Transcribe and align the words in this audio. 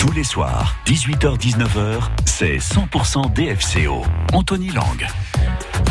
Tous 0.00 0.12
les 0.12 0.24
soirs, 0.24 0.76
18h-19h, 0.86 2.00
c'est 2.24 2.56
100% 2.56 3.34
DFCO. 3.34 4.02
Anthony 4.32 4.70
Lang. 4.70 5.06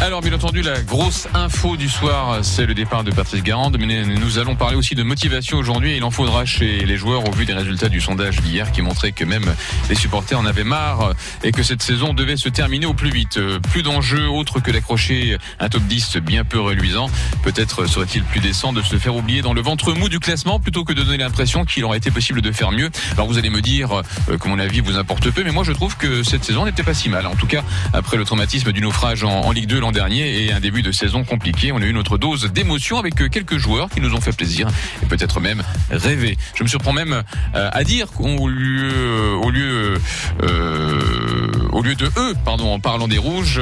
Alors, 0.01 0.21
bien 0.21 0.31
entendu, 0.31 0.61
la 0.61 0.81
grosse 0.81 1.27
info 1.33 1.75
du 1.75 1.89
soir, 1.89 2.39
c'est 2.41 2.65
le 2.65 2.73
départ 2.73 3.03
de 3.03 3.11
Patrice 3.11 3.43
Garande. 3.43 3.75
Mais 3.77 4.05
nous 4.05 4.39
allons 4.39 4.55
parler 4.55 4.77
aussi 4.77 4.95
de 4.95 5.03
motivation 5.03 5.57
aujourd'hui. 5.57 5.97
Il 5.97 6.03
en 6.05 6.09
faudra 6.09 6.45
chez 6.45 6.85
les 6.85 6.95
joueurs 6.95 7.27
au 7.27 7.31
vu 7.31 7.45
des 7.45 7.53
résultats 7.53 7.89
du 7.89 7.99
sondage 7.99 8.39
d'hier 8.39 8.71
qui 8.71 8.81
montrait 8.81 9.11
que 9.11 9.25
même 9.25 9.43
les 9.89 9.95
supporters 9.95 10.39
en 10.39 10.45
avaient 10.45 10.63
marre 10.63 11.13
et 11.43 11.51
que 11.51 11.63
cette 11.63 11.83
saison 11.83 12.13
devait 12.13 12.37
se 12.37 12.47
terminer 12.47 12.85
au 12.85 12.93
plus 12.93 13.09
vite. 13.09 13.41
Plus 13.71 13.83
d'enjeux 13.83 14.29
autres 14.29 14.61
que 14.61 14.71
d'accrocher 14.71 15.37
un 15.59 15.67
top 15.67 15.83
10 15.83 16.17
bien 16.17 16.45
peu 16.45 16.61
reluisant. 16.61 17.09
Peut-être 17.43 17.85
serait-il 17.85 18.23
plus 18.23 18.39
décent 18.39 18.71
de 18.71 18.81
se 18.81 18.95
faire 18.95 19.17
oublier 19.17 19.41
dans 19.41 19.53
le 19.53 19.61
ventre 19.61 19.91
mou 19.93 20.07
du 20.07 20.19
classement 20.19 20.61
plutôt 20.61 20.85
que 20.85 20.93
de 20.93 21.03
donner 21.03 21.17
l'impression 21.17 21.65
qu'il 21.65 21.83
aurait 21.83 21.97
été 21.97 22.09
possible 22.09 22.41
de 22.41 22.53
faire 22.53 22.71
mieux. 22.71 22.89
Alors 23.15 23.27
vous 23.27 23.37
allez 23.37 23.49
me 23.49 23.61
dire 23.61 24.01
euh, 24.29 24.37
que 24.37 24.47
mon 24.47 24.59
avis 24.59 24.79
vous 24.79 24.95
importe 24.95 25.29
peu, 25.29 25.43
mais 25.43 25.51
moi 25.51 25.65
je 25.65 25.73
trouve 25.73 25.97
que 25.97 26.23
cette 26.23 26.45
saison 26.45 26.63
n'était 26.63 26.83
pas 26.83 26.93
si 26.93 27.09
mal. 27.09 27.27
En 27.27 27.35
tout 27.35 27.47
cas, 27.47 27.63
après 27.91 28.15
le 28.15 28.23
traumatisme 28.23 28.71
du 28.71 28.79
naufrage 28.79 29.25
en, 29.25 29.41
en 29.41 29.51
Ligue 29.51 29.67
2 29.67 29.88
dernier 29.91 30.43
et 30.43 30.53
un 30.53 30.59
début 30.59 30.81
de 30.81 30.91
saison 30.91 31.23
compliqué. 31.23 31.71
On 31.71 31.81
a 31.81 31.85
eu 31.85 31.93
notre 31.93 32.17
dose 32.17 32.51
d'émotion 32.51 32.97
avec 32.97 33.21
euh, 33.21 33.29
quelques 33.29 33.57
joueurs 33.57 33.89
qui 33.89 34.01
nous 34.01 34.13
ont 34.13 34.21
fait 34.21 34.35
plaisir 34.35 34.67
et 35.03 35.05
peut-être 35.05 35.39
même 35.39 35.63
rêver. 35.91 36.37
Je 36.55 36.63
me 36.63 36.67
surprends 36.67 36.93
même 36.93 37.23
euh, 37.55 37.69
à 37.71 37.83
dire 37.83 38.07
qu'au 38.11 38.47
lieu, 38.47 39.33
au 39.41 39.49
lieu, 39.49 39.95
euh, 40.43 41.51
au 41.71 41.81
lieu 41.81 41.95
de 41.95 42.05
eux, 42.05 42.33
pardon, 42.45 42.73
en 42.73 42.79
parlant 42.79 43.07
des 43.07 43.17
rouges, 43.17 43.61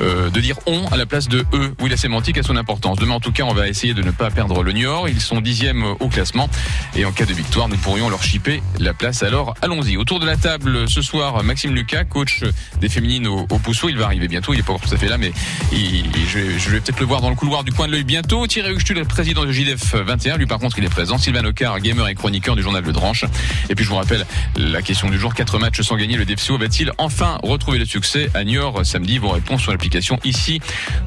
de 0.00 0.40
dire 0.40 0.56
on 0.66 0.86
à 0.88 0.96
la 0.96 1.06
place 1.06 1.28
de 1.28 1.44
eux. 1.52 1.74
Oui, 1.80 1.90
la 1.90 1.96
sémantique 1.96 2.38
a 2.38 2.42
son 2.42 2.56
importance. 2.56 2.98
Demain, 2.98 3.14
en 3.14 3.20
tout 3.20 3.32
cas, 3.32 3.44
on 3.44 3.54
va 3.54 3.68
essayer 3.68 3.94
de 3.94 4.02
ne 4.02 4.10
pas 4.10 4.30
perdre 4.30 4.62
le 4.62 4.72
Niort. 4.72 5.08
Ils 5.08 5.20
sont 5.20 5.40
dixièmes 5.40 5.84
au 6.00 6.08
classement 6.08 6.48
et 6.96 7.04
en 7.04 7.12
cas 7.12 7.24
de 7.24 7.32
victoire, 7.32 7.68
nous 7.68 7.76
pourrions 7.76 8.08
leur 8.08 8.22
chipper 8.22 8.62
la 8.78 8.94
place. 8.94 9.22
Alors, 9.22 9.54
allons-y. 9.62 9.96
Autour 9.96 10.20
de 10.20 10.26
la 10.26 10.36
table 10.36 10.88
ce 10.88 11.02
soir, 11.02 11.42
Maxime 11.42 11.74
Lucas, 11.74 12.04
coach 12.04 12.42
des 12.80 12.88
féminines 12.88 13.26
au, 13.26 13.46
au 13.50 13.58
Pousseau. 13.58 13.88
Il 13.88 13.96
va 13.96 14.06
arriver 14.06 14.28
bientôt. 14.28 14.54
Il 14.54 14.60
est 14.60 14.62
pas 14.62 14.72
encore 14.72 14.88
tout 14.88 14.94
à 14.94 14.98
fait 14.98 15.08
là, 15.08 15.18
mais 15.18 15.32
il, 15.72 16.10
je 16.28 16.38
vais, 16.38 16.44
vais 16.56 16.80
peut-être 16.80 17.00
le 17.00 17.06
voir 17.06 17.20
dans 17.20 17.30
le 17.30 17.36
couloir 17.36 17.64
du 17.64 17.72
coin 17.72 17.86
de 17.86 17.92
l'œil 17.92 18.04
bientôt. 18.04 18.46
Thierry 18.46 18.72
Huchtul, 18.72 19.04
président 19.04 19.44
de 19.44 19.52
JDF 19.52 19.94
21. 19.94 20.36
Lui, 20.36 20.46
par 20.46 20.58
contre, 20.58 20.78
il 20.78 20.84
est 20.84 20.88
présent. 20.88 21.18
Sylvain 21.18 21.44
Ocar, 21.44 21.80
gamer 21.80 22.08
et 22.08 22.14
chroniqueur 22.14 22.56
du 22.56 22.62
journal 22.62 22.82
Le 22.84 22.92
Dranche. 22.92 23.24
Et 23.68 23.74
puis, 23.74 23.84
je 23.84 23.90
vous 23.90 23.96
rappelle 23.96 24.26
la 24.56 24.82
question 24.82 25.08
du 25.10 25.18
jour. 25.18 25.34
Quatre 25.34 25.58
matchs 25.58 25.80
sans 25.82 25.96
gagner. 25.96 26.16
Le 26.16 26.24
DFCO 26.24 26.58
va-t-il 26.58 26.92
enfin 26.98 27.38
retrouver 27.42 27.78
le 27.78 27.86
succès? 27.86 28.30
À 28.34 28.44
Niort 28.44 28.84
samedi? 28.84 29.18
Vos 29.18 29.30
réponses 29.30 29.62
sur 29.62 29.72
l'application 29.72 30.18
ici 30.24 30.60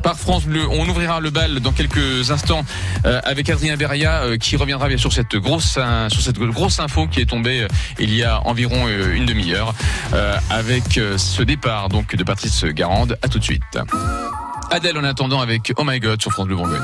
par 0.03 0.17
France 0.17 0.45
Bleu. 0.45 0.65
On 0.69 0.87
ouvrira 0.87 1.19
le 1.19 1.29
bal 1.29 1.59
dans 1.59 1.71
quelques 1.71 2.31
instants 2.31 2.63
euh, 3.05 3.19
avec 3.23 3.49
Adrien 3.49 3.77
Beria 3.77 4.23
euh, 4.23 4.37
qui 4.37 4.55
reviendra 4.55 4.87
bien 4.87 4.97
sûr 4.97 5.11
cette 5.13 5.35
grosse, 5.35 5.77
sur 6.09 6.21
cette 6.21 6.37
grosse 6.37 6.79
info 6.79 7.07
qui 7.07 7.21
est 7.21 7.25
tombée 7.25 7.63
euh, 7.63 7.67
il 7.99 8.13
y 8.13 8.23
a 8.23 8.41
environ 8.45 8.87
une 8.87 9.25
demi-heure 9.25 9.73
avec 10.49 10.99
ce 11.17 11.43
départ 11.43 11.89
donc 11.89 12.15
de 12.15 12.23
Patrice 12.23 12.65
Garande. 12.65 13.17
À 13.21 13.27
tout 13.27 13.39
de 13.39 13.43
suite. 13.43 13.63
Adèle 14.69 14.97
en 14.97 15.03
attendant 15.03 15.41
avec 15.41 15.73
Oh 15.77 15.83
My 15.85 15.99
God 15.99 16.21
sur 16.21 16.31
France 16.31 16.47
Bleu 16.47 16.55
Bourgogne. 16.55 16.81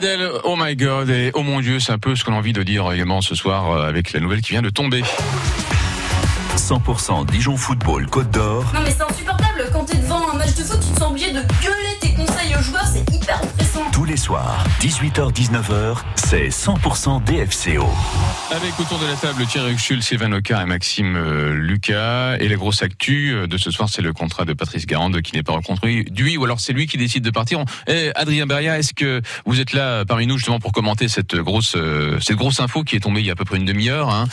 Adèle, 0.00 0.30
oh 0.44 0.56
my 0.56 0.76
god, 0.76 1.10
et 1.10 1.30
oh 1.34 1.42
mon 1.42 1.60
dieu, 1.60 1.78
c'est 1.78 1.92
un 1.92 1.98
peu 1.98 2.16
ce 2.16 2.24
qu'on 2.24 2.32
a 2.32 2.36
envie 2.36 2.54
de 2.54 2.62
dire 2.62 2.90
également 2.90 3.20
ce 3.20 3.34
soir 3.34 3.70
euh, 3.70 3.86
avec 3.86 4.14
la 4.14 4.20
nouvelle 4.20 4.40
qui 4.40 4.52
vient 4.52 4.62
de 4.62 4.70
tomber. 4.70 5.02
100% 6.56 7.26
Dijon 7.26 7.58
Football 7.58 8.06
Côte 8.06 8.30
d'Or. 8.30 8.64
Non 8.72 8.80
mais 8.82 8.92
c'est 8.92 9.02
insupportable, 9.02 9.68
quand 9.74 9.84
t'es 9.84 9.98
devant 9.98 10.30
un 10.30 10.38
match 10.38 10.54
de 10.54 10.62
foot, 10.62 10.80
tu 10.80 10.94
te 10.94 11.00
sens 11.00 11.10
obligé 11.10 11.32
de 11.32 11.40
gueuler 11.40 11.98
tes 12.00 12.14
conseils 12.14 12.56
aux 12.58 12.62
joueurs, 12.62 12.86
c'est 12.86 13.14
hyper 13.14 13.42
les 14.10 14.16
soirs, 14.16 14.64
18h-19h, 14.80 15.98
c'est 16.16 16.48
100% 16.48 17.22
DFCO. 17.22 17.86
Avec 18.50 18.80
autour 18.80 18.98
de 18.98 19.06
la 19.06 19.14
table 19.14 19.46
Thierry 19.46 19.70
Huxul, 19.70 20.02
Sylvain 20.02 20.32
Ocar 20.32 20.60
et 20.62 20.64
Maxime 20.64 21.14
euh, 21.14 21.54
Lucas. 21.54 22.36
Et 22.40 22.48
la 22.48 22.56
grosse 22.56 22.82
actu 22.82 23.32
euh, 23.32 23.46
de 23.46 23.56
ce 23.56 23.70
soir, 23.70 23.88
c'est 23.88 24.02
le 24.02 24.12
contrat 24.12 24.44
de 24.44 24.52
Patrice 24.52 24.86
Garande 24.86 25.22
qui 25.22 25.36
n'est 25.36 25.44
pas 25.44 25.52
reconduit, 25.52 26.36
ou 26.36 26.44
alors 26.44 26.58
c'est 26.58 26.72
lui 26.72 26.88
qui 26.88 26.96
décide 26.96 27.22
de 27.22 27.30
partir. 27.30 27.64
Adrien 28.16 28.46
Beria, 28.46 28.80
est-ce 28.80 28.94
que 28.94 29.22
vous 29.46 29.60
êtes 29.60 29.74
là 29.74 30.04
parmi 30.04 30.26
nous 30.26 30.38
justement 30.38 30.58
pour 30.58 30.72
commenter 30.72 31.06
cette 31.06 31.36
grosse, 31.36 31.76
euh, 31.76 32.18
cette 32.20 32.36
grosse 32.36 32.58
info 32.58 32.82
qui 32.82 32.96
est 32.96 33.00
tombée 33.00 33.20
il 33.20 33.26
y 33.26 33.30
a 33.30 33.34
à 33.34 33.36
peu 33.36 33.44
près 33.44 33.58
une 33.58 33.64
demi-heure 33.64 34.10
hein, 34.10 34.26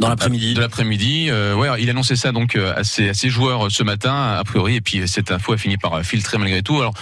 Dans 0.00 0.08
l'après-midi. 0.08 0.54
De 0.54 0.60
l'après-midi. 0.60 1.28
Euh, 1.30 1.54
ouais, 1.54 1.68
il 1.80 1.88
a 1.88 1.92
annoncé 1.92 2.16
ça 2.16 2.32
donc 2.32 2.56
euh, 2.56 2.72
à 2.74 2.84
ses, 2.84 3.10
à 3.10 3.14
ses 3.14 3.28
joueurs 3.28 3.66
euh, 3.66 3.70
ce 3.70 3.82
matin, 3.82 4.14
a 4.38 4.42
priori, 4.44 4.76
et 4.76 4.80
puis 4.80 5.06
cette 5.06 5.30
info 5.30 5.52
a 5.52 5.58
fini 5.58 5.76
par 5.76 6.02
filtrer 6.02 6.38
malgré 6.38 6.62
tout. 6.62 6.80
Alors, 6.80 6.94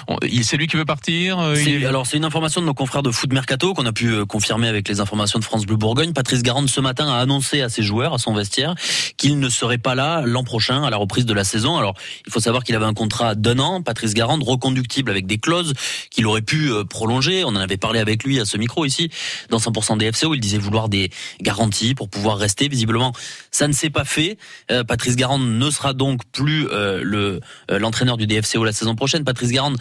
c'est 0.42 0.56
lui 0.56 0.66
qui 0.66 0.76
veut 0.76 0.84
partir. 0.84 1.38
euh, 1.38 1.54
il 1.64 1.86
Alors 1.86 2.06
c'est 2.06 2.16
une 2.16 2.24
information 2.24 2.60
de 2.60 2.66
nos 2.66 2.74
confrères 2.74 3.04
de 3.04 3.12
Foot 3.12 3.32
Mercato 3.32 3.72
qu'on 3.72 3.86
a 3.86 3.92
pu 3.92 4.08
euh, 4.08 4.24
confirmer 4.26 4.66
avec 4.66 4.88
les 4.88 4.98
informations 4.98 5.38
de 5.38 5.44
France 5.44 5.64
Bleu 5.64 5.76
Bourgogne. 5.76 6.12
Patrice 6.12 6.42
Garande 6.42 6.68
ce 6.68 6.80
matin 6.80 7.08
a 7.08 7.18
annoncé 7.18 7.60
à 7.62 7.68
ses 7.68 7.82
joueurs, 7.84 8.14
à 8.14 8.18
son 8.18 8.34
vestiaire, 8.34 8.74
qu'il 9.16 9.38
ne 9.38 9.48
serait 9.48 9.78
pas 9.78 9.94
là 9.94 10.22
l'an 10.24 10.42
prochain 10.42 10.82
à 10.82 10.90
la 10.90 10.96
reprise 10.96 11.24
de 11.24 11.34
la 11.34 11.44
saison. 11.44 11.76
Alors 11.76 11.94
il 12.26 12.32
faut 12.32 12.40
savoir 12.40 12.64
qu'il 12.64 12.74
avait 12.74 12.84
un 12.84 12.94
contrat 12.94 13.36
d'un 13.36 13.60
an, 13.60 13.80
Patrice 13.80 14.12
Garande 14.14 14.42
reconductible 14.42 15.10
avec 15.12 15.26
des 15.26 15.38
clauses 15.38 15.72
qu'il 16.10 16.26
aurait 16.26 16.42
pu 16.42 16.72
euh, 16.72 16.82
prolonger. 16.82 17.44
On 17.44 17.50
en 17.50 17.56
avait 17.56 17.76
parlé 17.76 18.00
avec 18.00 18.24
lui 18.24 18.40
à 18.40 18.44
ce 18.44 18.56
micro 18.56 18.84
ici 18.84 19.08
dans 19.50 19.58
100% 19.58 19.98
DFCO. 19.98 20.34
Il 20.34 20.40
disait 20.40 20.58
vouloir 20.58 20.88
des 20.88 21.10
garanties 21.40 21.94
pour 21.94 22.08
pouvoir 22.08 22.38
rester. 22.38 22.66
Visiblement, 22.66 22.87
ça 23.50 23.68
ne 23.68 23.72
s'est 23.72 23.90
pas 23.90 24.04
fait. 24.04 24.38
Euh, 24.70 24.84
Patrice 24.84 25.16
Garande 25.16 25.46
ne 25.46 25.70
sera 25.70 25.92
donc 25.92 26.22
plus 26.32 26.68
euh, 26.70 27.00
le 27.02 27.40
euh, 27.70 27.78
l'entraîneur 27.78 28.16
du 28.16 28.26
DFCO 28.26 28.64
la 28.64 28.72
saison 28.72 28.94
prochaine. 28.94 29.24
Patrice 29.24 29.50
Garande 29.50 29.76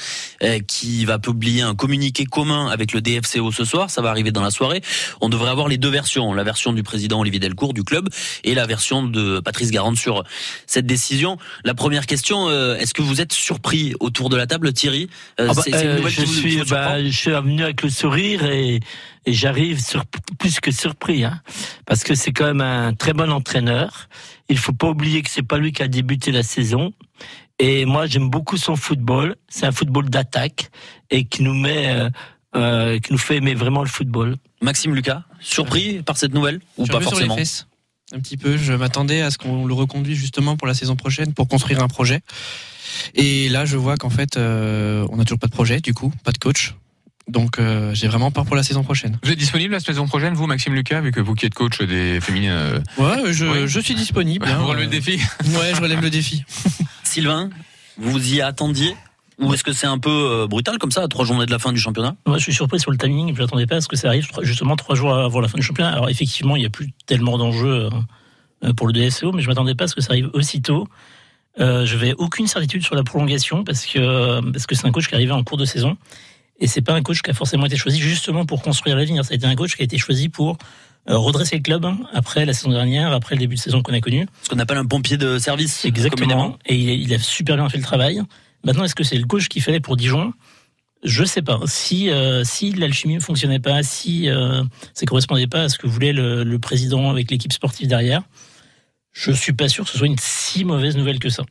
qui 0.68 1.06
va 1.06 1.20
publier 1.20 1.62
un 1.62 1.76
communiqué 1.76 2.26
commun 2.26 2.68
avec 2.68 2.94
le 2.94 3.02
DFCO 3.02 3.52
ce 3.52 3.66
soir. 3.66 3.90
Ça 3.90 4.02
va 4.02 4.10
arriver 4.10 4.32
dans 4.32 4.42
la 4.42 4.52
soirée. 4.52 4.82
On 5.22 5.30
devrait 5.30 5.50
avoir 5.50 5.68
les 5.68 5.78
deux 5.78 5.90
versions, 5.90 6.34
la 6.34 6.44
version 6.44 6.74
du 6.74 6.84
président 6.84 7.20
Olivier 7.20 7.40
Delcourt 7.40 7.74
du 7.74 7.84
club 7.84 8.10
et 8.44 8.54
la 8.54 8.66
version 8.66 9.04
de 9.04 9.40
Patrice 9.40 9.72
Garande 9.72 9.98
sur 9.98 10.24
cette 10.66 10.86
décision. 10.86 11.38
La 11.64 11.74
première 11.74 12.06
question, 12.06 12.50
est-ce 12.76 12.94
que 12.94 13.02
vous 13.02 13.22
êtes 13.22 13.34
surpris 13.34 13.94
autour 14.00 14.30
de 14.30 14.38
la 14.38 14.48
table, 14.48 14.74
Thierry? 14.74 15.10
Ah 15.38 15.54
bah, 15.54 15.64
une 15.68 15.96
nouvelle 15.96 16.08
je 16.12 16.16
qui 16.16 16.26
vous- 16.26 16.34
qui 16.34 16.40
suis, 16.40 16.58
vous 16.58 16.66
surprend 16.66 16.86
bah, 16.86 17.04
je 17.04 17.10
suis 17.18 17.32
venu 17.32 17.64
avec 17.64 17.82
le 17.82 17.90
sourire 17.90 18.46
et, 18.46 18.80
et 19.28 19.34
j'arrive 19.34 19.84
sur, 19.84 20.06
plus 20.40 20.62
que 20.62 20.72
surpris, 20.72 21.26
hein, 21.26 21.42
parce 21.86 22.06
que 22.06 22.16
c'est 22.16 22.32
quand 22.32 22.46
même 22.46 22.62
un 22.62 22.94
très 22.94 23.12
bon 23.12 23.30
entraîneur. 23.30 24.08
Il 24.48 24.58
faut 24.58 24.72
pas 24.72 24.88
oublier 24.88 25.22
que 25.22 25.30
c'est 25.30 25.44
pas 25.44 25.58
lui 25.58 25.74
qui 25.74 25.84
a 25.84 25.90
débuté 25.90 26.32
la 26.32 26.44
saison. 26.44 26.94
Et 27.60 27.86
moi, 27.86 28.06
j'aime 28.08 28.30
beaucoup 28.30 28.56
son 28.56 28.78
football. 28.78 29.36
C'est 29.50 29.66
un 29.66 29.74
football 29.74 30.10
d'attaque 30.10 30.72
et 31.12 31.26
qui 31.26 31.44
nous 31.44 31.54
met, 31.54 31.90
euh, 31.90 32.10
euh, 32.56 33.00
qui 33.00 33.12
nous 33.12 33.18
fait 33.18 33.36
aimer 33.36 33.54
vraiment 33.54 33.82
le 33.82 33.90
football. 33.90 34.38
Maxime 34.62 34.96
Lucas, 34.96 35.24
surpris 35.42 36.02
par 36.04 36.16
cette 36.16 36.34
nouvelle 36.34 36.62
ou 36.78 36.86
pas 36.86 37.02
sur 37.02 37.10
forcément 37.10 37.36
les 37.36 37.42
fesses. 37.42 37.68
Un 38.14 38.22
petit 38.22 38.38
peu. 38.38 38.56
Je 38.56 38.72
m'attendais 38.72 39.22
à 39.22 39.30
ce 39.30 39.38
qu'on 39.38 39.66
le 39.66 39.74
reconduise 39.74 40.18
justement 40.18 40.56
pour 40.56 40.68
la 40.68 40.74
saison 40.74 40.96
prochaine 40.96 41.34
pour 41.34 41.50
construire 41.50 41.84
un 41.84 41.90
projet. 41.90 42.22
Et 43.14 43.50
là, 43.50 43.66
je 43.66 43.76
vois 43.76 43.98
qu'en 43.98 44.10
fait, 44.10 44.38
euh, 44.38 45.06
on 45.12 45.18
n'a 45.18 45.26
toujours 45.26 45.40
pas 45.40 45.48
de 45.48 45.52
projet, 45.52 45.82
du 45.82 45.94
coup, 45.94 46.14
pas 46.24 46.32
de 46.32 46.38
coach. 46.38 46.76
Donc, 47.28 47.60
euh, 47.60 47.94
j'ai 47.94 48.08
vraiment 48.08 48.32
peur 48.32 48.46
pour 48.46 48.56
la 48.56 48.64
saison 48.64 48.84
prochaine. 48.84 49.20
Vous 49.24 49.32
êtes 49.32 49.38
disponible 49.38 49.74
la 49.74 49.80
saison 49.82 50.08
prochaine, 50.08 50.34
vous, 50.34 50.48
Maxime 50.48 50.74
Lucas, 50.74 51.02
vu 51.02 51.12
que 51.12 51.20
vous 51.20 51.34
qui 51.34 51.46
êtes 51.46 51.54
coach 51.54 51.82
des 51.82 52.22
féminines, 52.22 52.52
euh, 52.52 52.80
Ouais, 52.98 53.34
je, 53.34 53.46
Oui. 53.46 53.58
je 53.68 53.80
suis 53.82 53.96
disponible. 53.96 54.46
hein. 54.48 54.58
vous 54.60 54.68
relevez 54.68 54.86
le 54.86 54.90
défi 54.92 55.18
Ouais, 55.46 55.74
je 55.76 55.82
relève 55.82 56.02
le 56.02 56.10
défi. 56.10 56.44
Sylvain, 57.04 57.50
vous 57.98 58.34
y 58.34 58.42
attendiez 58.42 58.96
ou 59.40 59.54
est-ce 59.54 59.64
que 59.64 59.72
c'est 59.74 59.86
un 59.88 60.00
peu 60.00 60.10
euh, 60.10 60.48
brutal 60.48 60.78
comme 60.80 60.90
ça, 60.92 61.04
à 61.04 61.08
trois 61.08 61.24
journées 61.26 61.46
de 61.46 61.52
la 61.52 61.60
fin 61.60 61.72
du 61.74 61.80
championnat? 61.80 62.16
Moi, 62.26 62.38
je 62.38 62.44
suis 62.44 62.54
surpris 62.54 62.80
sur 62.80 62.90
le 62.92 62.98
timing. 62.98 63.36
Je 63.36 63.42
m'attendais 63.42 63.68
pas 63.68 63.76
à 63.76 63.82
ce 63.82 63.88
que 63.88 63.96
ça 63.96 64.08
arrive 64.08 64.26
justement 64.42 64.76
trois 64.76 64.96
jours 64.96 65.14
avant 65.14 65.42
la 65.42 65.48
fin 65.48 65.58
du 65.60 65.64
championnat. 65.64 65.92
Alors, 65.92 66.10
effectivement, 66.10 66.56
il 66.56 66.62
n'y 66.62 66.66
a 66.66 66.70
plus 66.72 66.92
tellement 67.06 67.38
d'enjeux 67.38 67.90
pour 68.78 68.88
le 68.88 68.94
DSO, 68.94 69.34
mais 69.34 69.44
je 69.44 69.48
m'attendais 69.48 69.76
pas 69.76 69.84
à 69.84 69.88
ce 69.88 69.94
que 69.96 70.02
ça 70.02 70.14
arrive 70.14 70.30
aussitôt. 70.34 70.88
Euh, 71.60 71.86
je 71.86 71.96
n'avais 71.96 72.14
aucune 72.18 72.48
certitude 72.48 72.84
sur 72.84 72.96
la 72.96 73.04
prolongation 73.04 73.64
parce 73.64 73.86
que 73.86 74.40
parce 74.52 74.66
que 74.66 74.76
c'est 74.76 74.88
un 74.88 74.92
coach 74.92 75.08
qui 75.08 75.14
est 75.14 75.18
arrivé 75.18 75.32
en 75.34 75.44
cours 75.44 75.58
de 75.58 75.66
saison 75.66 75.98
et 76.60 76.68
c'est 76.68 76.82
pas 76.82 76.94
un 76.94 77.02
coach 77.02 77.22
qui 77.22 77.30
a 77.30 77.34
forcément 77.34 77.66
été 77.66 77.78
choisi 77.78 78.00
justement 78.00 78.46
pour 78.46 78.62
construire 78.62 78.96
l'avenir. 78.96 79.24
Ça 79.24 79.34
a 79.34 79.36
été 79.36 79.46
un 79.46 79.56
coach 79.56 79.76
qui 79.76 79.82
a 79.82 79.86
été 79.86 79.98
choisi 79.98 80.30
pour 80.30 80.58
euh, 81.10 81.18
redresser 81.18 81.56
le 81.56 81.62
club 81.62 81.86
après 82.14 82.46
la 82.46 82.54
saison 82.54 82.72
dernière, 82.72 83.14
après 83.14 83.36
le 83.36 83.40
début 83.40 83.56
de 83.56 83.60
saison 83.60 83.82
qu'on 83.82 83.94
a 83.94 84.02
connu. 84.02 84.28
Ce 84.44 84.50
qu'on 84.50 84.60
appelle 84.60 84.78
un 84.78 84.86
pompier 84.86 85.18
de 85.18 85.38
service. 85.38 85.86
Exactement. 85.86 86.58
Et 86.66 86.76
il, 86.76 87.02
il 87.04 87.14
a 87.14 87.20
super 87.20 87.56
bien 87.56 87.70
fait 87.70 87.78
le 87.78 87.84
travail. 87.84 88.22
Maintenant, 88.64 88.84
est-ce 88.84 88.96
que 88.96 89.04
c'est 89.04 89.18
le 89.18 89.26
coach 89.26 89.48
qui 89.48 89.62
fallait 89.62 89.80
pour 89.80 89.98
Dijon? 89.98 90.34
Je 91.04 91.24
sais 91.24 91.44
pas. 91.44 91.60
Si 91.66 92.10
euh, 92.10 92.44
si 92.44 92.74
l'alchimie 92.74 93.16
ne 93.16 93.20
fonctionnait 93.20 93.60
pas, 93.60 93.84
si 93.84 94.30
euh, 94.30 94.64
ça 94.96 95.06
correspondait 95.06 95.48
pas 95.48 95.64
à 95.64 95.70
ce 95.70 95.78
que 95.78 95.86
voulait 95.86 96.12
le, 96.12 96.44
le 96.44 96.60
président 96.60 97.12
avec 97.12 97.30
l'équipe 97.30 97.54
sportive 97.54 97.88
derrière, 97.88 98.24
je 99.14 99.32
suis 99.32 99.54
pas 99.54 99.70
sûr 99.70 99.86
que 99.86 99.92
ce 99.92 99.98
soit 99.98 100.08
une 100.08 100.18
si 100.20 100.66
mauvaise 100.66 100.98
nouvelle 100.98 101.20
que 101.20 101.30
ça. 101.30 101.44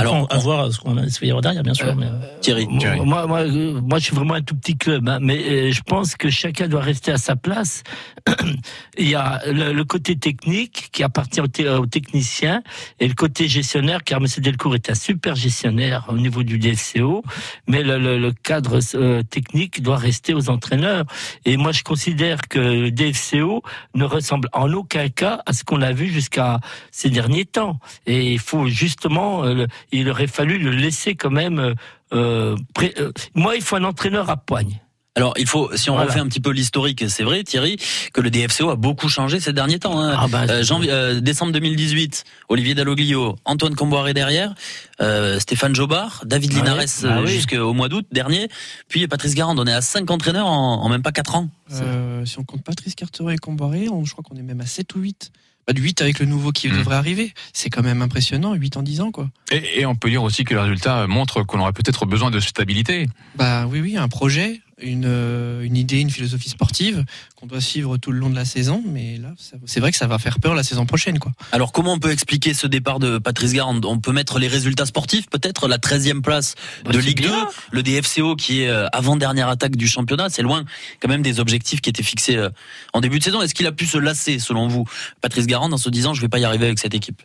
Alors, 0.00 0.14
on- 0.14 0.26
à 0.26 0.38
voir 0.38 0.72
ce 0.72 0.78
qu'on 0.80 0.96
y 0.96 1.26
avoir 1.28 1.40
derrière, 1.42 1.62
bien 1.62 1.74
sûr. 1.74 1.94
mais, 1.96 2.06
euh, 2.06 2.10
Thierry. 2.40 2.66
Thierry. 2.78 3.00
Moi, 3.00 3.26
moi, 3.26 3.40
euh, 3.40 3.80
moi, 3.80 3.98
je 3.98 4.04
suis 4.04 4.14
vraiment 4.14 4.34
un 4.34 4.42
tout 4.42 4.54
petit 4.54 4.76
club, 4.76 5.08
hein, 5.08 5.18
mais 5.20 5.38
euh, 5.38 5.72
je 5.72 5.80
pense 5.82 6.16
que 6.16 6.30
chacun 6.30 6.68
doit 6.68 6.82
rester 6.82 7.12
à 7.12 7.18
sa 7.18 7.36
place. 7.36 7.82
Il 8.98 9.08
y 9.08 9.14
a 9.14 9.40
le, 9.46 9.72
le 9.72 9.84
côté 9.84 10.16
technique 10.16 10.88
qui 10.92 11.02
appartient 11.02 11.40
aux, 11.40 11.46
te- 11.48 11.62
aux 11.78 11.86
techniciens 11.86 12.62
et 13.00 13.08
le 13.08 13.14
côté 13.14 13.48
gestionnaire, 13.48 14.02
car 14.04 14.18
M. 14.20 14.26
Delcourt 14.38 14.74
est 14.74 14.90
un 14.90 14.94
super 14.94 15.34
gestionnaire 15.34 16.06
au 16.08 16.16
niveau 16.16 16.42
du 16.42 16.58
DFCO, 16.58 17.22
mais 17.68 17.82
le, 17.82 17.98
le- 17.98 18.18
le 18.18 18.32
cadre 18.32 18.78
euh, 18.94 19.22
technique 19.22 19.82
doit 19.82 19.96
rester 19.96 20.34
aux 20.34 20.50
entraîneurs. 20.50 21.04
Et 21.44 21.56
moi, 21.56 21.72
je 21.72 21.82
considère 21.82 22.48
que 22.48 22.58
le 22.58 22.90
DFCO 22.90 23.62
ne 23.94 24.04
ressemble 24.04 24.48
en 24.52 24.72
aucun 24.72 25.08
cas 25.08 25.42
à 25.46 25.52
ce 25.52 25.64
qu'on 25.64 25.82
a 25.82 25.92
vu 25.92 26.08
jusqu'à 26.08 26.60
ces 26.90 27.10
derniers 27.10 27.44
temps. 27.44 27.78
Et 28.06 28.32
il 28.32 28.38
faut 28.38 28.66
justement, 28.68 29.44
euh, 29.44 29.66
il 29.92 30.08
aurait 30.08 30.26
fallu 30.26 30.58
le 30.58 30.70
laisser 30.70 31.14
quand 31.14 31.30
même. 31.30 31.58
euh, 31.58 31.74
euh, 32.12 32.56
pré- 32.74 32.94
euh, 32.98 33.10
moi, 33.34 33.56
il 33.56 33.62
faut 33.62 33.76
un 33.76 33.84
entraîneur 33.84 34.30
à 34.30 34.36
poigne. 34.36 34.80
Alors, 35.16 35.32
il 35.38 35.46
faut, 35.46 35.74
si 35.74 35.88
on 35.88 35.94
Voilà. 35.94 36.10
refait 36.10 36.20
un 36.20 36.26
petit 36.28 36.40
peu 36.40 36.50
l'historique, 36.50 37.02
c'est 37.08 37.22
vrai, 37.22 37.42
Thierry, 37.42 37.78
que 38.12 38.20
le 38.20 38.28
DFCO 38.30 38.68
a 38.68 38.76
beaucoup 38.76 39.08
changé 39.08 39.40
ces 39.40 39.54
derniers 39.54 39.78
temps. 39.78 39.98
hein. 39.98 40.14
Ah 40.14 40.26
bah, 40.28 40.44
Euh, 40.50 40.62
janvier, 40.62 40.90
euh, 40.92 41.20
décembre 41.20 41.52
2018, 41.52 42.24
Olivier 42.50 42.74
Dalloglio, 42.74 43.34
Antoine 43.46 43.74
Comboiré 43.74 44.12
derrière, 44.12 44.54
euh, 45.00 45.40
Stéphane 45.40 45.74
Jobard, 45.74 46.22
David 46.26 46.50
Ah 46.52 46.56
Linares 46.58 46.84
ah 47.04 47.22
oui. 47.22 47.28
jusqu'au 47.30 47.72
mois 47.72 47.88
d'août 47.88 48.06
dernier, 48.12 48.48
puis 48.88 49.08
Patrice 49.08 49.34
Garand. 49.34 49.56
On 49.58 49.66
est 49.66 49.72
à 49.72 49.80
cinq 49.80 50.10
entraîneurs 50.10 50.46
en, 50.48 50.82
en 50.82 50.88
même 50.90 51.02
pas 51.02 51.12
quatre 51.12 51.34
ans. 51.34 51.48
Euh, 51.72 52.26
si 52.26 52.38
on 52.38 52.44
compte 52.44 52.62
Patrice 52.62 52.94
Carteret 52.94 53.36
et 53.36 53.38
Comboiré, 53.38 53.88
on- 53.88 54.04
je 54.04 54.12
crois 54.12 54.22
qu'on 54.22 54.36
est 54.36 54.42
même 54.42 54.60
à 54.60 54.66
7 54.66 54.94
ou 54.96 55.00
8. 55.00 55.32
Pas 55.66 55.72
de 55.72 55.80
8 55.80 56.00
avec 56.00 56.20
le 56.20 56.26
nouveau 56.26 56.52
qui 56.52 56.68
Mm. 56.68 56.78
devrait 56.78 56.94
arriver. 56.96 57.34
C'est 57.52 57.70
quand 57.70 57.82
même 57.82 58.00
impressionnant, 58.00 58.54
8 58.54 58.76
en 58.76 58.82
10 58.82 59.00
ans, 59.00 59.10
quoi. 59.10 59.28
et, 59.50 59.80
et 59.80 59.86
on 59.86 59.96
peut 59.96 60.08
dire 60.10 60.22
aussi 60.22 60.44
que 60.44 60.54
le 60.54 60.60
résultat 60.60 61.06
montre 61.08 61.42
qu'on 61.42 61.58
aurait 61.58 61.72
peut-être 61.72 62.06
besoin 62.06 62.30
de 62.30 62.38
stabilité. 62.40 63.08
Bah 63.34 63.66
oui, 63.66 63.80
oui, 63.80 63.96
un 63.96 64.06
projet, 64.08 64.60
une, 64.82 65.04
euh, 65.06 65.62
une 65.62 65.76
idée, 65.76 66.00
une 66.00 66.10
philosophie 66.10 66.50
sportive 66.50 67.04
qu'on 67.36 67.46
doit 67.46 67.60
suivre 67.60 67.96
tout 67.96 68.12
le 68.12 68.18
long 68.18 68.28
de 68.30 68.34
la 68.34 68.44
saison. 68.44 68.82
Mais 68.86 69.16
là, 69.16 69.32
c'est 69.66 69.80
vrai 69.80 69.90
que 69.90 69.96
ça 69.96 70.06
va 70.06 70.18
faire 70.18 70.38
peur 70.38 70.54
la 70.54 70.62
saison 70.62 70.84
prochaine, 70.86 71.18
quoi. 71.18 71.32
Alors, 71.52 71.72
comment 71.72 71.94
on 71.94 71.98
peut 71.98 72.10
expliquer 72.10 72.52
ce 72.54 72.66
départ 72.66 72.98
de 72.98 73.18
Patrice 73.18 73.52
Garand 73.52 73.80
On 73.84 73.98
peut 73.98 74.12
mettre 74.12 74.38
les 74.38 74.48
résultats 74.48 74.86
sportifs, 74.86 75.28
peut-être? 75.30 75.68
La 75.68 75.78
13e 75.78 76.20
place 76.20 76.54
Bah, 76.84 76.92
de 76.92 77.00
c'est 77.00 77.06
Ligue 77.06 77.22
2, 77.22 77.28
bien. 77.28 77.48
le 77.72 77.82
DFCO 77.82 78.36
qui 78.36 78.62
est 78.62 78.68
euh, 78.68 78.86
avant-dernière 78.92 79.48
attaque 79.48 79.76
du 79.76 79.88
championnat, 79.88 80.28
c'est 80.28 80.42
loin 80.42 80.64
quand 81.00 81.08
même 81.08 81.22
des 81.22 81.40
objectifs 81.40 81.80
qui 81.80 81.90
étaient 81.90 82.02
fixés 82.02 82.36
euh, 82.36 82.50
en 82.92 83.00
début 83.00 83.18
de 83.18 83.24
saison. 83.24 83.40
Est-ce 83.42 83.54
qu'il 83.54 83.66
a 83.66 83.72
pu 83.72 83.86
se 83.86 83.98
lasser, 83.98 84.38
selon 84.38 84.68
vous, 84.68 84.84
Patrice 85.20 85.46
Garand, 85.46 85.72
en 85.72 85.78
se 85.78 85.88
disant 85.88 86.12
je 86.14 86.20
vais 86.20 86.28
pas 86.28 86.38
y 86.38 86.44
arriver 86.44 86.66
avec 86.66 86.78
cette 86.78 86.94
équipe? 86.94 87.22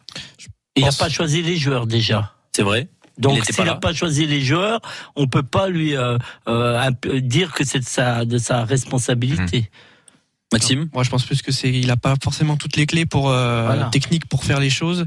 Il 0.77 0.85
n'a 0.85 0.91
pas 0.93 1.09
choisi 1.09 1.41
les 1.41 1.57
joueurs 1.57 1.85
déjà. 1.85 2.33
C'est 2.55 2.63
vrai 2.63 2.87
Donc, 3.21 3.45
s'il 3.45 3.63
n'a 3.65 3.75
pas 3.75 3.93
choisi 3.93 4.25
les 4.25 4.41
joueurs, 4.41 4.81
on 5.15 5.27
peut 5.27 5.43
pas 5.43 5.69
lui 5.69 5.95
euh, 5.95 6.17
euh, 6.47 6.91
dire 7.21 7.53
que 7.53 7.63
c'est 7.63 7.79
de 7.79 7.85
sa, 7.85 8.25
de 8.25 8.37
sa 8.37 8.65
responsabilité. 8.65 9.69
Maxime 10.51 10.89
Moi, 10.93 11.03
je 11.03 11.09
pense 11.09 11.25
plus 11.25 11.41
que 11.41 11.51
c'est, 11.51 11.71
il 11.71 11.89
a 11.91 11.97
pas 11.97 12.15
forcément 12.21 12.57
toutes 12.57 12.75
les 12.75 12.85
clés 12.85 13.05
pour 13.05 13.29
euh, 13.29 13.65
Voilà. 13.65 13.85
technique 13.85 14.25
pour 14.25 14.43
faire 14.43 14.59
les 14.59 14.69
choses. 14.69 15.05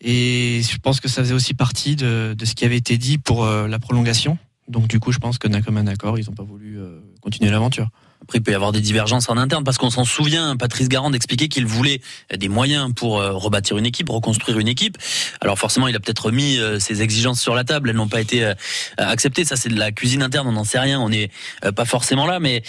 Et 0.00 0.62
je 0.68 0.78
pense 0.78 1.00
que 1.00 1.08
ça 1.08 1.22
faisait 1.22 1.34
aussi 1.34 1.54
partie 1.54 1.96
de, 1.96 2.34
de 2.36 2.44
ce 2.44 2.54
qui 2.54 2.64
avait 2.64 2.76
été 2.76 2.98
dit 2.98 3.18
pour 3.18 3.44
euh, 3.44 3.68
la 3.68 3.78
prolongation. 3.78 4.36
Donc 4.68 4.88
du 4.88 4.98
coup, 4.98 5.12
je 5.12 5.18
pense 5.18 5.38
que 5.38 5.46
d'un 5.46 5.62
commun 5.62 5.86
accord, 5.86 6.18
ils 6.18 6.26
n'ont 6.26 6.34
pas 6.34 6.42
voulu 6.42 6.78
euh, 6.78 7.00
continuer 7.20 7.50
l'aventure. 7.50 7.88
Après, 8.24 8.38
il 8.38 8.42
peut 8.42 8.52
y 8.52 8.54
avoir 8.54 8.72
des 8.72 8.80
divergences 8.80 9.28
en 9.28 9.36
interne 9.36 9.64
parce 9.64 9.76
qu'on 9.76 9.90
s'en 9.90 10.04
souvient. 10.04 10.56
Patrice 10.56 10.88
Garand 10.88 11.12
expliquait 11.12 11.48
qu'il 11.48 11.66
voulait 11.66 12.00
des 12.34 12.48
moyens 12.48 12.92
pour 12.94 13.18
euh, 13.18 13.32
rebâtir 13.32 13.76
une 13.76 13.84
équipe, 13.84 14.08
reconstruire 14.08 14.58
une 14.58 14.68
équipe. 14.68 14.96
Alors 15.42 15.58
forcément, 15.58 15.88
il 15.88 15.96
a 15.96 16.00
peut-être 16.00 16.30
mis 16.30 16.58
euh, 16.58 16.78
ses 16.78 17.02
exigences 17.02 17.40
sur 17.40 17.54
la 17.54 17.64
table. 17.64 17.90
Elles 17.90 17.96
n'ont 17.96 18.08
pas 18.08 18.22
été 18.22 18.44
euh, 18.44 18.54
acceptées. 18.96 19.44
Ça, 19.44 19.56
c'est 19.56 19.68
de 19.68 19.78
la 19.78 19.92
cuisine 19.92 20.22
interne. 20.22 20.48
On 20.48 20.52
n'en 20.52 20.64
sait 20.64 20.78
rien. 20.78 20.98
On 21.00 21.10
n'est 21.10 21.30
pas 21.76 21.84
forcément 21.84 22.26
là. 22.26 22.40
Mais 22.40 22.62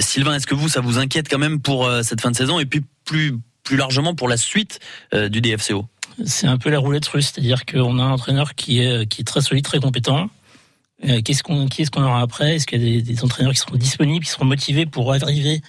Sylvain, 0.00 0.34
est-ce 0.34 0.46
que 0.46 0.54
vous, 0.54 0.68
ça 0.68 0.80
vous 0.80 0.98
inquiète 0.98 1.28
quand 1.28 1.38
même 1.38 1.60
pour 1.60 1.88
cette 2.02 2.20
fin 2.20 2.30
de 2.30 2.36
saison 2.36 2.58
et 2.58 2.66
puis 2.66 2.82
plus 3.04 3.34
plus 3.62 3.76
largement 3.76 4.14
pour 4.14 4.28
la 4.28 4.36
suite 4.36 4.80
du 5.14 5.40
DFCO 5.40 5.86
C'est 6.24 6.48
un 6.48 6.58
peu 6.58 6.70
la 6.70 6.80
roulette 6.80 7.06
russe, 7.06 7.30
c'est-à-dire 7.32 7.64
qu'on 7.64 7.98
a 7.98 8.02
un 8.02 8.10
entraîneur 8.10 8.54
qui 8.54 8.80
est 8.80 9.26
très 9.26 9.40
solide, 9.40 9.64
très 9.64 9.78
compétent. 9.78 10.28
Euh, 11.04 11.20
Qu'est-ce 11.22 11.42
qu'on, 11.42 11.66
qui 11.66 11.82
est-ce 11.82 11.90
qu'on 11.90 12.02
aura 12.02 12.20
après? 12.20 12.56
Est-ce 12.56 12.66
qu'il 12.66 12.82
y 12.82 12.98
a 12.98 13.00
des, 13.00 13.24
entraîneurs 13.24 13.52
qui 13.52 13.58
seront 13.58 13.76
disponibles, 13.76 14.24
qui 14.24 14.30
seront 14.30 14.44
motivés 14.44 14.86
pour 14.86 15.12
arriver 15.12 15.60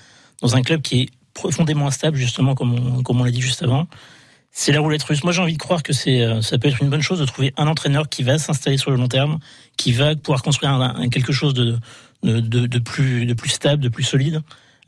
dans 0.41 0.55
un 0.55 0.61
club 0.61 0.81
qui 0.81 1.01
est 1.01 1.09
profondément 1.33 1.87
instable, 1.87 2.17
justement, 2.17 2.53
comme 2.55 2.73
on, 2.73 3.03
comme 3.03 3.19
on 3.21 3.23
l'a 3.23 3.31
dit 3.31 3.41
juste 3.41 3.63
avant? 3.63 3.87
C'est 4.51 4.71
la 4.71 4.79
roulette 4.81 5.01
russe. 5.03 5.23
Moi, 5.23 5.33
j'ai 5.33 5.41
envie 5.41 5.53
de 5.53 5.57
croire 5.57 5.81
que 5.81 5.93
c'est, 5.93 6.21
euh, 6.21 6.41
ça 6.43 6.59
peut 6.59 6.67
être 6.67 6.81
une 6.83 6.89
bonne 6.89 7.01
chose 7.01 7.19
de 7.19 7.25
trouver 7.25 7.53
un 7.57 7.65
entraîneur 7.67 8.07
qui 8.07 8.21
va 8.21 8.37
s'installer 8.37 8.77
sur 8.77 8.91
le 8.91 8.97
long 8.97 9.07
terme, 9.07 9.39
qui 9.77 9.91
va 9.93 10.15
pouvoir 10.15 10.43
construire 10.43 10.71
un, 10.73 10.95
un- 10.95 11.09
quelque 11.09 11.33
chose 11.33 11.55
de, 11.55 11.79
de, 12.21 12.39
de 12.67 12.79
plus, 12.79 13.25
de 13.25 13.33
plus 13.33 13.49
stable, 13.49 13.81
de 13.81 13.89
plus 13.89 14.03
solide. 14.03 14.41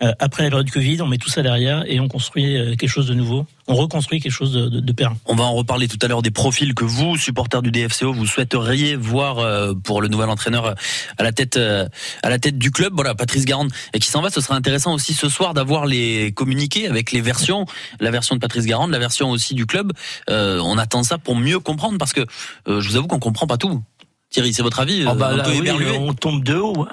Euh, 0.04 0.12
après 0.20 0.44
la 0.44 0.50
période 0.50 0.70
Covid, 0.70 1.02
on 1.02 1.08
met 1.08 1.18
tout 1.18 1.30
ça 1.30 1.42
derrière 1.42 1.84
et 1.88 2.00
on 2.00 2.08
construit 2.08 2.58
euh, 2.58 2.76
quelque 2.76 2.90
chose 2.90 3.08
de 3.08 3.14
nouveau. 3.14 3.46
On 3.68 3.76
reconstruit 3.76 4.20
quelque 4.20 4.32
chose 4.32 4.54
de, 4.54 4.70
de. 4.70 4.94
On 5.26 5.36
va 5.36 5.44
en 5.46 5.54
reparler 5.54 5.88
tout 5.88 5.98
à 6.02 6.08
l'heure 6.08 6.22
des 6.22 6.32
profils 6.32 6.76
que 6.76 6.86
vous, 6.86 7.18
supporters 7.18 7.62
du 7.62 7.72
DFCO, 7.72 8.14
vous 8.14 8.28
souhaiteriez 8.28 8.96
voir 8.96 9.40
euh, 9.40 9.74
pour 9.74 10.02
le 10.02 10.08
nouvel 10.08 10.30
entraîneur 10.30 10.76
à 11.18 11.24
la 11.24 11.32
tête 11.32 11.58
à 11.58 12.30
la 12.30 12.40
tête 12.40 12.58
du 12.58 12.72
club. 12.72 12.94
Voilà, 12.96 13.16
Patrice 13.16 13.46
Garande 13.46 13.72
et 13.94 14.00
qui 14.00 14.10
s'en 14.10 14.22
va. 14.22 14.30
Ce 14.30 14.42
sera 14.42 14.56
intéressant 14.56 14.94
aussi 14.94 15.14
ce 15.14 15.30
soir 15.30 15.54
d'avoir 15.54 15.86
les 15.86 16.32
communiqués 16.34 16.88
avec 16.88 17.12
les 17.12 17.22
versions, 17.22 17.66
la 18.00 18.12
version 18.12 18.36
de 18.36 18.40
Patrice 18.40 18.66
Garande, 18.66 18.92
la 18.92 19.00
version 19.00 19.32
aussi 19.32 19.56
du 19.56 19.66
club. 19.66 19.92
Euh, 20.30 20.60
on 20.64 20.78
attend 20.78 21.04
ça 21.04 21.18
pour 21.18 21.36
mieux 21.36 21.60
comprendre 21.60 21.98
parce 21.98 22.14
que 22.14 22.22
euh, 22.68 22.82
je 22.82 22.90
vous 22.90 22.96
avoue 22.96 23.08
qu'on 23.08 23.20
comprend 23.20 23.48
pas 23.48 23.58
tout. 23.58 23.82
Thierry, 24.30 24.54
c'est 24.54 24.64
votre 24.64 24.80
avis 24.80 25.06
Ah 25.08 25.14
bah 25.14 25.36
là, 25.36 25.46
oui, 25.48 25.70
on 25.98 26.14
tombe 26.14 26.44
de 26.44 26.56
haut. 26.56 26.88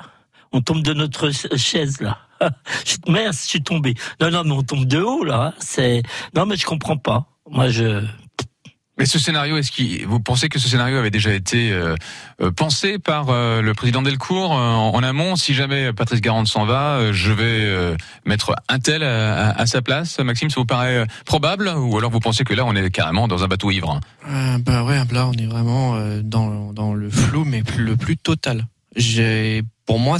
On 0.52 0.60
tombe 0.60 0.82
de 0.82 0.92
notre 0.94 1.30
ch- 1.30 1.54
chaise 1.60 2.00
là. 2.00 2.18
Je- 2.84 3.10
Merde, 3.12 3.34
je 3.34 3.46
suis 3.46 3.62
tombé. 3.62 3.94
Non, 4.20 4.30
non, 4.30 4.42
mais 4.44 4.52
on 4.52 4.62
tombe 4.62 4.84
de 4.84 4.98
haut 5.00 5.24
là. 5.24 5.46
hein. 5.48 5.54
C'est 5.58 6.02
non, 6.34 6.44
mais 6.46 6.56
je 6.56 6.66
comprends 6.66 6.96
pas. 6.96 7.26
Moi, 7.50 7.68
je. 7.68 8.02
Mais 8.98 9.06
ce 9.06 9.18
scénario, 9.18 9.56
est-ce 9.56 9.72
qu'il, 9.72 10.06
vous 10.06 10.20
pensez 10.20 10.50
que 10.50 10.58
ce 10.58 10.68
scénario 10.68 10.98
avait 10.98 11.10
déjà 11.10 11.32
été 11.32 11.72
euh, 11.72 11.94
euh, 12.42 12.50
pensé 12.50 12.98
par 12.98 13.30
euh, 13.30 13.62
le 13.62 13.72
président 13.72 14.02
Delcourt 14.02 14.52
euh, 14.52 14.58
en, 14.60 14.90
en 14.94 15.02
amont? 15.02 15.34
Si 15.34 15.54
jamais 15.54 15.92
Patrice 15.94 16.20
Garande 16.20 16.46
s'en 16.46 16.66
va, 16.66 16.96
euh, 16.98 17.12
je 17.12 17.32
vais 17.32 17.42
euh, 17.64 17.96
mettre 18.26 18.54
un 18.68 18.78
tel 18.80 19.02
à, 19.02 19.48
à- 19.48 19.60
à 19.62 19.66
sa 19.66 19.80
place. 19.80 20.18
Maxime, 20.18 20.50
ça 20.50 20.60
vous 20.60 20.66
paraît 20.66 21.06
probable? 21.24 21.68
Ou 21.74 21.96
alors 21.96 22.10
vous 22.10 22.20
pensez 22.20 22.44
que 22.44 22.52
là, 22.52 22.64
on 22.66 22.76
est 22.76 22.90
carrément 22.90 23.28
dans 23.28 23.42
un 23.42 23.48
bateau 23.48 23.70
ivre? 23.70 23.98
Euh, 24.28 24.58
bah 24.58 24.84
ouais, 24.84 25.00
là 25.10 25.26
on 25.26 25.32
est 25.32 25.46
vraiment 25.46 25.94
euh, 25.96 26.20
dans, 26.22 26.72
dans 26.74 26.92
le 26.92 27.08
flou, 27.08 27.44
mais 27.46 27.62
le 27.78 27.96
plus 27.96 28.18
total. 28.18 28.66
J'ai, 28.94 29.62
pour 29.84 29.98
moi, 29.98 30.18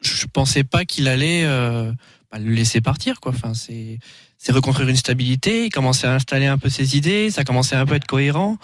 je 0.00 0.26
pensais 0.26 0.64
pas 0.64 0.84
qu'il 0.84 1.08
allait 1.08 1.44
euh, 1.44 1.92
bah, 2.30 2.38
le 2.38 2.52
laisser 2.52 2.80
partir. 2.80 3.16
Enfin, 3.24 3.54
c'est, 3.54 3.98
c'est 4.38 4.52
reconstruire 4.52 4.88
une 4.88 4.96
stabilité, 4.96 5.66
il 5.66 5.70
commençait 5.70 6.06
à 6.06 6.14
installer 6.14 6.46
un 6.46 6.58
peu 6.58 6.68
ses 6.68 6.96
idées, 6.96 7.30
ça 7.30 7.44
commençait 7.44 7.76
un 7.76 7.84
peu 7.86 7.94
à 7.94 7.96
être 7.96 8.06
cohérent. 8.06 8.56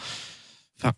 Enfin, 0.78 0.92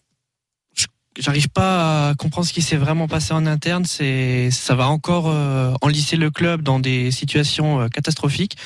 j'arrive 1.18 1.48
pas 1.48 2.10
à 2.10 2.14
comprendre 2.14 2.46
ce 2.46 2.52
qui 2.52 2.62
s'est 2.62 2.76
vraiment 2.76 3.08
passé 3.08 3.32
en 3.32 3.46
interne. 3.46 3.84
C'est, 3.84 4.50
ça 4.50 4.74
va 4.74 4.88
encore 4.88 5.28
euh, 5.28 5.74
enlisser 5.80 6.16
le 6.16 6.30
club 6.30 6.62
dans 6.62 6.80
des 6.80 7.10
situations 7.10 7.80
euh, 7.80 7.88
catastrophiques. 7.88 8.56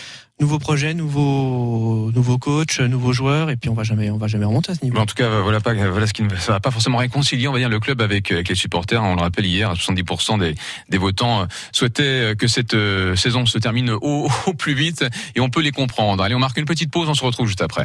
Nouveau 0.40 0.58
projet, 0.58 0.92
nouveau, 0.94 2.10
nouveau 2.12 2.36
coach, 2.38 2.80
nouveaux 2.80 3.12
joueurs, 3.12 3.50
et 3.50 3.56
puis 3.56 3.70
on 3.70 3.74
va 3.74 3.84
jamais, 3.84 4.10
on 4.10 4.16
va 4.16 4.26
jamais 4.26 4.44
remonter 4.44 4.72
à 4.72 4.74
ce 4.74 4.82
niveau. 4.82 4.96
Mais 4.96 5.00
en 5.00 5.06
tout 5.06 5.14
cas, 5.14 5.40
voilà 5.40 5.60
pas, 5.60 5.72
voilà 5.74 6.06
ce 6.06 6.12
qui 6.12 6.22
ne 6.22 6.34
ça 6.36 6.52
va 6.52 6.60
pas 6.60 6.70
forcément 6.72 6.98
réconcilier, 6.98 7.46
on 7.46 7.52
va 7.52 7.58
dire, 7.58 7.68
le 7.68 7.78
club 7.78 8.00
avec, 8.00 8.32
avec 8.32 8.48
les 8.48 8.54
supporters. 8.56 9.02
On 9.02 9.14
le 9.14 9.20
rappelle 9.20 9.46
hier, 9.46 9.72
70% 9.72 10.40
des, 10.40 10.54
des 10.88 10.98
votants 10.98 11.42
euh, 11.42 11.46
souhaitaient 11.70 12.34
que 12.36 12.48
cette 12.48 12.74
euh, 12.74 13.14
saison 13.14 13.46
se 13.46 13.58
termine 13.58 13.90
au, 13.90 14.28
au 14.46 14.54
plus 14.54 14.74
vite, 14.74 15.04
et 15.36 15.40
on 15.40 15.48
peut 15.48 15.60
les 15.60 15.70
comprendre. 15.70 16.22
Allez, 16.24 16.34
on 16.34 16.40
marque 16.40 16.58
une 16.58 16.64
petite 16.64 16.90
pause, 16.90 17.08
on 17.08 17.14
se 17.14 17.24
retrouve 17.24 17.46
juste 17.46 17.62
après. 17.62 17.84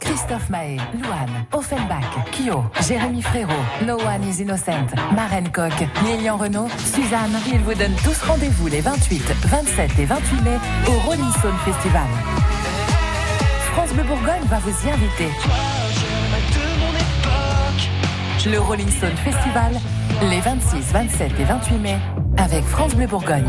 Christophe 0.00 0.48
Maé, 0.48 0.76
Louane, 1.02 1.44
Offenbach, 1.52 2.04
Kyo, 2.32 2.64
Jérémy 2.86 3.20
Frérot, 3.22 3.52
No 3.84 3.96
One 3.98 4.22
is 4.28 4.40
Innocent, 4.40 4.86
Marine 5.14 5.50
Coq, 5.50 5.72
Lilian 6.04 6.36
Renault, 6.36 6.68
Suzanne. 6.78 7.36
Ils 7.52 7.58
vous 7.60 7.74
donnent 7.74 7.96
tous 8.04 8.20
rendez-vous 8.22 8.68
les 8.68 8.80
28, 8.80 9.22
27 9.46 9.98
et 9.98 10.04
28 10.24 10.42
mai 10.42 10.58
au 10.86 10.92
Rolling 11.06 11.30
Stone 11.38 11.56
Festival. 11.64 12.06
France 13.72 13.92
Bleu 13.92 14.04
Bourgogne 14.04 14.42
va 14.48 14.58
vous 14.58 14.86
y 14.86 14.90
inviter. 14.90 15.28
Le 18.46 18.58
Rolling 18.60 18.88
Stone 18.88 19.16
Festival, 19.16 19.78
les 20.30 20.40
26, 20.40 20.92
27 20.92 21.32
et 21.38 21.44
28 21.44 21.78
mai, 21.78 21.98
avec 22.38 22.64
France 22.64 22.94
Bleu 22.94 23.06
Bourgogne. 23.06 23.46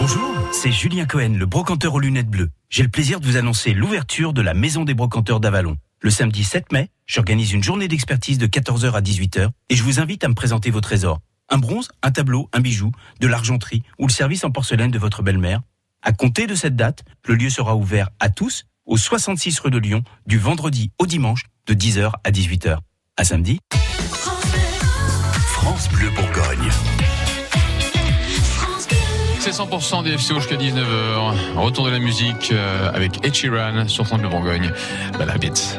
Bonjour, 0.00 0.34
c'est 0.52 0.72
Julien 0.72 1.04
Cohen, 1.04 1.34
le 1.36 1.46
brocanteur 1.46 1.94
aux 1.94 2.00
lunettes 2.00 2.30
bleues. 2.30 2.50
J'ai 2.70 2.82
le 2.82 2.88
plaisir 2.88 3.20
de 3.20 3.26
vous 3.26 3.36
annoncer 3.36 3.74
l'ouverture 3.74 4.32
de 4.32 4.40
la 4.40 4.54
Maison 4.54 4.84
des 4.84 4.94
brocanteurs 4.94 5.40
d'Avalon. 5.40 5.76
Le 6.00 6.10
samedi 6.10 6.44
7 6.44 6.70
mai, 6.70 6.90
j'organise 7.06 7.52
une 7.52 7.62
journée 7.64 7.88
d'expertise 7.88 8.38
de 8.38 8.46
14h 8.46 8.92
à 8.92 9.00
18h 9.00 9.48
et 9.68 9.74
je 9.74 9.82
vous 9.82 9.98
invite 9.98 10.22
à 10.22 10.28
me 10.28 10.34
présenter 10.34 10.70
vos 10.70 10.80
trésors. 10.80 11.18
Un 11.48 11.58
bronze, 11.58 11.88
un 12.04 12.12
tableau, 12.12 12.48
un 12.52 12.60
bijou, 12.60 12.92
de 13.18 13.26
l'argenterie 13.26 13.82
ou 13.98 14.06
le 14.06 14.12
service 14.12 14.44
en 14.44 14.52
porcelaine 14.52 14.92
de 14.92 14.98
votre 14.98 15.24
belle-mère. 15.24 15.60
À 16.02 16.12
compter 16.12 16.46
de 16.46 16.54
cette 16.54 16.76
date, 16.76 17.02
le 17.26 17.34
lieu 17.34 17.50
sera 17.50 17.74
ouvert 17.74 18.10
à 18.20 18.28
tous 18.30 18.64
au 18.86 18.96
66 18.96 19.58
rue 19.58 19.72
de 19.72 19.78
Lyon 19.78 20.04
du 20.26 20.38
vendredi 20.38 20.92
au 21.00 21.06
dimanche 21.06 21.46
de 21.66 21.74
10h 21.74 22.12
à 22.22 22.30
18h. 22.30 22.78
À 23.16 23.24
samedi. 23.24 23.58
France 25.46 25.88
Bleu 25.88 26.10
Bourgogne. 26.10 26.70
C'est 29.40 29.50
100% 29.50 30.04
des 30.04 30.16
FCO 30.16 30.36
jusqu'à 30.36 30.56
19h. 30.56 31.56
Retour 31.56 31.86
de 31.86 31.90
la 31.90 31.98
musique 31.98 32.52
euh, 32.52 32.92
avec 32.92 33.24
Ed 33.26 33.34
Sheeran 33.34 33.88
sur 33.88 34.06
France 34.06 34.22
de 34.22 34.28
Bourgogne. 34.28 34.72
Bad 35.18 35.30
Habits. 35.30 35.78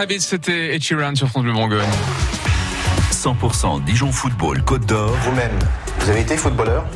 Habits, 0.00 0.20
c'était 0.20 0.74
Ed 0.74 0.82
Sheeran 0.82 1.14
sur 1.14 1.28
France 1.28 1.42
Bleu 1.42 1.52
Bourgogne. 1.52 1.84
100% 3.12 3.84
Dijon 3.84 4.10
Football 4.10 4.62
Côte 4.62 4.86
d'Or. 4.86 5.14
Vous-même, 5.24 5.58
vous 5.98 6.08
avez 6.08 6.20
été 6.22 6.38
footballeur? 6.38 6.86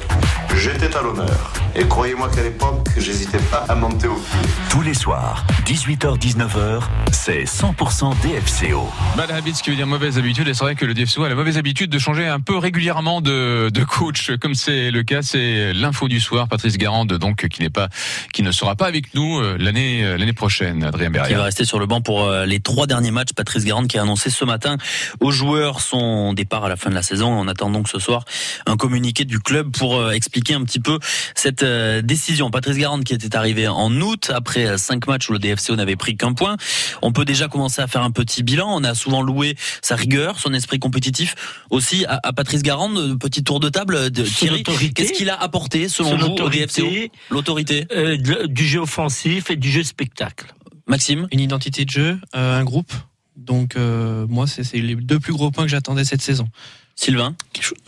J'étais 0.57 0.89
talonneur. 0.89 1.53
Et 1.77 1.85
croyez-moi 1.87 2.29
qu'à 2.29 2.43
l'époque, 2.43 2.87
j'hésitais 2.97 3.39
pas 3.51 3.65
à 3.69 3.75
monter 3.75 4.07
au 4.07 4.15
pied. 4.15 4.51
Tous 4.71 4.83
les 4.83 4.95
soirs, 4.95 5.45
18h-19h, 5.67 6.83
c'est 7.11 7.45
100% 7.45 8.13
DFCO. 8.23 8.89
Bad 9.17 9.31
Habits, 9.33 9.55
qui 9.55 9.71
veut 9.71 9.77
dire 9.77 9.87
mauvaise 9.87 10.19
habitude. 10.19 10.47
Et 10.47 10.55
c'est 10.55 10.63
vrai 10.65 10.77
que 10.77 10.85
le 10.85 10.95
DFCO 10.95 11.25
a 11.25 11.29
la 11.29 11.35
mauvaise 11.35 11.59
habitude 11.59 11.91
de 11.91 11.99
changer 11.99 12.27
un 12.27 12.41
peu 12.41 12.57
régulièrement 12.57 13.21
de, 13.21 13.71
de 13.71 13.85
coach, 13.85 14.31
comme 14.41 14.55
c'est 14.55 14.91
le 14.91 15.03
cas. 15.03 15.23
C'est 15.23 15.73
l'info 15.73 16.07
du 16.07 16.21
soir. 16.21 16.49
Patrice 16.49 16.79
Garande, 16.79 17.15
donc, 17.15 17.49
qui 17.49 17.61
n'est 17.61 17.71
pas, 17.71 17.89
qui 18.33 18.43
ne 18.43 18.53
sera 18.53 18.77
pas 18.77 18.87
avec 18.87 19.15
nous 19.15 19.41
euh, 19.41 19.57
l'année, 19.59 20.05
euh, 20.05 20.17
l'année 20.17 20.33
prochaine. 20.33 20.85
Adrien 20.85 21.11
qui 21.11 21.35
va 21.35 21.45
rester 21.45 21.65
sur 21.65 21.79
le 21.79 21.87
banc 21.87 22.01
pour 22.01 22.25
euh, 22.25 22.47
les 22.47 22.61
trois 22.61 22.87
derniers 22.87 23.11
matchs. 23.11 23.33
Patrice 23.35 23.65
Garande 23.65 23.89
qui 23.89 23.99
a 23.99 24.03
annoncé 24.03 24.31
ce 24.31 24.45
matin 24.45 24.77
aux 25.21 25.31
joueurs 25.31 25.81
son 25.81 26.33
départ 26.33 26.65
à 26.65 26.69
la 26.69 26.77
fin 26.77 26.91
de 26.91 26.95
la 26.95 27.03
saison. 27.03 27.29
On 27.29 27.49
attend 27.49 27.71
donc 27.71 27.89
ce 27.89 27.99
soir 27.99 28.25
un 28.67 28.77
communiqué 28.77 29.25
du 29.25 29.41
club 29.41 29.71
pour 29.77 29.99
euh, 29.99 30.13
expliquer 30.45 30.55
un 30.55 30.65
petit 30.65 30.81
peu 30.81 30.99
cette 31.35 31.63
euh, 31.63 32.03
décision. 32.03 32.51
Patrice 32.51 32.77
Garande 32.77 33.05
qui 33.05 33.15
était 33.15 33.35
arrivé 33.35 33.67
en 33.67 33.91
août 34.01 34.31
après 34.35 34.67
euh, 34.67 34.77
cinq 34.77 35.07
matchs 35.07 35.29
où 35.31 35.33
le 35.33 35.39
DFCO 35.39 35.77
n'avait 35.77 35.97
pris 35.97 36.17
qu'un 36.17 36.35
point. 36.35 36.57
On 37.03 37.13
peut 37.13 37.25
déjà 37.25 37.49
commencer 37.49 37.81
à 37.81 37.87
faire 37.87 38.03
un 38.03 38.11
petit 38.11 38.43
bilan. 38.43 38.69
On 38.69 38.85
a 38.85 38.95
souvent 38.95 39.23
loué 39.23 39.57
sa 39.81 39.97
rigueur, 39.97 40.39
son 40.39 40.53
esprit 40.53 40.79
compétitif. 40.79 41.35
Aussi 41.71 42.05
à, 42.07 42.21
à 42.23 42.33
Patrice 42.33 42.63
Garande, 42.63 43.19
petit 43.19 43.43
tour 43.43 43.59
de 43.61 43.69
table 43.71 44.11
de 44.11 44.23
Thierry. 44.23 44.63
Qu'est-ce 44.63 45.13
qu'il 45.13 45.31
a 45.31 45.41
apporté 45.41 45.89
selon 45.89 46.17
vous 46.17 46.27
au. 46.27 46.49
DFCO 46.49 46.87
L'autorité. 47.31 47.87
Euh, 47.93 48.17
du 48.47 48.67
jeu 48.67 48.81
offensif 48.81 49.51
et 49.51 49.57
du 49.57 49.71
jeu 49.71 49.83
spectacle. 49.83 50.55
Maxime? 50.87 51.27
Une 51.33 51.41
identité 51.41 51.85
de 51.85 51.91
jeu, 51.91 52.19
euh, 52.37 52.61
un 52.61 52.65
groupe. 52.65 52.93
Donc 53.37 53.77
euh, 53.77 54.27
moi, 54.29 54.47
c'est 54.47 54.65
c'est 54.65 54.79
les 54.79 54.95
deux 54.95 55.19
plus 55.19 55.33
gros 55.33 55.51
points 55.51 55.65
que 55.65 55.71
j'attendais 55.71 56.05
cette 56.05 56.23
saison. 56.23 56.49
Sylvain 56.97 57.35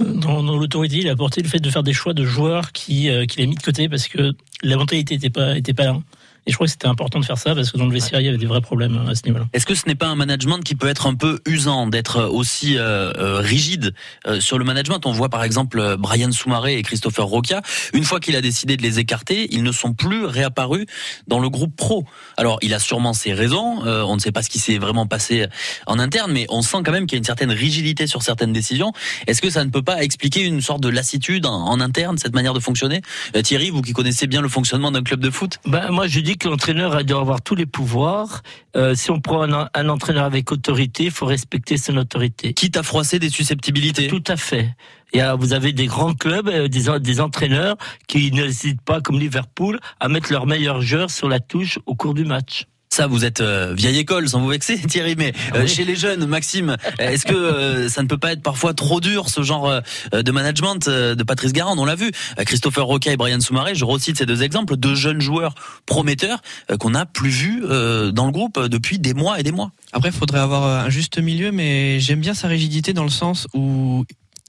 Dans, 0.01 0.43
dans 0.43 0.57
l'autorité, 0.57 0.97
il 0.99 1.09
a 1.09 1.13
apporté 1.13 1.43
le 1.43 1.49
fait 1.49 1.59
de 1.59 1.71
faire 1.71 1.83
des 1.83 1.93
choix 1.93 2.13
de 2.13 2.25
joueurs 2.25 2.73
qui 2.73 3.09
euh, 3.09 3.25
qu'il 3.27 3.43
a 3.43 3.47
mis 3.47 3.55
de 3.55 3.63
côté 3.63 3.89
parce 3.89 4.09
que 4.09 4.35
la 4.63 4.77
mentalité 4.77 5.15
était 5.15 5.31
pas 5.31 5.57
était 5.57 5.75
pas 5.75 5.85
là. 5.85 6.01
Et 6.47 6.53
je 6.53 6.55
crois 6.57 6.67
que 6.67 6.71
c'était 6.71 6.87
important 6.87 7.19
de 7.19 7.25
faire 7.25 7.39
ça 7.39 7.55
parce 7.55 7.73
que 7.73 7.77
dans 7.79 7.87
le 7.87 7.93
vestiaire, 7.93 8.21
il 8.21 8.27
y 8.27 8.29
avait 8.29 8.39
des 8.39 8.47
vrais 8.47 8.61
problèmes 8.61 8.97
à 9.09 9.15
ce 9.15 9.23
niveau-là. 9.27 9.47
Est-ce 9.53 9.67
que 9.67 9.75
ce 9.75 9.87
n'est 9.87 9.97
pas 9.97 10.07
un 10.07 10.15
management 10.15 10.61
qui 10.61 10.77
peut 10.77 10.87
être 10.87 11.07
un 11.09 11.15
peu 11.15 11.41
usant, 11.47 11.89
d'être 11.89 12.23
aussi 12.23 12.79
euh, 12.79 13.13
euh, 13.19 13.39
rigide 13.41 13.95
euh, 14.27 14.41
sur 14.41 14.57
le 14.59 14.65
management? 14.65 15.05
On 15.07 15.13
voit 15.13 15.29
par 15.29 15.43
exemple 15.43 15.81
euh, 15.81 15.97
Brian 15.97 16.31
Soumaré 16.31 16.79
et 16.79 16.83
Christopher 16.83 17.25
Roca. 17.27 17.63
Une 17.95 18.05
fois 18.05 18.21
qu'il 18.21 18.37
a 18.37 18.41
décidé 18.41 18.77
de 18.77 18.83
les 18.83 19.01
écarter, 19.01 19.49
ils 19.51 19.65
ne 19.65 19.73
sont 19.73 19.93
plus 19.93 20.25
réapparus 20.25 20.87
dans 21.27 21.41
le 21.41 21.51
groupe 21.51 21.75
pro. 21.75 22.05
Alors, 22.37 22.59
il 22.63 22.75
a 22.75 22.79
sûrement 22.79 23.13
ses 23.13 23.35
raisons. 23.35 23.85
euh, 23.85 24.03
on 24.03 24.15
ne 24.15 24.21
sait 24.21 24.33
pas 24.33 24.43
ce 24.43 24.49
qui 24.51 24.61
s'est 24.61 24.79
vraiment 24.79 25.07
passé 25.07 25.47
en 25.87 25.99
interne, 25.99 26.31
mais 26.33 26.47
on 26.49 26.63
sent 26.63 26.79
quand 26.85 26.93
même 26.93 27.07
qu'il 27.07 27.17
y 27.17 27.19
a 27.19 27.21
une 27.21 27.25
certaine 27.25 27.51
rigidité 27.51 28.07
sur 28.07 28.23
certaines 28.23 28.53
décisions. 28.53 28.93
Est-ce 29.27 29.43
que 29.43 29.51
ça 29.51 29.65
ne 29.65 29.71
peut 29.71 29.83
pas 29.83 30.03
expliquer 30.05 30.43
une 30.45 30.61
sorte 30.61 30.81
de 30.81 30.89
lassitude 30.89 31.45
en, 31.47 31.55
en 31.67 31.81
interne, 31.81 32.19
cette 32.19 32.35
manière 32.35 32.55
de 32.55 32.61
fonctionner? 32.61 33.03
Euh, 33.35 33.43
Thierry, 33.43 33.71
vous 33.71 33.83
qui 33.83 33.93
connaissez 33.93 34.29
bien 34.29 34.43
le 34.43 34.49
fonctionnement 34.49 34.93
d'un 34.93 35.03
club 35.03 35.19
de 35.19 35.31
foot? 35.31 35.59
Ben, 35.67 35.91
moi, 35.91 36.07
je 36.07 36.21
dis 36.21 36.36
que 36.37 36.49
l'entraîneur 36.49 37.05
doit 37.05 37.21
avoir 37.21 37.43
tous 37.43 37.55
les 37.55 37.67
pouvoirs. 37.67 38.43
Euh, 38.77 38.95
si 38.95 39.11
on 39.11 39.21
prend 39.21 39.43
un, 39.43 39.69
un 39.73 39.89
entraîneur 39.89 40.25
avec 40.25 40.53
autorité, 40.53 41.05
il 41.05 41.11
faut 41.11 41.27
respecter 41.27 41.77
son 41.77 41.97
autorité. 41.97 42.53
Quitte 42.55 42.77
à 42.77 42.83
froisser 42.83 43.19
des 43.19 43.31
susceptibilités. 43.31 44.09
Tout 44.09 44.25
à 44.27 44.37
fait. 44.37 44.75
Et 45.13 45.23
euh, 45.23 45.35
vous 45.35 45.53
avez 45.53 45.73
des 45.73 45.87
grands 45.87 46.15
clubs, 46.15 46.49
euh, 46.49 46.69
des, 46.69 46.99
des 47.01 47.21
entraîneurs 47.21 47.77
qui 48.07 48.31
n'hésitent 48.33 48.83
pas, 48.83 49.01
comme 49.01 49.19
Liverpool, 49.19 49.81
à 50.01 50.09
mettre 50.09 50.33
leurs 50.33 50.47
meilleurs 50.47 50.81
joueurs 50.81 51.11
sur 51.11 51.29
la 51.29 51.41
touche 51.41 51.79
au 51.87 51.95
cours 51.95 52.15
du 52.15 52.25
match. 52.25 52.67
Ça, 52.89 53.07
vous 53.09 53.25
êtes 53.27 53.41
euh, 53.43 53.75
vieille 53.77 53.99
école, 53.99 54.29
sans 54.29 54.41
vous 54.41 54.49
vexer, 54.49 54.79
Thierry. 54.89 55.17
Mais 55.19 55.33
euh, 55.55 55.63
Oui. 55.63 55.69
chez 55.69 55.85
les 55.85 55.97
jeunes, 55.97 56.25
Maxime, 56.27 56.77
est-ce 56.99 57.27
que 57.27 57.35
euh, 57.35 57.89
ça 57.91 58.03
ne 58.03 58.09
peut 58.09 58.17
pas 58.17 58.33
être 58.33 58.43
parfois 58.43 58.73
trop 58.75 59.01
dur, 59.01 59.29
ce 59.29 59.43
genre 59.43 59.81
de 60.13 60.31
management 60.31 60.89
de 60.89 61.23
Patrice 61.23 61.53
Garand? 61.53 61.77
On 61.77 61.85
l'a 61.85 61.95
vu, 61.97 62.11
Christopher 62.47 62.87
Roca 62.87 63.11
et 63.13 63.17
Brian 63.17 63.41
Soumaré. 63.41 63.75
Je 63.75 63.85
recite 63.85 64.17
ces 64.19 64.25
deux 64.27 64.43
exemples, 64.43 64.77
deux 64.77 64.95
jeunes 64.95 65.21
joueurs 65.21 65.55
prometteurs 65.85 66.41
qu'on 66.79 66.91
n'a 66.91 67.05
plus 67.07 67.29
vus 67.31 67.61
dans 67.61 68.27
le 68.27 68.33
groupe 68.33 68.59
depuis 68.69 68.99
des 68.99 69.13
mois 69.15 69.41
et 69.41 69.43
des 69.43 69.53
mois. 69.53 69.73
Après, 69.93 70.09
il 70.09 70.15
faudrait 70.15 70.41
avoir 70.41 70.63
un 70.87 70.89
juste 70.89 71.19
milieu, 71.19 71.53
mais 71.53 72.01
j'aime 72.01 72.21
bien 72.21 72.35
sa 72.35 72.49
rigidité 72.49 72.93
dans 72.93 73.05
le 73.05 73.11
sens 73.11 73.47
où 73.53 74.05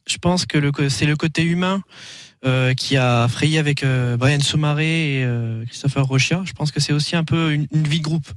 je 0.08 0.18
pense 0.20 0.46
que 0.46 0.88
c'est 0.90 1.06
le 1.06 1.16
côté 1.18 1.44
humain 1.44 1.82
euh, 2.46 2.74
qui 2.76 2.98
a 2.98 3.28
frayé 3.28 3.58
avec 3.58 3.84
euh, 3.84 4.16
Brian 4.16 4.40
Soumaré 4.40 5.20
et 5.20 5.24
euh, 5.24 5.66
Christopher 5.66 6.06
Rochia. 6.06 6.44
Je 6.46 6.54
pense 6.54 6.72
que 6.72 6.80
c'est 6.80 6.94
aussi 6.94 7.16
un 7.16 7.24
peu 7.24 7.52
une, 7.52 7.68
vie 7.72 8.00
de 8.00 8.04
groupe. 8.04 8.28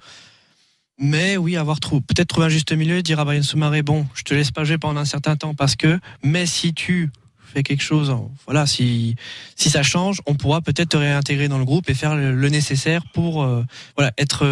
Mais 0.98 1.36
oui, 1.36 1.56
avoir 1.56 1.80
peut-être 1.80 2.28
trouvé 2.28 2.46
un 2.46 2.50
juste 2.50 2.72
milieu, 2.72 3.02
dire 3.02 3.20
à 3.20 3.24
Brian 3.24 3.42
Soumaré, 3.42 3.82
bon, 3.82 4.06
je 4.14 4.22
te 4.22 4.32
laisse 4.34 4.50
pas 4.50 4.64
jouer 4.64 4.78
pendant 4.78 5.00
un 5.00 5.04
certain 5.04 5.36
temps 5.36 5.54
parce 5.54 5.76
que, 5.76 5.98
mais 6.22 6.46
si 6.46 6.72
tu 6.72 7.10
fais 7.52 7.62
quelque 7.62 7.82
chose, 7.82 8.14
voilà, 8.46 8.66
si 8.66 9.16
si 9.56 9.70
ça 9.70 9.82
change, 9.82 10.20
on 10.26 10.34
pourra 10.34 10.60
peut-être 10.60 10.90
te 10.90 10.96
réintégrer 10.96 11.48
dans 11.48 11.58
le 11.58 11.64
groupe 11.64 11.90
et 11.90 11.94
faire 11.94 12.14
le, 12.16 12.34
le 12.34 12.48
nécessaire 12.48 13.02
pour 13.12 13.42
euh, 13.42 13.64
voilà 13.96 14.12
être 14.18 14.46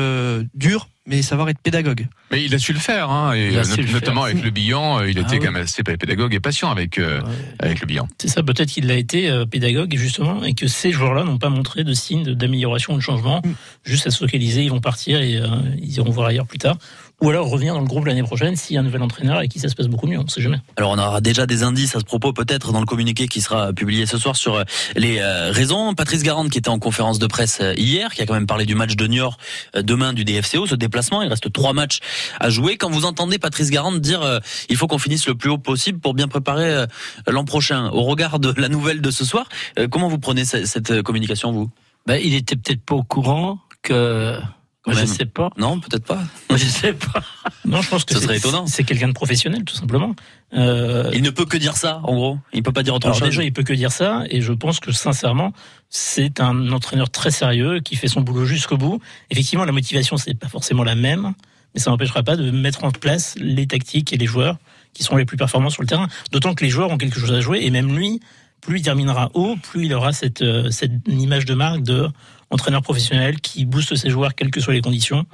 dur, 0.55 0.89
mais 1.09 1.23
savoir 1.23 1.49
être 1.49 1.59
pédagogue. 1.61 2.07
Mais 2.31 2.45
il 2.45 2.55
a 2.55 2.59
su 2.59 2.73
le 2.73 2.79
faire, 2.79 3.11
hein, 3.11 3.35
et 3.35 3.49
Il 3.49 3.59
a 3.59 3.63
euh, 3.63 3.77
le 3.77 3.91
notamment 3.93 4.23
faire. 4.25 4.31
avec 4.33 4.45
le 4.45 4.51
bilan, 4.51 5.01
euh, 5.01 5.11
il 5.11 5.19
Ah 5.19 5.23
était 5.23 5.33
oui. 5.33 5.39
quand 5.39 5.51
même 5.53 5.63
assez 5.63 5.83
pédagogue 5.83 6.35
et 6.35 6.41
patient 6.41 6.71
avec 6.71 6.99
euh, 6.99 7.21
avec 7.59 7.81
le 7.81 7.87
bilan. 7.87 8.07
C'est 8.21 8.29
ça, 8.29 8.43
peut-être 8.43 8.69
qu'il 8.71 8.91
a 8.91 8.95
été 8.95 9.31
euh, 9.31 9.47
pédagogue 9.47 9.95
justement 9.97 10.45
et 10.45 10.53
que 10.55 10.67
ces 10.69 10.93
joueurs-là 10.93 11.25
n'ont 11.25 11.39
pas 11.39 11.49
montré 11.49 11.83
de 11.83 11.93
signes 11.95 12.35
d'amélioration 12.35 12.93
ou 12.95 12.97
de 12.99 13.03
changement. 13.03 13.43
Juste 13.85 14.07
à 14.07 14.11
se 14.11 14.19
focaliser, 14.19 14.63
ils 14.65 14.71
vont 14.71 14.81
partir 14.81 15.21
et 15.21 15.37
euh, 15.39 15.47
ils 15.81 15.97
iront 15.97 16.11
voir 16.11 16.29
ailleurs 16.29 16.47
plus 16.47 16.59
tard. 16.59 16.77
Ou 17.21 17.31
alors 17.31 17.49
revenir 17.51 17.75
dans 17.75 17.81
le 17.81 17.87
groupe 17.87 18.05
l'année 18.07 18.23
prochaine 18.23 18.55
s'il 18.55 18.75
y 18.75 18.77
a 18.77 18.81
un 18.81 18.85
nouvel 18.85 19.03
entraîneur 19.03 19.41
et 19.43 19.49
qui 19.49 19.59
ça 19.59 19.69
se 19.69 19.75
passe 19.75 19.89
beaucoup 19.89 20.07
mieux, 20.07 20.19
on 20.21 20.29
sait 20.29 20.41
jamais. 20.41 20.61
Alors 20.77 20.93
on 20.93 20.99
aura 20.99 21.21
déjà 21.21 21.47
des 21.47 21.65
indices 21.65 21.97
à 21.97 21.99
ce 21.99 22.05
propos 22.05 22.33
peut-être 22.33 22.71
dans 22.71 22.79
le 22.79 22.87
communiqué 22.87 23.27
qui 23.27 23.41
sera 23.41 23.73
publié 23.73 24.07
ce 24.07 24.19
soir 24.19 24.37
sur 24.37 24.55
euh, 24.55 24.63
les 24.95 25.19
euh, 25.19 25.51
raisons. 25.51 25.95
Patrice 25.95 26.23
Garande 26.23 26.49
qui 26.49 26.59
était 26.59 26.69
en 26.69 26.79
conférence 26.79 27.19
de 27.19 27.27
presse 27.27 27.59
euh, 27.61 27.75
hier, 27.77 28.15
qui 28.15 28.23
a 28.23 28.27
quand 28.27 28.35
même 28.35 28.47
parlé 28.47 28.67
du 28.67 28.77
match 28.77 28.95
de 28.95 29.07
Niort 29.09 29.37
demain 29.75 30.13
du 30.13 30.25
DFCO, 30.25 30.67
ce 30.67 30.77
déplacement. 30.77 31.23
Il 31.23 31.29
reste 31.29 31.53
trois 31.53 31.73
matchs 31.73 31.99
à 32.39 32.51
jouer. 32.51 32.77
Quand 32.77 32.89
vous 32.91 33.05
entendez 33.05 33.39
Patrice 33.41 33.71
Garande 33.71 34.01
dire 34.01 34.23
euh, 34.23 34.39
il 34.69 34.77
faut 34.77 34.87
qu'on 34.87 34.99
finisse 34.99 35.27
le 35.27 35.35
plus 35.35 35.51
haut 35.51 35.59
possible 35.59 35.99
pour 35.99 36.15
bien 36.15 36.29
préparer 36.29 36.71
euh, 36.73 36.87
l'an 37.27 37.45
prochain, 37.45 37.89
au 37.91 38.03
regard 38.05 38.39
de 38.39 38.55
la 38.57 38.69
nouvelle 38.69 39.01
de 39.01 39.11
ce 39.11 39.25
soir, 39.25 39.49
euh, 39.81 39.89
comment 39.89 40.07
vous 40.09 40.21
prenez 40.21 40.45
ce- 40.45 40.67
cette 40.67 41.03
communication 41.03 41.51
vous? 41.51 41.69
Ben, 42.07 42.21
il 42.25 42.35
était 42.35 42.55
peut-être 42.55 42.83
pas 42.83 42.95
au 42.95 43.03
courant 43.03 43.59
que. 43.83 44.39
Quand 44.83 44.93
je 44.93 44.99
même. 44.99 45.07
sais 45.07 45.27
pas. 45.27 45.51
Non, 45.59 45.81
peut-être 45.81 46.05
pas. 46.05 46.23
Je 46.51 46.57
sais 46.65 46.93
pas. 46.93 47.21
Non, 47.65 47.83
je 47.83 47.91
pense 47.91 48.05
que 48.05 48.15
Ce 48.15 48.21
c'est- 48.21 48.25
serait 48.27 48.39
étonnant. 48.39 48.67
C'est 48.67 48.85
quelqu'un 48.85 49.09
de 49.09 49.13
professionnel, 49.13 49.63
tout 49.65 49.75
simplement. 49.75 50.15
Euh, 50.55 51.11
Il 51.13 51.23
ne 51.23 51.29
peut 51.31 51.45
que 51.45 51.59
dire 51.59 51.77
ça, 51.77 52.01
en 52.05 52.15
gros. 52.15 52.39
Il 52.55 52.63
peut 52.63 52.73
pas 52.73 52.83
dire 52.83 52.95
autre 52.95 53.07
Alors 53.09 53.19
chose. 53.19 53.29
déjà, 53.29 53.43
il 53.43 53.53
peut 53.53 53.63
que 53.65 53.75
dire 53.75 53.93
ça, 53.93 54.23
et 54.31 54.41
je 54.41 54.53
pense 54.55 54.81
que 54.81 54.91
sincèrement, 54.93 55.53
c'est 55.91 56.41
un 56.41 56.73
entraîneur 56.73 57.11
très 57.11 57.31
sérieux 57.31 57.81
qui 57.81 57.97
fait 57.97 58.09
son 58.09 58.23
boulot 58.23 58.47
jusqu'au 58.47 58.79
bout. 58.79 59.01
Effectivement, 59.31 59.65
la 59.67 59.73
motivation, 59.73 60.17
c'est 60.17 60.33
pas 60.35 60.49
forcément 60.49 60.85
la 60.85 60.95
même, 60.95 61.35
mais 61.75 61.81
ça 61.81 61.91
n'empêchera 61.91 62.23
pas 62.23 62.37
de 62.37 62.51
mettre 62.51 62.85
en 62.85 62.91
place 62.91 63.35
les 63.39 63.67
tactiques 63.67 64.15
et 64.15 64.17
les 64.17 64.27
joueurs 64.27 64.57
qui 64.95 65.03
seront 65.03 65.17
les 65.17 65.27
plus 65.27 65.37
performants 65.37 65.69
sur 65.71 65.83
le 65.83 65.89
terrain. 65.89 66.09
D'autant 66.33 66.55
que 66.55 66.65
les 66.65 66.71
joueurs 66.71 66.89
ont 66.91 66.97
quelque 66.97 67.21
chose 67.21 67.33
à 67.33 67.41
jouer, 67.41 67.59
et 67.63 67.71
même 67.71 67.95
lui, 67.95 68.21
plus 68.63 68.79
il 68.79 68.83
terminera 68.83 69.31
haut, 69.35 69.57
plus 69.63 69.85
il 69.85 69.93
aura 69.93 70.13
cette, 70.15 70.41
euh, 70.41 70.71
cette 70.71 70.93
image 71.09 71.45
de 71.45 71.53
marque 71.55 71.83
de 71.83 72.09
entraîneur 72.51 72.83
professionnel 72.83 73.41
qui 73.41 73.65
booste 73.65 73.97
ses 73.97 74.11
joueurs 74.11 74.35
quelles 74.35 74.51
que 74.51 74.61
soient 74.61 74.75
les 74.75 74.81
conditions. 74.81 75.25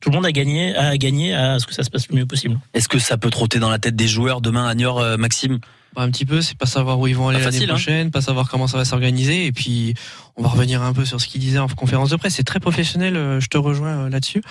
Tout 0.00 0.10
le 0.10 0.16
monde 0.16 0.26
a 0.26 0.32
gagné, 0.32 0.74
a 0.76 0.96
gagné 0.96 1.32
à 1.34 1.58
ce 1.58 1.66
que 1.66 1.74
ça 1.74 1.84
se 1.84 1.90
passe 1.90 2.08
le 2.08 2.16
mieux 2.16 2.26
possible. 2.26 2.58
Est-ce 2.74 2.88
que 2.88 2.98
ça 2.98 3.16
peut 3.16 3.30
trotter 3.30 3.58
dans 3.60 3.70
la 3.70 3.78
tête 3.78 3.94
des 3.94 4.08
joueurs 4.08 4.40
demain 4.40 4.66
à 4.66 4.74
Niort, 4.74 4.98
euh, 4.98 5.16
Maxime? 5.16 5.60
Bah, 5.94 6.02
un 6.02 6.10
petit 6.10 6.24
peu, 6.24 6.40
c'est 6.40 6.56
pas 6.56 6.66
savoir 6.66 6.98
où 6.98 7.06
ils 7.06 7.14
vont 7.14 7.28
aller 7.28 7.38
l'année 7.38 7.64
hein. 7.64 7.68
prochaine, 7.68 8.10
pas 8.10 8.22
savoir 8.22 8.48
comment 8.48 8.66
ça 8.66 8.78
va 8.78 8.84
s'organiser, 8.84 9.46
et 9.46 9.52
puis 9.52 9.94
on 10.36 10.42
va 10.42 10.48
revenir 10.48 10.82
un 10.82 10.92
peu 10.92 11.04
sur 11.04 11.20
ce 11.20 11.28
qu'il 11.28 11.40
disait 11.40 11.58
en 11.58 11.68
conférence 11.68 12.10
de 12.10 12.16
presse. 12.16 12.34
C'est 12.34 12.44
très 12.44 12.60
professionnel, 12.60 13.16
euh, 13.16 13.40
je 13.40 13.48
te 13.48 13.58
rejoins 13.58 14.06
euh, 14.06 14.08
là-dessus. 14.08 14.42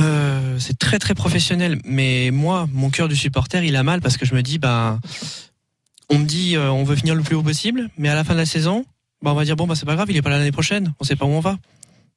Euh, 0.00 0.56
c'est 0.58 0.78
très 0.78 0.98
très 0.98 1.14
professionnel, 1.14 1.78
mais 1.84 2.30
moi, 2.32 2.66
mon 2.72 2.90
cœur 2.90 3.08
du 3.08 3.16
supporter, 3.16 3.64
il 3.64 3.76
a 3.76 3.82
mal 3.82 4.00
parce 4.00 4.16
que 4.16 4.24
je 4.24 4.34
me 4.34 4.42
dis, 4.42 4.58
bah, 4.58 4.98
on 6.08 6.18
me 6.18 6.24
dit, 6.24 6.56
euh, 6.56 6.70
on 6.70 6.84
veut 6.84 6.96
finir 6.96 7.14
le 7.14 7.22
plus 7.22 7.36
haut 7.36 7.42
possible, 7.42 7.90
mais 7.98 8.08
à 8.08 8.14
la 8.14 8.24
fin 8.24 8.32
de 8.32 8.38
la 8.38 8.46
saison, 8.46 8.84
bah, 9.22 9.32
on 9.32 9.34
va 9.34 9.44
dire 9.44 9.56
bon 9.56 9.66
bah 9.66 9.74
c'est 9.74 9.86
pas 9.86 9.94
grave, 9.94 10.10
il 10.10 10.16
est 10.16 10.22
pas 10.22 10.30
là 10.30 10.38
l'année 10.38 10.52
prochaine, 10.52 10.94
on 11.00 11.04
sait 11.04 11.16
pas 11.16 11.24
où 11.24 11.30
on 11.30 11.40
va. 11.40 11.58